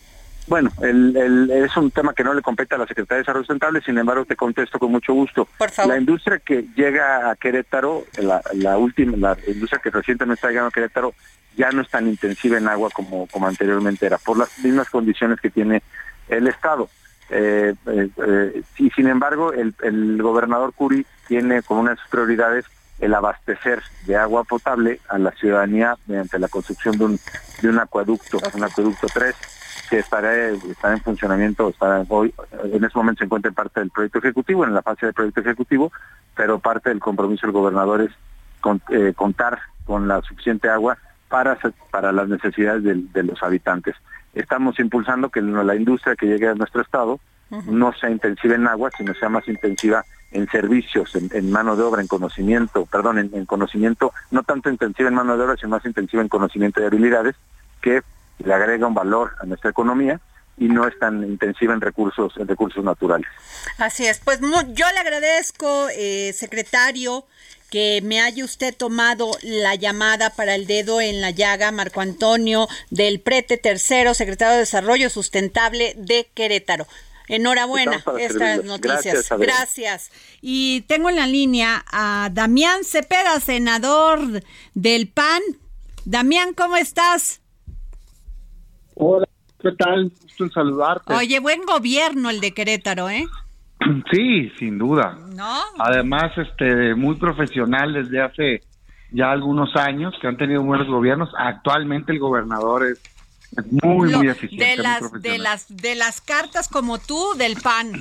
Bueno, 0.49 0.70
el, 0.80 1.51
es 1.51 1.76
un 1.76 1.90
tema 1.90 2.14
que 2.14 2.24
no 2.24 2.32
le 2.32 2.40
compete 2.40 2.74
a 2.74 2.78
la 2.78 2.86
Secretaría 2.86 3.16
de 3.16 3.22
Desarrollo 3.22 3.44
Sustentable, 3.44 3.82
sin 3.82 3.99
embargo 3.99 4.24
te 4.24 4.34
contesto 4.34 4.78
con 4.78 4.90
mucho 4.90 5.12
gusto. 5.12 5.46
La 5.86 5.99
industria 5.99 6.38
que 6.38 6.64
llega 6.74 7.30
a 7.30 7.36
Querétaro, 7.36 8.05
la, 8.55 8.78
última, 8.78 9.16
la 9.16 9.36
industria 9.46 9.80
que 9.82 9.90
recientemente 9.90 10.38
está 10.38 10.49
llegando 10.49 10.68
a 10.68 10.72
Querétaro, 10.72 11.12
ya 11.55 11.70
no 11.70 11.82
es 11.82 11.90
tan 11.90 12.09
intensiva 12.09 12.57
en 12.57 12.66
agua 12.66 12.88
como, 12.90 13.26
como 13.26 13.46
anteriormente 13.46 14.07
era, 14.07 14.16
por 14.16 14.38
las 14.38 14.59
mismas 14.61 14.88
condiciones 14.88 15.38
que 15.38 15.51
tiene 15.51 15.82
el 16.28 16.46
Estado. 16.46 16.88
Eh, 17.28 17.74
eh, 17.86 18.09
eh, 18.16 18.62
y 18.78 18.88
sin 18.90 19.09
embargo, 19.09 19.53
el, 19.53 20.22
gobernador 20.22 20.72
Curi 20.72 21.05
tiene 21.26 21.62
como 21.62 21.82
una 21.82 21.90
de 21.90 21.96
sus 21.99 22.09
prioridades 22.09 22.64
el 23.01 23.12
abastecer 23.14 23.82
de 24.07 24.16
agua 24.16 24.44
potable 24.44 25.01
a 25.09 25.18
la 25.18 25.30
ciudadanía 25.32 25.96
mediante 26.07 26.38
la 26.38 26.49
construcción 26.49 26.96
de 26.96 27.05
un, 27.05 27.20
de 27.61 27.68
un 27.68 27.78
acueducto, 27.78 28.38
un 28.55 28.64
acueducto 28.64 29.07
3 29.12 29.36
que 29.89 29.99
estará, 29.99 30.49
en 30.49 31.01
funcionamiento, 31.03 31.72
hoy, 32.09 32.34
en 32.64 32.84
este 32.84 32.99
momento 32.99 33.18
se 33.20 33.24
encuentra 33.24 33.49
en 33.49 33.55
parte 33.55 33.80
del 33.80 33.91
proyecto 33.91 34.18
ejecutivo, 34.18 34.64
en 34.64 34.74
la 34.74 34.82
fase 34.82 35.07
del 35.07 35.14
proyecto 35.14 35.41
ejecutivo, 35.41 35.93
pero 36.36 36.59
parte 36.59 36.91
del 36.91 37.01
compromiso 37.01 37.47
del 37.47 37.53
gobernador 37.53 38.03
es 38.03 38.11
eh, 38.91 39.12
contar 39.14 39.59
con 39.84 40.07
la 40.07 40.20
suficiente 40.22 40.68
agua 40.68 40.99
para, 41.28 41.59
para 41.91 42.12
las 42.12 42.28
necesidades 42.28 42.82
de, 42.84 43.22
los 43.22 43.43
habitantes. 43.43 43.95
Estamos 44.34 44.78
impulsando 44.78 45.30
que 45.30 45.41
la 45.41 45.74
industria 45.74 46.16
que 46.16 46.26
llegue 46.26 46.49
a 46.49 46.55
nuestro 46.55 46.82
estado 46.82 47.18
no 47.51 47.93
sea 47.95 48.11
intensiva 48.11 48.55
en 48.55 48.66
agua, 48.66 48.91
sino 48.97 49.14
sea 49.14 49.30
más 49.30 49.49
intensiva 49.49 50.05
en 50.32 50.47
servicios, 50.49 51.16
en, 51.16 51.51
mano 51.51 51.76
de 51.76 51.82
obra, 51.82 52.03
en 52.03 52.09
conocimiento, 52.09 52.84
perdón, 52.84 53.18
en, 53.18 53.30
en, 53.32 53.47
conocimiento, 53.47 54.12
no 54.30 54.43
tanto 54.43 54.68
intensiva 54.68 55.09
en 55.09 55.14
mano 55.14 55.36
de 55.36 55.45
obra, 55.45 55.57
sino 55.57 55.70
más 55.70 55.86
intensiva 55.86 56.22
en 56.22 56.28
conocimiento 56.28 56.82
y 56.82 56.84
habilidades, 56.84 57.36
que 57.80 58.03
le 58.39 58.55
agrega 58.55 58.86
un 58.86 58.95
valor 58.95 59.32
a 59.41 59.47
nuestra 59.47 59.70
economía 59.70 60.20
y 60.57 60.66
no 60.66 60.86
es 60.86 60.99
tan 60.99 61.22
intensiva 61.24 61.72
en 61.72 61.80
recursos 61.80 62.32
en 62.36 62.49
recursos 62.49 62.84
naturales. 62.84 63.28
Así 63.78 64.07
es, 64.07 64.18
pues 64.18 64.41
yo 64.41 64.86
le 64.93 64.99
agradezco, 64.99 65.89
eh, 65.91 66.32
secretario, 66.32 67.26
que 67.70 68.01
me 68.03 68.20
haya 68.20 68.45
usted 68.45 68.74
tomado 68.74 69.30
la 69.43 69.74
llamada 69.74 70.30
para 70.30 70.55
el 70.55 70.66
dedo 70.66 71.01
en 71.01 71.20
la 71.20 71.30
llaga, 71.30 71.70
Marco 71.70 72.01
Antonio 72.01 72.66
del 72.91 73.20
Prete 73.20 73.59
Tercero, 73.59 74.14
secretario 74.14 74.55
de 74.55 74.61
Desarrollo 74.61 75.11
Sustentable 75.11 75.95
de 75.97 76.30
Querétaro. 76.34 76.86
Enhorabuena 77.28 78.03
estas 78.18 78.64
noticias. 78.64 79.28
Gracias, 79.39 80.11
Y 80.41 80.80
tengo 80.82 81.11
en 81.11 81.16
la 81.16 81.26
línea 81.26 81.84
a 81.93 82.30
Damián 82.32 82.84
Cepeda, 82.84 83.39
senador 83.41 84.43
del 84.72 85.09
PAN. 85.09 85.43
Damián, 86.07 86.55
¿cómo 86.55 86.78
estás? 86.78 87.43
Hola, 89.01 89.28
¿qué 89.61 89.70
tal? 89.78 90.11
Gusto 90.22 90.44
en 90.44 90.51
saludarte. 90.51 91.14
Oye, 91.14 91.38
buen 91.38 91.62
gobierno 91.62 92.30
el 92.30 92.40
de 92.40 92.53
Querétaro, 92.53 93.09
¿eh? 93.09 93.24
Sí, 94.12 94.51
sin 94.59 94.76
duda. 94.76 95.16
¿No? 95.34 95.61
Además, 95.78 96.32
este, 96.36 96.96
muy 96.96 97.14
profesional 97.14 97.94
desde 97.94 98.20
hace 98.20 98.62
ya 99.12 99.30
algunos 99.30 99.74
años 99.76 100.14
que 100.20 100.26
han 100.26 100.36
tenido 100.36 100.62
buenos 100.62 100.88
gobiernos. 100.88 101.30
Actualmente 101.38 102.12
el 102.12 102.18
gobernador 102.18 102.86
es, 102.86 103.01
muy, 103.70 104.12
muy 104.14 104.28
eficiente. 104.28 104.66
De 104.66 104.76
las, 104.76 105.12
de 105.22 105.38
las, 105.38 105.76
de 105.76 105.94
las 105.94 106.20
cartas 106.20 106.68
como 106.68 106.99
tú, 106.99 107.34
del 107.36 107.57
PAN. 107.57 107.92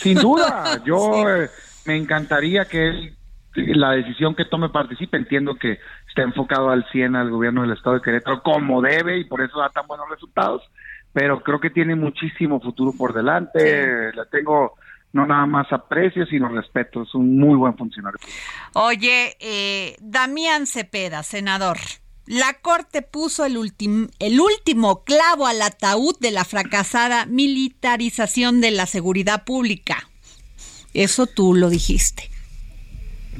Sin 0.00 0.18
duda, 0.18 0.82
yo 0.86 1.28
eh, 1.28 1.50
me 1.84 1.96
encantaría 1.96 2.64
que 2.64 2.88
él, 2.88 3.16
la 3.54 3.92
decisión 3.92 4.34
que 4.34 4.44
tome 4.44 4.68
participe. 4.68 5.16
Entiendo 5.16 5.54
que 5.56 5.78
está 6.08 6.22
enfocado 6.22 6.70
al 6.70 6.84
100 6.90 7.16
al 7.16 7.30
gobierno 7.30 7.62
del 7.62 7.72
estado 7.72 7.96
de 7.96 8.02
Querétaro 8.02 8.42
como 8.42 8.82
debe 8.82 9.18
y 9.18 9.24
por 9.24 9.40
eso 9.42 9.58
da 9.58 9.70
tan 9.70 9.86
buenos 9.86 10.08
resultados, 10.10 10.62
pero 11.12 11.40
creo 11.42 11.60
que 11.60 11.70
tiene 11.70 11.94
muchísimo 11.94 12.60
futuro 12.60 12.92
por 12.96 13.12
delante, 13.14 14.12
la 14.14 14.24
tengo 14.26 14.74
no 15.12 15.26
nada 15.26 15.46
más 15.46 15.72
aprecio, 15.72 16.26
sino 16.26 16.48
respeto, 16.48 17.02
es 17.02 17.14
un 17.14 17.38
muy 17.38 17.56
buen 17.56 17.76
funcionario. 17.76 18.18
Oye, 18.72 19.36
eh, 19.38 19.94
Damián 20.00 20.66
Cepeda, 20.66 21.22
senador, 21.22 21.78
la 22.26 22.54
Corte 22.60 23.02
puso 23.02 23.44
el, 23.44 23.56
el 24.18 24.40
último 24.40 25.04
clavo 25.04 25.46
al 25.46 25.62
ataúd 25.62 26.18
de 26.18 26.32
la 26.32 26.44
fracasada 26.44 27.26
militarización 27.26 28.60
de 28.60 28.72
la 28.72 28.86
seguridad 28.86 29.44
pública. 29.44 30.08
Eso 30.94 31.26
tú 31.26 31.54
lo 31.54 31.70
dijiste. 31.70 32.33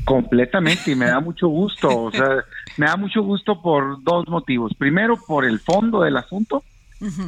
Completamente, 0.05 0.91
y 0.91 0.95
me 0.95 1.07
da 1.07 1.21
mucho 1.21 1.49
gusto. 1.49 1.89
O 2.05 2.11
sea, 2.11 2.45
me 2.77 2.87
da 2.87 2.97
mucho 2.97 3.23
gusto 3.23 3.61
por 3.63 4.03
dos 4.03 4.29
motivos. 4.29 4.75
Primero, 4.75 5.17
por 5.17 5.45
el 5.45 5.61
fondo 5.61 6.03
del 6.03 6.17
asunto. 6.17 6.63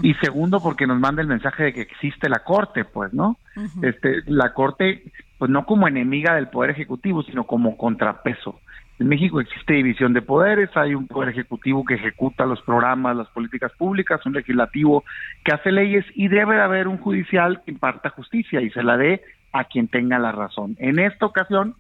Y 0.03 0.15
segundo, 0.15 0.61
porque 0.61 0.87
nos 0.87 0.99
manda 0.99 1.21
el 1.21 1.29
mensaje 1.29 1.65
de 1.65 1.73
que 1.75 1.83
existe 1.83 2.31
la 2.31 2.39
corte, 2.39 2.85
pues, 2.85 3.13
¿no? 3.13 3.37
Este, 3.83 4.23
la 4.27 4.55
corte, 4.55 5.03
pues 5.37 5.51
no 5.51 5.67
como 5.67 5.87
enemiga 5.87 6.35
del 6.35 6.49
poder 6.49 6.71
ejecutivo, 6.71 7.23
sino 7.25 7.45
como 7.45 7.77
contrapeso. 7.77 8.59
En 8.99 9.09
México 9.09 9.41
existe 9.41 9.75
división 9.75 10.15
de 10.15 10.23
poderes, 10.23 10.75
hay 10.75 10.95
un 10.95 11.07
poder 11.07 11.29
ejecutivo 11.29 11.85
que 11.85 11.95
ejecuta 11.95 12.47
los 12.47 12.63
programas, 12.63 13.17
las 13.17 13.29
políticas 13.29 13.71
públicas, 13.73 14.25
un 14.25 14.33
legislativo 14.33 15.05
que 15.45 15.53
hace 15.53 15.71
leyes 15.71 16.07
y 16.15 16.29
debe 16.29 16.55
de 16.55 16.63
haber 16.63 16.89
un 16.89 16.97
judicial 16.97 17.63
que 17.63 17.73
imparta 17.73 18.09
justicia 18.09 18.63
y 18.63 18.71
se 18.71 18.83
la 18.83 18.97
dé 18.97 19.23
a 19.53 19.65
quien 19.65 19.89
tenga 19.89 20.19
la 20.19 20.33
razón. 20.33 20.77
En 20.79 20.99
esta 20.99 21.27
ocasión, 21.27 21.75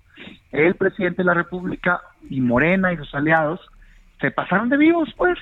el 0.52 0.74
presidente 0.74 1.18
de 1.18 1.26
la 1.26 1.34
República 1.34 2.00
y 2.30 2.40
Morena 2.40 2.92
y 2.92 2.96
sus 2.96 3.14
aliados 3.14 3.60
se 4.20 4.30
pasaron 4.30 4.68
de 4.68 4.76
vivos, 4.76 5.12
pues, 5.16 5.38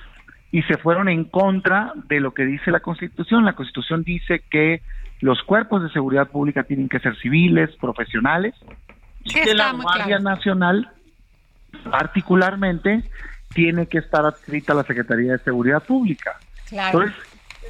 y 0.50 0.62
se 0.62 0.76
fueron 0.78 1.08
en 1.08 1.24
contra 1.24 1.92
de 2.08 2.20
lo 2.20 2.34
que 2.34 2.44
dice 2.44 2.70
la 2.70 2.80
Constitución. 2.80 3.44
La 3.44 3.54
Constitución 3.54 4.02
dice 4.02 4.42
que 4.50 4.82
los 5.20 5.42
cuerpos 5.42 5.82
de 5.82 5.90
seguridad 5.90 6.28
pública 6.28 6.64
tienen 6.64 6.88
que 6.88 7.00
ser 7.00 7.16
civiles, 7.16 7.70
profesionales, 7.80 8.54
y 9.22 9.32
que 9.32 9.54
la 9.54 9.72
Guardia 9.72 10.18
Nacional, 10.18 10.90
particularmente, 11.90 13.02
tiene 13.54 13.86
que 13.86 13.98
estar 13.98 14.24
adscrita 14.24 14.72
a 14.72 14.76
la 14.76 14.82
Secretaría 14.82 15.32
de 15.32 15.38
Seguridad 15.38 15.82
Pública. 15.82 16.38
Entonces, 16.70 17.14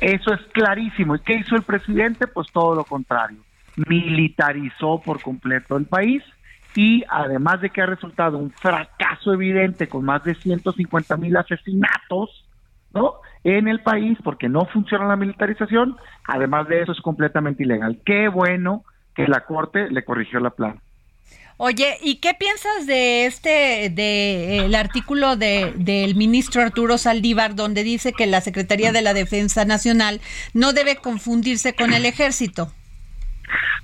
eso 0.01 0.35
es 0.35 0.41
clarísimo. 0.53 1.17
¿Y 1.17 1.21
qué 1.21 1.35
hizo 1.35 1.57
el 1.57 1.63
presidente? 1.63 2.27
Pues 2.27 2.49
todo 2.53 2.75
lo 2.75 2.85
contrario. 2.85 3.39
Militarizó 3.77 5.01
por 5.05 5.23
completo 5.23 5.77
el 5.77 5.87
país 5.87 6.23
y 6.75 7.05
además 7.09 7.61
de 7.61 7.71
que 7.71 7.83
ha 7.83 7.87
resultado 7.87 8.39
un 8.39 8.51
fracaso 8.51 9.33
evidente 9.33 9.89
con 9.89 10.05
más 10.05 10.25
de 10.25 10.35
150 10.35 11.17
mil 11.17 11.37
asesinatos, 11.37 12.45
¿no? 12.93 13.15
En 13.45 13.69
el 13.69 13.81
país 13.81 14.19
porque 14.25 14.49
no 14.49 14.65
funciona 14.67 15.07
la 15.07 15.17
militarización, 15.17 15.97
además 16.27 16.69
de 16.69 16.83
eso 16.83 16.93
es 16.93 17.01
completamente 17.01 17.63
ilegal. 17.63 18.01
Qué 18.05 18.29
bueno 18.29 18.85
que 19.15 19.29
la 19.29 19.45
Corte 19.45 19.91
le 19.91 20.05
corrigió 20.05 20.41
la 20.41 20.51
plan. 20.51 20.81
Oye, 21.57 21.99
¿y 22.03 22.17
qué 22.17 22.35
piensas 22.35 22.87
de 22.87 23.27
este, 23.27 23.89
de 23.91 24.65
el 24.65 24.75
artículo 24.75 25.37
de, 25.37 25.73
del 25.77 26.17
ministro 26.17 26.63
Arturo 26.63 26.99
Saldívar, 26.99 27.55
donde 27.55 27.85
dice 27.85 28.13
que 28.13 28.27
la 28.27 28.41
Secretaría 28.41 28.91
de 28.91 29.03
la 29.03 29.15
Defensa 29.15 29.65
Nacional 29.65 30.21
no 30.53 30.73
debe 30.73 30.97
confundirse 30.97 31.75
con 31.75 31.93
el 31.93 32.07
Ejército? 32.07 32.73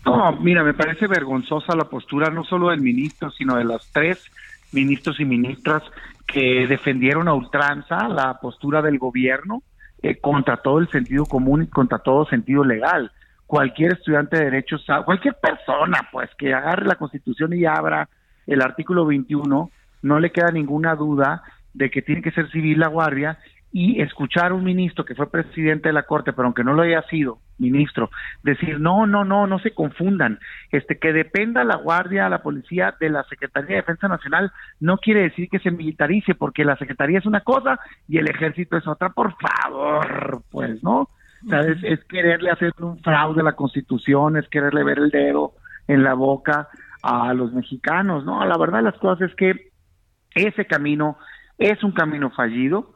No, 0.05 0.33
mira, 0.33 0.62
me 0.62 0.75
parece 0.75 1.07
vergonzosa 1.07 1.77
la 1.77 1.85
postura 1.85 2.31
no 2.31 2.45
solo 2.45 2.71
del 2.71 2.81
ministro, 2.81 3.31
sino 3.31 3.57
de 3.57 3.64
los 3.64 3.91
tres 3.93 4.31
ministros 4.73 5.21
y 5.21 5.25
ministras 5.25 5.83
que 6.27 6.66
defendieron 6.66 7.29
a 7.29 7.35
ultranza 7.35 8.09
la 8.09 8.39
postura 8.41 8.83
del 8.83 8.99
gobierno 8.99 9.62
eh, 10.03 10.16
contra 10.18 10.59
todo 10.59 10.79
el 10.79 10.89
sentido 10.89 11.27
común 11.27 11.64
y 11.64 11.66
contra 11.66 11.99
todo 11.99 12.25
sentido 12.27 12.64
legal. 12.64 13.11
Cualquier 13.47 13.95
estudiante 13.95 14.39
de 14.39 14.45
derechos, 14.45 14.87
cualquier 15.05 15.35
persona, 15.35 16.09
pues, 16.12 16.31
que 16.39 16.55
agarre 16.55 16.87
la 16.87 16.95
Constitución 16.95 17.53
y 17.53 17.66
abra 17.66 18.09
el 18.47 18.62
artículo 18.62 19.05
21, 19.07 19.71
no 20.03 20.21
le 20.21 20.31
queda 20.31 20.53
ninguna 20.53 20.95
duda 20.95 21.43
de 21.75 21.91
que 21.91 22.03
tiene 22.03 22.23
que 22.23 22.31
ser 22.31 22.51
civil 22.51 22.79
la 22.79 22.89
guardia 22.89 23.39
y 23.73 24.01
escuchar 24.03 24.51
a 24.51 24.55
un 24.55 24.64
ministro 24.64 25.05
que 25.05 25.14
fue 25.14 25.31
presidente 25.31 25.89
de 25.89 25.93
la 25.93 26.03
Corte, 26.03 26.33
pero 26.33 26.47
aunque 26.47 26.64
no 26.64 26.73
lo 26.73 26.83
haya 26.83 27.03
sido, 27.03 27.39
ministro, 27.59 28.11
decir, 28.43 28.81
no, 28.81 29.07
no, 29.07 29.25
no, 29.25 29.47
no 29.47 29.59
se 29.61 29.73
confundan, 29.73 30.41
este 30.73 30.99
que 30.99 31.12
dependa 31.12 31.62
la 31.62 31.77
Guardia, 31.77 32.29
la 32.29 32.43
Policía 32.43 32.97
de 32.99 33.11
la 33.11 33.23
Secretaría 33.25 33.77
de 33.77 33.83
Defensa 33.83 34.09
Nacional, 34.09 34.51
no 34.81 34.97
quiere 34.99 35.23
decir 35.23 35.49
que 35.49 35.61
se 35.61 35.71
militarice, 35.71 36.35
porque 36.35 36.64
la 36.64 36.77
Secretaría 36.77 37.18
es 37.18 37.27
una 37.27 37.43
cosa 37.43 37.79
y 38.09 38.18
el 38.18 38.29
Ejército 38.29 38.77
es 38.77 38.87
otra, 38.89 39.11
por 39.11 39.35
favor, 39.37 40.43
pues, 40.51 40.83
¿no? 40.83 41.09
O 41.49 41.55
es, 41.55 41.83
es 41.85 42.05
quererle 42.05 42.51
hacer 42.51 42.73
un 42.81 42.99
fraude 42.99 43.41
a 43.41 43.45
la 43.45 43.53
Constitución, 43.57 44.37
es 44.37 44.49
quererle 44.49 44.85
ver 44.85 44.99
el 44.99 45.11
dedo 45.11 45.53
en 45.87 46.03
la 46.03 46.14
boca 46.14 46.68
a 47.03 47.33
los 47.35 47.53
mexicanos, 47.53 48.25
¿no? 48.25 48.45
La 48.45 48.59
verdad 48.59 48.83
las 48.83 48.99
cosas 48.99 49.31
es 49.31 49.37
que 49.37 49.71
ese 50.35 50.66
camino 50.66 51.18
es 51.59 51.83
un 51.83 51.93
camino 51.93 52.31
fallido, 52.31 52.95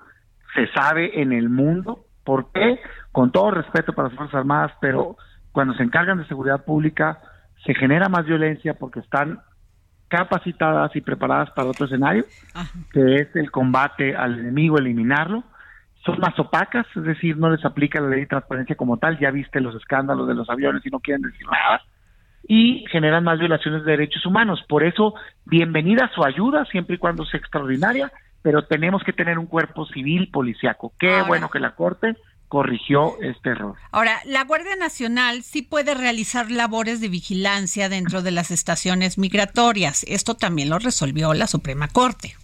se 0.55 0.67
sabe 0.69 1.21
en 1.21 1.33
el 1.33 1.49
mundo. 1.49 2.07
¿Por 2.25 2.51
qué? 2.53 2.81
Con 3.13 3.33
todo 3.33 3.51
respeto 3.51 3.93
para 3.93 4.09
las 4.09 4.17
Fuerzas 4.17 4.37
Armadas, 4.37 4.73
pero 4.81 5.17
cuando 5.53 5.75
se 5.75 5.83
encargan 5.83 6.19
de 6.19 6.27
seguridad 6.27 6.65
pública 6.65 7.21
se 7.65 7.75
genera 7.75 8.09
más 8.09 8.27
violencia 8.27 8.75
porque 8.75 9.01
están 9.01 9.41
capacitadas 10.09 10.95
y 10.95 11.01
preparadas 11.01 11.51
para 11.51 11.69
otro 11.69 11.87
escenario, 11.87 12.25
que 12.93 13.17
es 13.17 13.37
el 13.37 13.51
combate 13.51 14.15
al 14.15 14.39
enemigo, 14.39 14.79
eliminarlo. 14.79 15.45
Son 16.05 16.19
más 16.21 16.39
opacas, 16.39 16.87
es 16.95 17.03
decir, 17.05 17.37
no 17.39 17.51
les 17.51 17.65
aplica 17.65 18.01
la 18.01 18.11
ley 18.11 18.21
de 18.21 18.27
transparencia 18.27 18.77
como 18.77 18.99
tal, 18.99 19.19
ya 19.19 19.31
viste 19.31 19.61
los 19.61 19.75
escándalos 19.75 20.29
de 20.29 20.35
los 20.35 20.49
aviones 20.51 20.85
y 20.85 20.91
no 20.91 21.01
quieren 21.01 21.23
decir 21.23 21.47
nada, 21.47 21.83
y 22.47 22.85
generan 22.91 23.25
más 23.25 23.39
violaciones 23.39 23.85
de 23.85 23.93
derechos 23.93 24.27
humanos. 24.27 24.63
Por 24.69 24.85
eso, 24.85 25.15
bienvenida 25.47 26.11
su 26.15 26.23
ayuda, 26.23 26.67
siempre 26.67 26.97
y 26.97 26.99
cuando 26.99 27.25
sea 27.25 27.41
extraordinaria, 27.41 28.13
pero 28.45 28.67
tenemos 28.67 29.03
que 29.03 29.15
tener 29.15 29.39
un 29.39 29.47
cuerpo 29.47 29.87
civil 29.87 30.29
policiaco. 30.31 30.93
Qué 30.99 31.23
bueno 31.23 31.49
que 31.49 31.59
la 31.59 31.75
Corte 31.75 32.15
corrigió 32.47 33.15
este 33.23 33.49
error. 33.49 33.77
Ahora, 33.91 34.19
la 34.27 34.45
Guardia 34.45 34.77
Nacional 34.77 35.43
sí 35.43 35.63
puede 35.63 35.95
realizar 35.95 36.51
labores 36.51 37.01
de 37.01 37.09
vigilancia 37.09 37.89
dentro 37.89 38.21
de 38.21 38.33
las 38.33 38.51
estaciones 38.51 39.17
migratorias. 39.17 40.05
Esto 40.07 40.35
también 40.35 40.69
lo 40.69 40.79
resolvió 40.79 41.33
la 41.33 41.47
Suprema 41.47 41.89
Corte. 41.89 42.35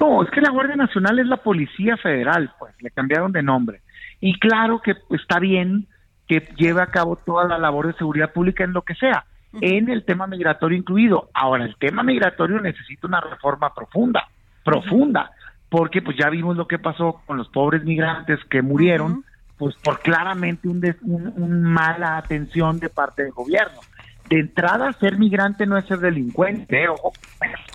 No, 0.00 0.22
es 0.22 0.30
que 0.30 0.40
la 0.40 0.50
Guardia 0.50 0.76
Nacional 0.76 1.18
es 1.18 1.26
la 1.26 1.38
Policía 1.38 1.96
Federal, 1.96 2.52
pues 2.56 2.72
le 2.80 2.92
cambiaron 2.92 3.32
de 3.32 3.42
nombre. 3.42 3.80
Y 4.20 4.38
claro 4.38 4.80
que 4.80 4.94
está 5.10 5.40
bien 5.40 5.88
que 6.28 6.48
lleve 6.56 6.80
a 6.80 6.92
cabo 6.92 7.16
toda 7.16 7.48
la 7.48 7.58
labor 7.58 7.88
de 7.88 7.94
seguridad 7.94 8.32
pública 8.32 8.62
en 8.62 8.72
lo 8.72 8.82
que 8.82 8.94
sea, 8.94 9.24
en 9.60 9.90
el 9.90 10.04
tema 10.04 10.28
migratorio 10.28 10.78
incluido. 10.78 11.28
Ahora, 11.34 11.64
el 11.64 11.74
tema 11.74 12.04
migratorio 12.04 12.60
necesita 12.60 13.08
una 13.08 13.20
reforma 13.20 13.74
profunda 13.74 14.28
profunda, 14.66 15.30
porque 15.68 16.02
pues 16.02 16.16
ya 16.18 16.28
vimos 16.28 16.56
lo 16.56 16.66
que 16.66 16.78
pasó 16.78 17.22
con 17.24 17.38
los 17.38 17.48
pobres 17.48 17.84
migrantes 17.84 18.40
que 18.50 18.60
murieron, 18.60 19.24
pues 19.56 19.76
por 19.76 20.00
claramente 20.00 20.68
un, 20.68 20.82
un, 21.02 21.62
mala 21.62 22.18
atención 22.18 22.78
de 22.78 22.90
parte 22.90 23.22
del 23.22 23.32
gobierno. 23.32 23.80
De 24.28 24.40
entrada, 24.40 24.92
ser 24.94 25.18
migrante 25.18 25.66
no 25.66 25.78
es 25.78 25.86
ser 25.86 25.98
delincuente, 25.98 26.88
ojo. 26.88 27.12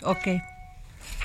Ok. 0.03 0.27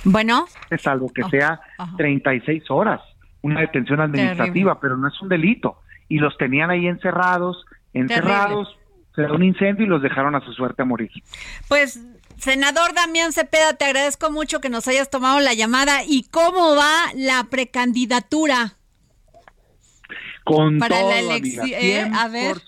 Bueno. 0.04 0.46
Es 0.70 0.86
algo 0.86 1.08
que 1.12 1.24
sea 1.24 1.60
36 1.96 2.70
horas, 2.70 3.00
una 3.42 3.60
detención 3.60 4.00
administrativa, 4.00 4.80
pero 4.80 4.96
no 4.96 5.08
es 5.08 5.20
un 5.20 5.28
delito. 5.28 5.80
Y 6.08 6.18
los 6.18 6.38
tenían 6.38 6.70
ahí 6.70 6.86
encerrados, 6.86 7.66
encerrados, 7.92 8.78
se 9.16 9.22
da 9.22 9.32
un 9.32 9.42
incendio 9.42 9.84
y 9.84 9.88
los 9.88 10.02
dejaron 10.02 10.36
a 10.36 10.40
su 10.40 10.52
suerte 10.52 10.82
a 10.82 10.84
morir. 10.84 11.10
Pues 11.68 12.00
Senador 12.38 12.94
Damián 12.94 13.32
Cepeda, 13.32 13.74
te 13.74 13.86
agradezco 13.86 14.30
mucho 14.30 14.60
que 14.60 14.68
nos 14.68 14.86
hayas 14.88 15.10
tomado 15.10 15.40
la 15.40 15.54
llamada. 15.54 16.04
¿Y 16.06 16.24
cómo 16.24 16.76
va 16.76 17.12
la 17.14 17.44
precandidatura? 17.44 18.74
Con 20.44 20.78
para 20.78 21.00
todo, 21.00 21.10
la 21.10 21.18
elección, 21.18 21.66
¿eh? 21.66 22.08
a 22.14 22.28
ver. 22.28 22.58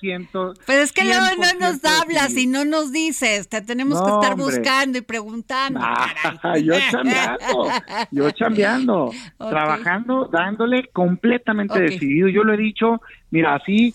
Pues 0.67 0.79
es 0.79 0.93
que 0.93 1.05
luego 1.05 1.27
no 1.39 1.61
nos 1.61 1.85
hablas 1.85 2.37
y 2.37 2.49
no 2.49 2.65
nos 2.65 2.91
dices, 2.91 3.49
te 3.49 3.61
tenemos 3.63 4.03
que 4.03 4.11
estar 4.11 4.37
buscando 4.37 4.99
y 4.99 5.03
preguntando. 5.03 5.79
yo 6.61 6.75
chambeando, 6.91 7.71
yo 8.11 8.31
chambeando, 8.33 9.13
trabajando, 9.39 10.29
dándole 10.33 10.89
completamente 10.89 11.79
decidido. 11.79 12.27
Yo 12.27 12.43
lo 12.43 12.53
he 12.53 12.57
dicho, 12.57 13.01
mira, 13.31 13.55
así 13.55 13.95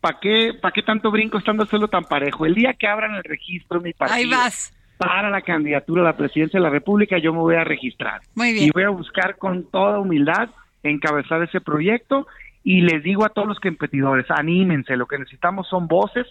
¿para 0.00 0.18
qué, 0.18 0.54
¿para 0.60 0.72
qué 0.72 0.82
tanto 0.82 1.12
brinco 1.12 1.38
estando 1.38 1.64
solo 1.64 1.86
tan 1.86 2.04
parejo? 2.04 2.44
El 2.44 2.56
día 2.56 2.74
que 2.74 2.88
abran 2.88 3.14
el 3.14 3.22
registro, 3.22 3.80
mi 3.80 3.92
partido. 3.92 4.16
Ahí 4.16 4.26
vas 4.26 4.72
para 4.98 5.30
la 5.30 5.42
candidatura 5.42 6.02
a 6.02 6.04
la 6.04 6.16
presidencia 6.16 6.58
de 6.58 6.64
la 6.64 6.70
República, 6.70 7.18
yo 7.18 7.32
me 7.32 7.40
voy 7.40 7.56
a 7.56 7.64
registrar. 7.64 8.20
Muy 8.34 8.52
bien. 8.52 8.66
Y 8.66 8.70
voy 8.70 8.84
a 8.84 8.90
buscar 8.90 9.36
con 9.36 9.64
toda 9.70 9.98
humildad 9.98 10.50
encabezar 10.82 11.42
ese 11.42 11.60
proyecto 11.60 12.26
y 12.64 12.82
les 12.82 13.02
digo 13.02 13.24
a 13.24 13.30
todos 13.30 13.48
los 13.48 13.60
competidores, 13.60 14.26
anímense, 14.30 14.96
lo 14.96 15.06
que 15.06 15.18
necesitamos 15.18 15.68
son 15.68 15.88
voces, 15.88 16.26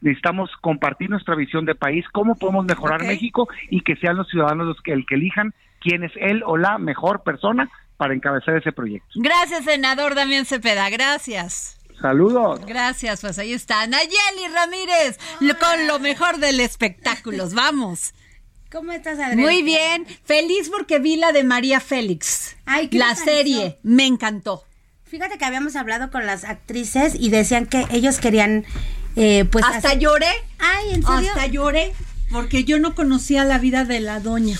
necesitamos 0.00 0.50
compartir 0.60 1.10
nuestra 1.10 1.34
visión 1.34 1.64
de 1.64 1.74
país, 1.74 2.04
cómo 2.12 2.36
podemos 2.36 2.64
mejorar 2.64 3.04
México 3.04 3.48
y 3.70 3.82
que 3.82 3.96
sean 3.96 4.16
los 4.16 4.28
ciudadanos 4.28 4.66
los 4.66 4.80
que, 4.82 4.92
el 4.92 5.04
que 5.06 5.16
elijan 5.16 5.52
quién 5.80 6.04
es 6.04 6.12
él 6.16 6.42
o 6.46 6.56
la 6.56 6.78
mejor 6.78 7.22
persona 7.22 7.68
para 7.96 8.14
encabezar 8.14 8.56
ese 8.56 8.72
proyecto. 8.72 9.08
Gracias, 9.16 9.64
senador 9.64 10.14
Damián 10.14 10.46
Cepeda, 10.46 10.88
gracias. 10.90 11.83
Saludos. 12.00 12.60
Gracias, 12.66 13.20
pues 13.20 13.38
ahí 13.38 13.52
está. 13.52 13.86
Nayeli 13.86 14.48
Ramírez 14.52 15.18
con 15.60 15.86
lo 15.86 15.98
mejor 15.98 16.38
del 16.38 16.60
espectáculo. 16.60 17.48
Vamos. 17.50 18.14
¿Cómo 18.70 18.92
estás, 18.92 19.18
Adriana? 19.18 19.42
Muy 19.42 19.62
bien. 19.62 20.06
Feliz 20.24 20.68
porque 20.68 20.98
vi 20.98 21.16
la 21.16 21.32
de 21.32 21.44
María 21.44 21.80
Félix. 21.80 22.56
Ay, 22.66 22.88
¿qué 22.88 22.98
la 22.98 23.14
serie. 23.14 23.78
Me 23.82 24.06
encantó. 24.06 24.64
Fíjate 25.04 25.38
que 25.38 25.44
habíamos 25.44 25.76
hablado 25.76 26.10
con 26.10 26.26
las 26.26 26.44
actrices 26.44 27.14
y 27.14 27.30
decían 27.30 27.66
que 27.66 27.86
ellos 27.90 28.18
querían, 28.18 28.64
eh, 29.14 29.44
pues... 29.44 29.64
Hasta 29.64 29.94
lloré. 29.94 30.26
Ay, 30.58 30.94
¿en 30.94 31.02
serio? 31.04 31.30
Hasta 31.30 31.46
lloré 31.46 31.94
porque 32.30 32.64
yo 32.64 32.78
no 32.78 32.94
conocía 32.94 33.44
la 33.44 33.58
vida 33.58 33.84
de 33.84 34.00
la 34.00 34.20
doña. 34.20 34.58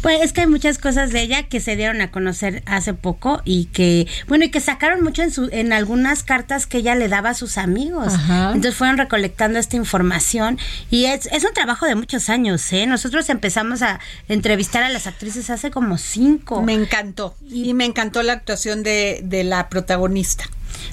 Pues 0.00 0.22
es 0.22 0.32
que 0.32 0.42
hay 0.42 0.46
muchas 0.46 0.78
cosas 0.78 1.10
de 1.10 1.22
ella 1.22 1.42
que 1.44 1.58
se 1.58 1.74
dieron 1.74 2.00
a 2.00 2.12
conocer 2.12 2.62
hace 2.66 2.94
poco 2.94 3.42
y 3.44 3.64
que, 3.66 4.06
bueno, 4.28 4.44
y 4.44 4.50
que 4.50 4.60
sacaron 4.60 5.02
mucho 5.02 5.22
en, 5.22 5.32
su, 5.32 5.48
en 5.50 5.72
algunas 5.72 6.22
cartas 6.22 6.68
que 6.68 6.78
ella 6.78 6.94
le 6.94 7.08
daba 7.08 7.30
a 7.30 7.34
sus 7.34 7.58
amigos. 7.58 8.12
Entonces 8.28 8.76
fueron 8.76 8.96
recolectando 8.96 9.58
esta 9.58 9.74
información 9.74 10.58
y 10.90 11.06
es, 11.06 11.26
es 11.32 11.44
un 11.44 11.52
trabajo 11.52 11.86
de 11.86 11.96
muchos 11.96 12.28
años, 12.28 12.72
¿eh? 12.72 12.86
Nosotros 12.86 13.28
empezamos 13.28 13.82
a 13.82 13.98
entrevistar 14.28 14.84
a 14.84 14.88
las 14.88 15.08
actrices 15.08 15.50
hace 15.50 15.72
como 15.72 15.98
cinco. 15.98 16.62
Me 16.62 16.74
encantó. 16.74 17.34
Y, 17.50 17.74
me 17.74 17.84
encantó 17.84 18.22
la 18.22 18.34
actuación 18.34 18.84
de, 18.84 19.20
de 19.24 19.42
la 19.42 19.68
protagonista. 19.68 20.44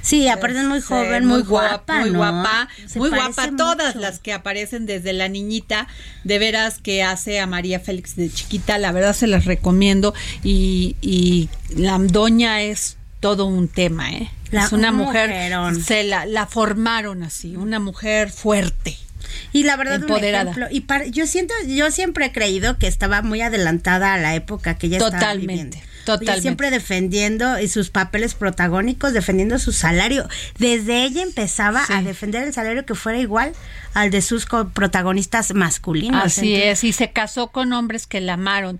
Sí, 0.01 0.27
aparte 0.27 0.59
es 0.59 0.65
muy 0.65 0.81
joven, 0.81 1.25
muy, 1.25 1.41
guapa, 1.41 2.01
muy 2.01 2.11
guapa, 2.11 2.67
muy 2.95 3.09
guapa. 3.09 3.51
Todas 3.57 3.95
las 3.95 4.19
que 4.19 4.33
aparecen 4.33 4.86
desde 4.86 5.13
la 5.13 5.27
niñita, 5.27 5.88
de 6.23 6.39
veras 6.39 6.79
que 6.79 7.03
hace 7.03 7.39
a 7.39 7.47
María 7.47 7.79
Félix 7.79 8.15
de 8.15 8.29
chiquita, 8.29 8.77
la 8.77 8.91
verdad 8.91 9.13
se 9.13 9.27
las 9.27 9.45
recomiendo 9.45 10.13
y, 10.43 10.95
y 11.01 11.49
la 11.75 11.97
doña 11.97 12.61
es 12.61 12.97
todo 13.19 13.45
un 13.45 13.67
tema, 13.67 14.11
¿eh? 14.11 14.29
es 14.51 14.71
una 14.71 14.91
mujer, 14.91 15.31
se 15.83 16.03
la, 16.03 16.25
la 16.25 16.45
formaron 16.45 17.23
así, 17.23 17.55
una 17.55 17.79
mujer 17.79 18.31
fuerte. 18.31 18.97
Y 19.51 19.63
la 19.63 19.75
verdad, 19.75 19.95
empoderada. 19.95 20.43
Un 20.43 20.49
ejemplo. 20.49 20.67
Y 20.75 20.81
para, 20.81 21.07
yo 21.07 21.25
siento, 21.25 21.53
yo 21.67 21.89
siempre 21.91 22.27
he 22.27 22.31
creído 22.31 22.77
que 22.77 22.88
estaba 22.88 23.21
muy 23.21 23.41
adelantada 23.41 24.13
a 24.13 24.17
la 24.17 24.36
época 24.36 24.77
que 24.77 24.88
ella 24.88 24.97
estaba 24.97 25.33
viviendo. 25.33 25.77
Totalmente. 26.06 26.41
siempre 26.41 26.72
defendiendo 26.72 27.60
y 27.60 27.68
sus 27.68 27.89
papeles 27.89 28.36
protagónicos, 28.36 29.14
defendiendo 29.14 29.60
su 29.60 29.72
salario. 29.72 30.28
Desde 30.60 31.03
ella 31.03 31.24
empezaba 31.24 31.84
a 31.89 32.01
defender 32.01 32.43
el 32.43 32.53
salario 32.53 32.86
que 32.86 32.95
fuera 32.95 33.20
igual 33.20 33.53
al 33.95 34.12
de 34.12 34.22
sus 34.22 34.45
protagonistas 34.45 35.53
masculinos. 35.53 36.26
Así 36.26 36.53
es, 36.53 36.84
y 36.84 36.91
se 36.91 37.12
casó 37.12 37.47
con 37.47 37.72
hombres 37.72 38.08
que 38.08 38.20
la 38.20 38.34
amaron. 38.34 38.80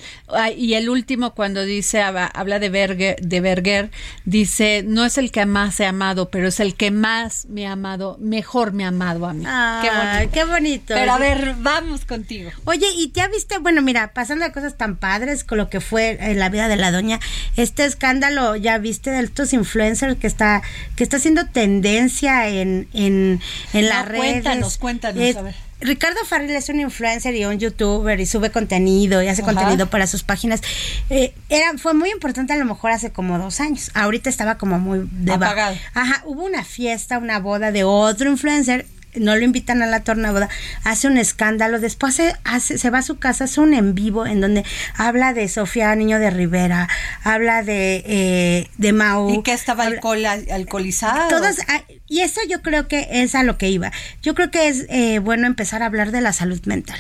Y 0.58 0.74
el 0.74 0.90
último 0.90 1.34
cuando 1.34 1.64
dice, 1.64 2.02
habla 2.02 2.60
de 2.60 2.70
Berger, 2.70 3.16
de 3.22 3.42
Berger, 3.42 3.92
dice, 4.26 4.84
no 4.86 5.06
es 5.06 5.18
el 5.18 5.32
que 5.32 5.46
más 5.46 5.80
he 5.80 5.86
amado, 5.86 6.30
pero 6.30 6.50
es 6.50 6.60
el 6.60 6.76
que 6.76 6.92
más 6.92 7.46
me 7.46 7.66
ha 7.66 7.72
amado, 7.72 8.18
mejor 8.20 8.74
me 8.74 8.84
ha 8.84 8.90
amado 8.90 9.26
a 9.26 9.34
mí. 9.34 9.46
qué 9.82 9.90
bonito. 9.90 10.32
Qué 10.34 10.44
bonito. 10.44 10.94
Pero 10.94 11.14
a 11.14 11.18
ver, 11.18 11.56
vamos 11.60 12.04
contigo. 12.04 12.52
Oye, 12.66 12.88
y 12.98 13.12
ya 13.14 13.30
viste, 13.30 13.58
bueno, 13.58 13.82
mira, 13.82 14.12
pasando 14.14 14.44
a 14.44 14.52
cosas 14.52 14.76
tan 14.76 14.98
padres 14.98 15.46
con 15.46 15.58
lo 15.58 15.70
que 15.70 15.80
fue 15.80 16.18
en 16.20 16.40
la 16.40 16.50
vida 16.50 16.68
de 16.68 16.76
la 16.76 16.92
doña, 16.92 17.15
este 17.56 17.86
escándalo, 17.86 18.56
ya 18.56 18.78
viste 18.78 19.12
de 19.12 19.24
estos 19.24 19.54
influencers 19.54 20.18
que 20.18 20.28
está, 20.28 20.62
que 20.96 21.04
está 21.04 21.18
haciendo 21.18 21.46
tendencia 21.46 22.48
en, 22.48 22.88
en, 22.94 23.42
en 23.74 23.90
las 23.90 24.08
redes. 24.08 24.20
Cuéntanos, 24.20 24.78
cuéntanos, 24.78 25.36
a 25.36 25.42
ver. 25.42 25.56
Ricardo 25.82 26.18
Farrell 26.26 26.56
es 26.56 26.70
un 26.70 26.80
influencer 26.80 27.36
y 27.36 27.44
un 27.46 27.60
youtuber 27.60 28.18
y 28.20 28.26
sube 28.26 28.50
contenido 28.50 29.22
y 29.22 29.28
hace 29.28 29.42
Ajá. 29.42 29.54
contenido 29.54 29.88
para 29.88 30.08
sus 30.08 30.24
páginas. 30.24 30.62
Eh, 31.10 31.34
era, 31.50 31.78
fue 31.78 31.94
muy 31.94 32.10
importante 32.12 32.54
a 32.54 32.56
lo 32.56 32.66
mejor 32.66 32.92
hace 32.92 33.12
como 33.12 33.38
dos 33.38 33.60
años. 33.60 33.92
Ahorita 33.94 34.30
estaba 34.30 34.58
como 34.58 34.80
muy 34.80 35.08
de 35.12 35.34
Apagado. 35.34 35.76
Ajá, 35.94 36.24
hubo 36.26 36.44
una 36.44 36.64
fiesta, 36.64 37.18
una 37.18 37.40
boda 37.40 37.72
de 37.72 37.84
otro 37.84 38.32
influencer. 38.32 38.88
No 39.18 39.36
lo 39.36 39.44
invitan 39.44 39.82
a 39.82 39.88
la 39.88 40.02
tornaboda, 40.02 40.50
hace 40.84 41.08
un 41.08 41.18
escándalo, 41.18 41.80
después 41.80 42.16
se, 42.16 42.36
hace, 42.44 42.78
se 42.78 42.90
va 42.90 43.00
a 43.00 43.02
su 43.02 43.18
casa, 43.18 43.46
hace 43.46 43.62
un 43.62 43.74
en 43.74 43.96
vivo 43.96 44.26
en 44.26 44.42
donde 44.42 44.64
habla 44.96 45.34
de 45.34 45.48
Sofía 45.48 45.96
Niño 45.96 46.20
de 46.20 46.30
Rivera, 46.30 46.88
habla 47.24 47.64
de, 47.64 48.04
eh, 48.06 48.70
de 48.78 48.94
Mau. 48.94 49.34
¿Y 49.34 49.44
que 49.44 49.54
estaba 49.54 49.86
alcohol, 49.86 50.26
alcoholizado? 50.26 51.28
Todos, 51.30 51.58
ah, 51.68 51.84
y 52.08 52.22
eso 52.22 52.42
yo 52.48 52.62
creo 52.62 52.88
que 52.88 53.08
es 53.10 53.36
a 53.36 53.44
lo 53.44 53.58
que 53.58 53.70
iba. 53.70 53.92
Yo 54.22 54.36
creo 54.36 54.52
que 54.52 54.68
es 54.68 54.86
eh, 54.90 55.20
bueno 55.20 55.48
empezar 55.48 55.84
a 55.84 55.88
hablar 55.88 56.12
de 56.12 56.22
la 56.22 56.34
salud 56.34 56.64
mental, 56.66 57.00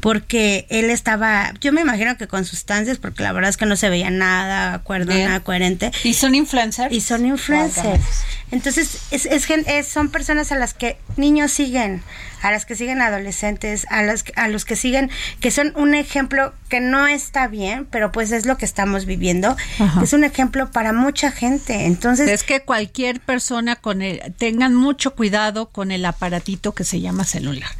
porque 0.00 0.66
él 0.70 0.90
estaba, 0.90 1.52
yo 1.60 1.72
me 1.72 1.80
imagino 1.80 2.16
que 2.16 2.28
con 2.28 2.44
sustancias, 2.44 2.98
porque 2.98 3.22
la 3.22 3.32
verdad 3.32 3.50
es 3.50 3.56
que 3.56 3.66
no 3.66 3.76
se 3.76 3.88
veía 3.88 4.10
nada 4.10 4.74
acuerdo, 4.74 5.12
Bien. 5.12 5.26
nada 5.26 5.40
coherente. 5.40 5.90
¿Y 6.04 6.14
son 6.14 6.34
influencers? 6.34 6.92
Y 6.94 7.00
son 7.00 7.26
influencers. 7.26 8.04
Entonces, 8.50 8.98
es, 9.10 9.26
es 9.26 9.48
es- 9.50 9.88
son 9.88 10.10
personas 10.10 10.52
a 10.52 10.56
las 10.56 10.74
que 10.74 10.98
niños 11.16 11.50
siguen, 11.50 12.02
a 12.42 12.50
las 12.52 12.64
que 12.66 12.76
siguen 12.76 13.00
adolescentes, 13.00 13.86
a, 13.90 14.02
las, 14.02 14.24
a 14.36 14.46
los 14.48 14.64
que 14.64 14.76
siguen, 14.76 15.10
que 15.40 15.50
son 15.50 15.72
un 15.74 15.94
ejemplo 15.94 16.54
que 16.68 16.80
no 16.80 17.06
está 17.08 17.48
bien, 17.48 17.86
pero 17.90 18.12
pues 18.12 18.30
es 18.30 18.46
lo 18.46 18.56
que 18.56 18.64
estamos 18.64 19.04
viviendo. 19.06 19.56
Ajá. 19.80 20.02
Es 20.02 20.12
un 20.12 20.22
ejemplo 20.22 20.70
para 20.70 20.92
mucha 20.92 21.32
gente. 21.32 21.86
Entonces, 21.86 22.28
es 22.28 22.42
que 22.44 22.60
cualquier 22.60 23.18
persona 23.20 23.74
con 23.76 24.02
el, 24.02 24.20
tengan 24.38 24.74
mucho 24.74 25.14
cuidado 25.16 25.70
con 25.70 25.90
el 25.90 26.04
aparatito 26.04 26.72
que 26.74 26.84
se 26.84 27.00
llama 27.00 27.24
celular. 27.24 27.70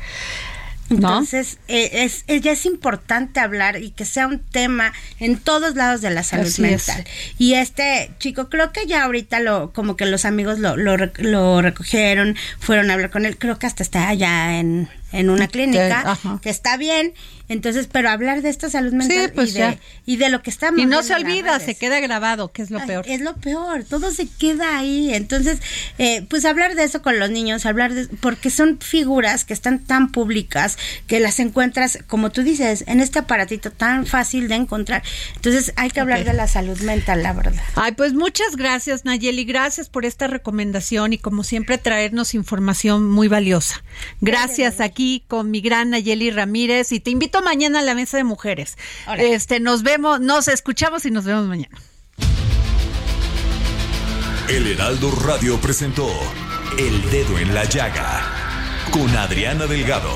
¿No? 0.88 0.96
Entonces, 0.96 1.58
eh, 1.68 1.90
es, 2.04 2.22
es- 2.28 2.42
ya 2.42 2.52
es 2.52 2.64
importante 2.66 3.40
hablar 3.40 3.82
y 3.82 3.90
que 3.90 4.04
sea 4.04 4.26
un 4.28 4.38
tema 4.38 4.92
en 5.18 5.36
todos 5.38 5.74
lados 5.74 6.00
de 6.00 6.10
la 6.10 6.22
salud 6.22 6.46
Así 6.46 6.64
es. 6.64 6.86
mental. 6.88 7.04
Y 7.38 7.54
este 7.54 8.10
chico, 8.20 8.48
creo 8.48 8.72
que 8.72 8.86
ya 8.86 9.04
ahorita 9.04 9.40
lo, 9.40 9.72
como 9.72 9.96
que 9.96 10.06
los 10.06 10.24
amigos 10.24 10.58
lo, 10.60 10.76
lo, 10.76 10.96
lo 11.18 11.60
recogieron, 11.62 12.36
fueron 12.60 12.90
a 12.90 12.94
hablar 12.94 13.10
con 13.10 13.24
él, 13.26 13.36
creo 13.36 13.58
que 13.58 13.66
hasta 13.66 13.82
está 13.82 14.08
allá 14.08 14.58
en, 14.60 14.88
en 15.12 15.30
una 15.30 15.48
clínica, 15.48 16.18
que 16.42 16.50
está 16.50 16.76
bien. 16.76 17.14
Entonces, 17.48 17.88
pero 17.90 18.10
hablar 18.10 18.42
de 18.42 18.48
esta 18.48 18.68
salud 18.68 18.92
mental 18.92 19.30
pues 19.32 19.50
y, 19.50 19.52
de, 19.52 19.58
ya. 19.58 19.78
y 20.04 20.16
de 20.16 20.30
lo 20.30 20.42
que 20.42 20.50
estamos 20.50 20.80
Y 20.80 20.86
no 20.86 21.04
se 21.04 21.14
olvida, 21.14 21.60
se 21.60 21.76
queda 21.76 22.00
grabado, 22.00 22.50
que 22.50 22.62
es 22.62 22.72
lo 22.72 22.84
peor. 22.84 23.04
Es 23.08 23.20
lo 23.20 23.36
peor, 23.36 23.84
todo 23.84 24.10
se 24.10 24.26
queda 24.26 24.78
ahí. 24.78 25.14
Entonces, 25.14 25.60
eh, 25.98 26.26
pues 26.28 26.44
hablar 26.44 26.74
de 26.74 26.82
eso 26.82 27.02
con 27.02 27.20
los 27.20 27.30
niños, 27.30 27.64
hablar 27.64 27.94
de, 27.94 28.08
porque 28.20 28.50
son 28.50 28.80
figuras 28.80 29.44
que 29.44 29.54
están 29.54 29.78
tan 29.78 30.10
públicas 30.10 30.76
que 31.06 31.20
las 31.20 31.38
encuentras, 31.38 32.00
como 32.08 32.30
tú 32.30 32.42
dices, 32.42 32.82
en 32.88 33.00
este 33.00 33.20
aparatito 33.20 33.70
tan 33.70 34.06
fácil 34.06 34.48
de 34.48 34.56
encontrar. 34.56 35.04
Entonces, 35.36 35.72
hay 35.76 35.90
que 35.90 36.00
hablar 36.00 36.24
de 36.24 36.32
la 36.32 36.48
salud 36.48 36.80
mental, 36.80 37.22
la 37.22 37.32
verdad. 37.32 37.62
Ay, 37.76 37.92
pues 37.92 38.12
muchas 38.12 38.56
gracias, 38.56 39.04
Nayeli. 39.04 39.44
Gracias 39.44 39.88
por 39.88 40.04
esta 40.04 40.26
recomendación 40.26 41.12
y 41.12 41.18
como 41.18 41.44
siempre 41.44 41.78
traernos 41.78 42.34
información 42.34 43.08
muy 43.08 43.28
valiosa. 43.28 43.84
Gracias 44.20 44.80
aquí 44.96 45.22
con 45.28 45.50
mi 45.50 45.60
gran 45.60 45.90
Nayeli 45.90 46.30
Ramírez 46.30 46.90
y 46.90 47.00
te 47.00 47.10
invito 47.10 47.42
mañana 47.42 47.80
a 47.80 47.82
la 47.82 47.94
mesa 47.94 48.16
de 48.16 48.24
mujeres. 48.24 48.78
Este, 49.18 49.60
nos 49.60 49.82
vemos, 49.82 50.20
nos 50.20 50.48
escuchamos 50.48 51.04
y 51.04 51.10
nos 51.10 51.26
vemos 51.26 51.46
mañana. 51.46 51.76
El 54.48 54.66
Heraldo 54.66 55.10
Radio 55.10 55.60
presentó 55.60 56.08
El 56.78 57.10
Dedo 57.10 57.38
en 57.38 57.54
la 57.54 57.64
Llaga 57.64 58.22
con 58.90 59.14
Adriana 59.14 59.66
Delgado. 59.66 60.14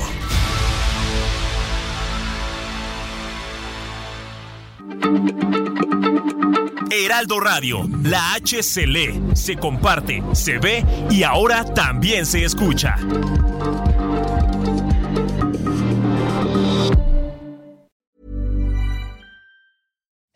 Heraldo 6.89 7.39
Radio, 7.39 7.87
la 8.01 8.33
H 8.33 8.63
se 8.63 8.87
lee, 8.87 9.21
se 9.35 9.57
comparte, 9.57 10.23
se 10.33 10.57
ve 10.57 10.83
y 11.11 11.21
ahora 11.21 11.65
también 11.65 12.25
se 12.25 12.43
escucha. 12.43 12.97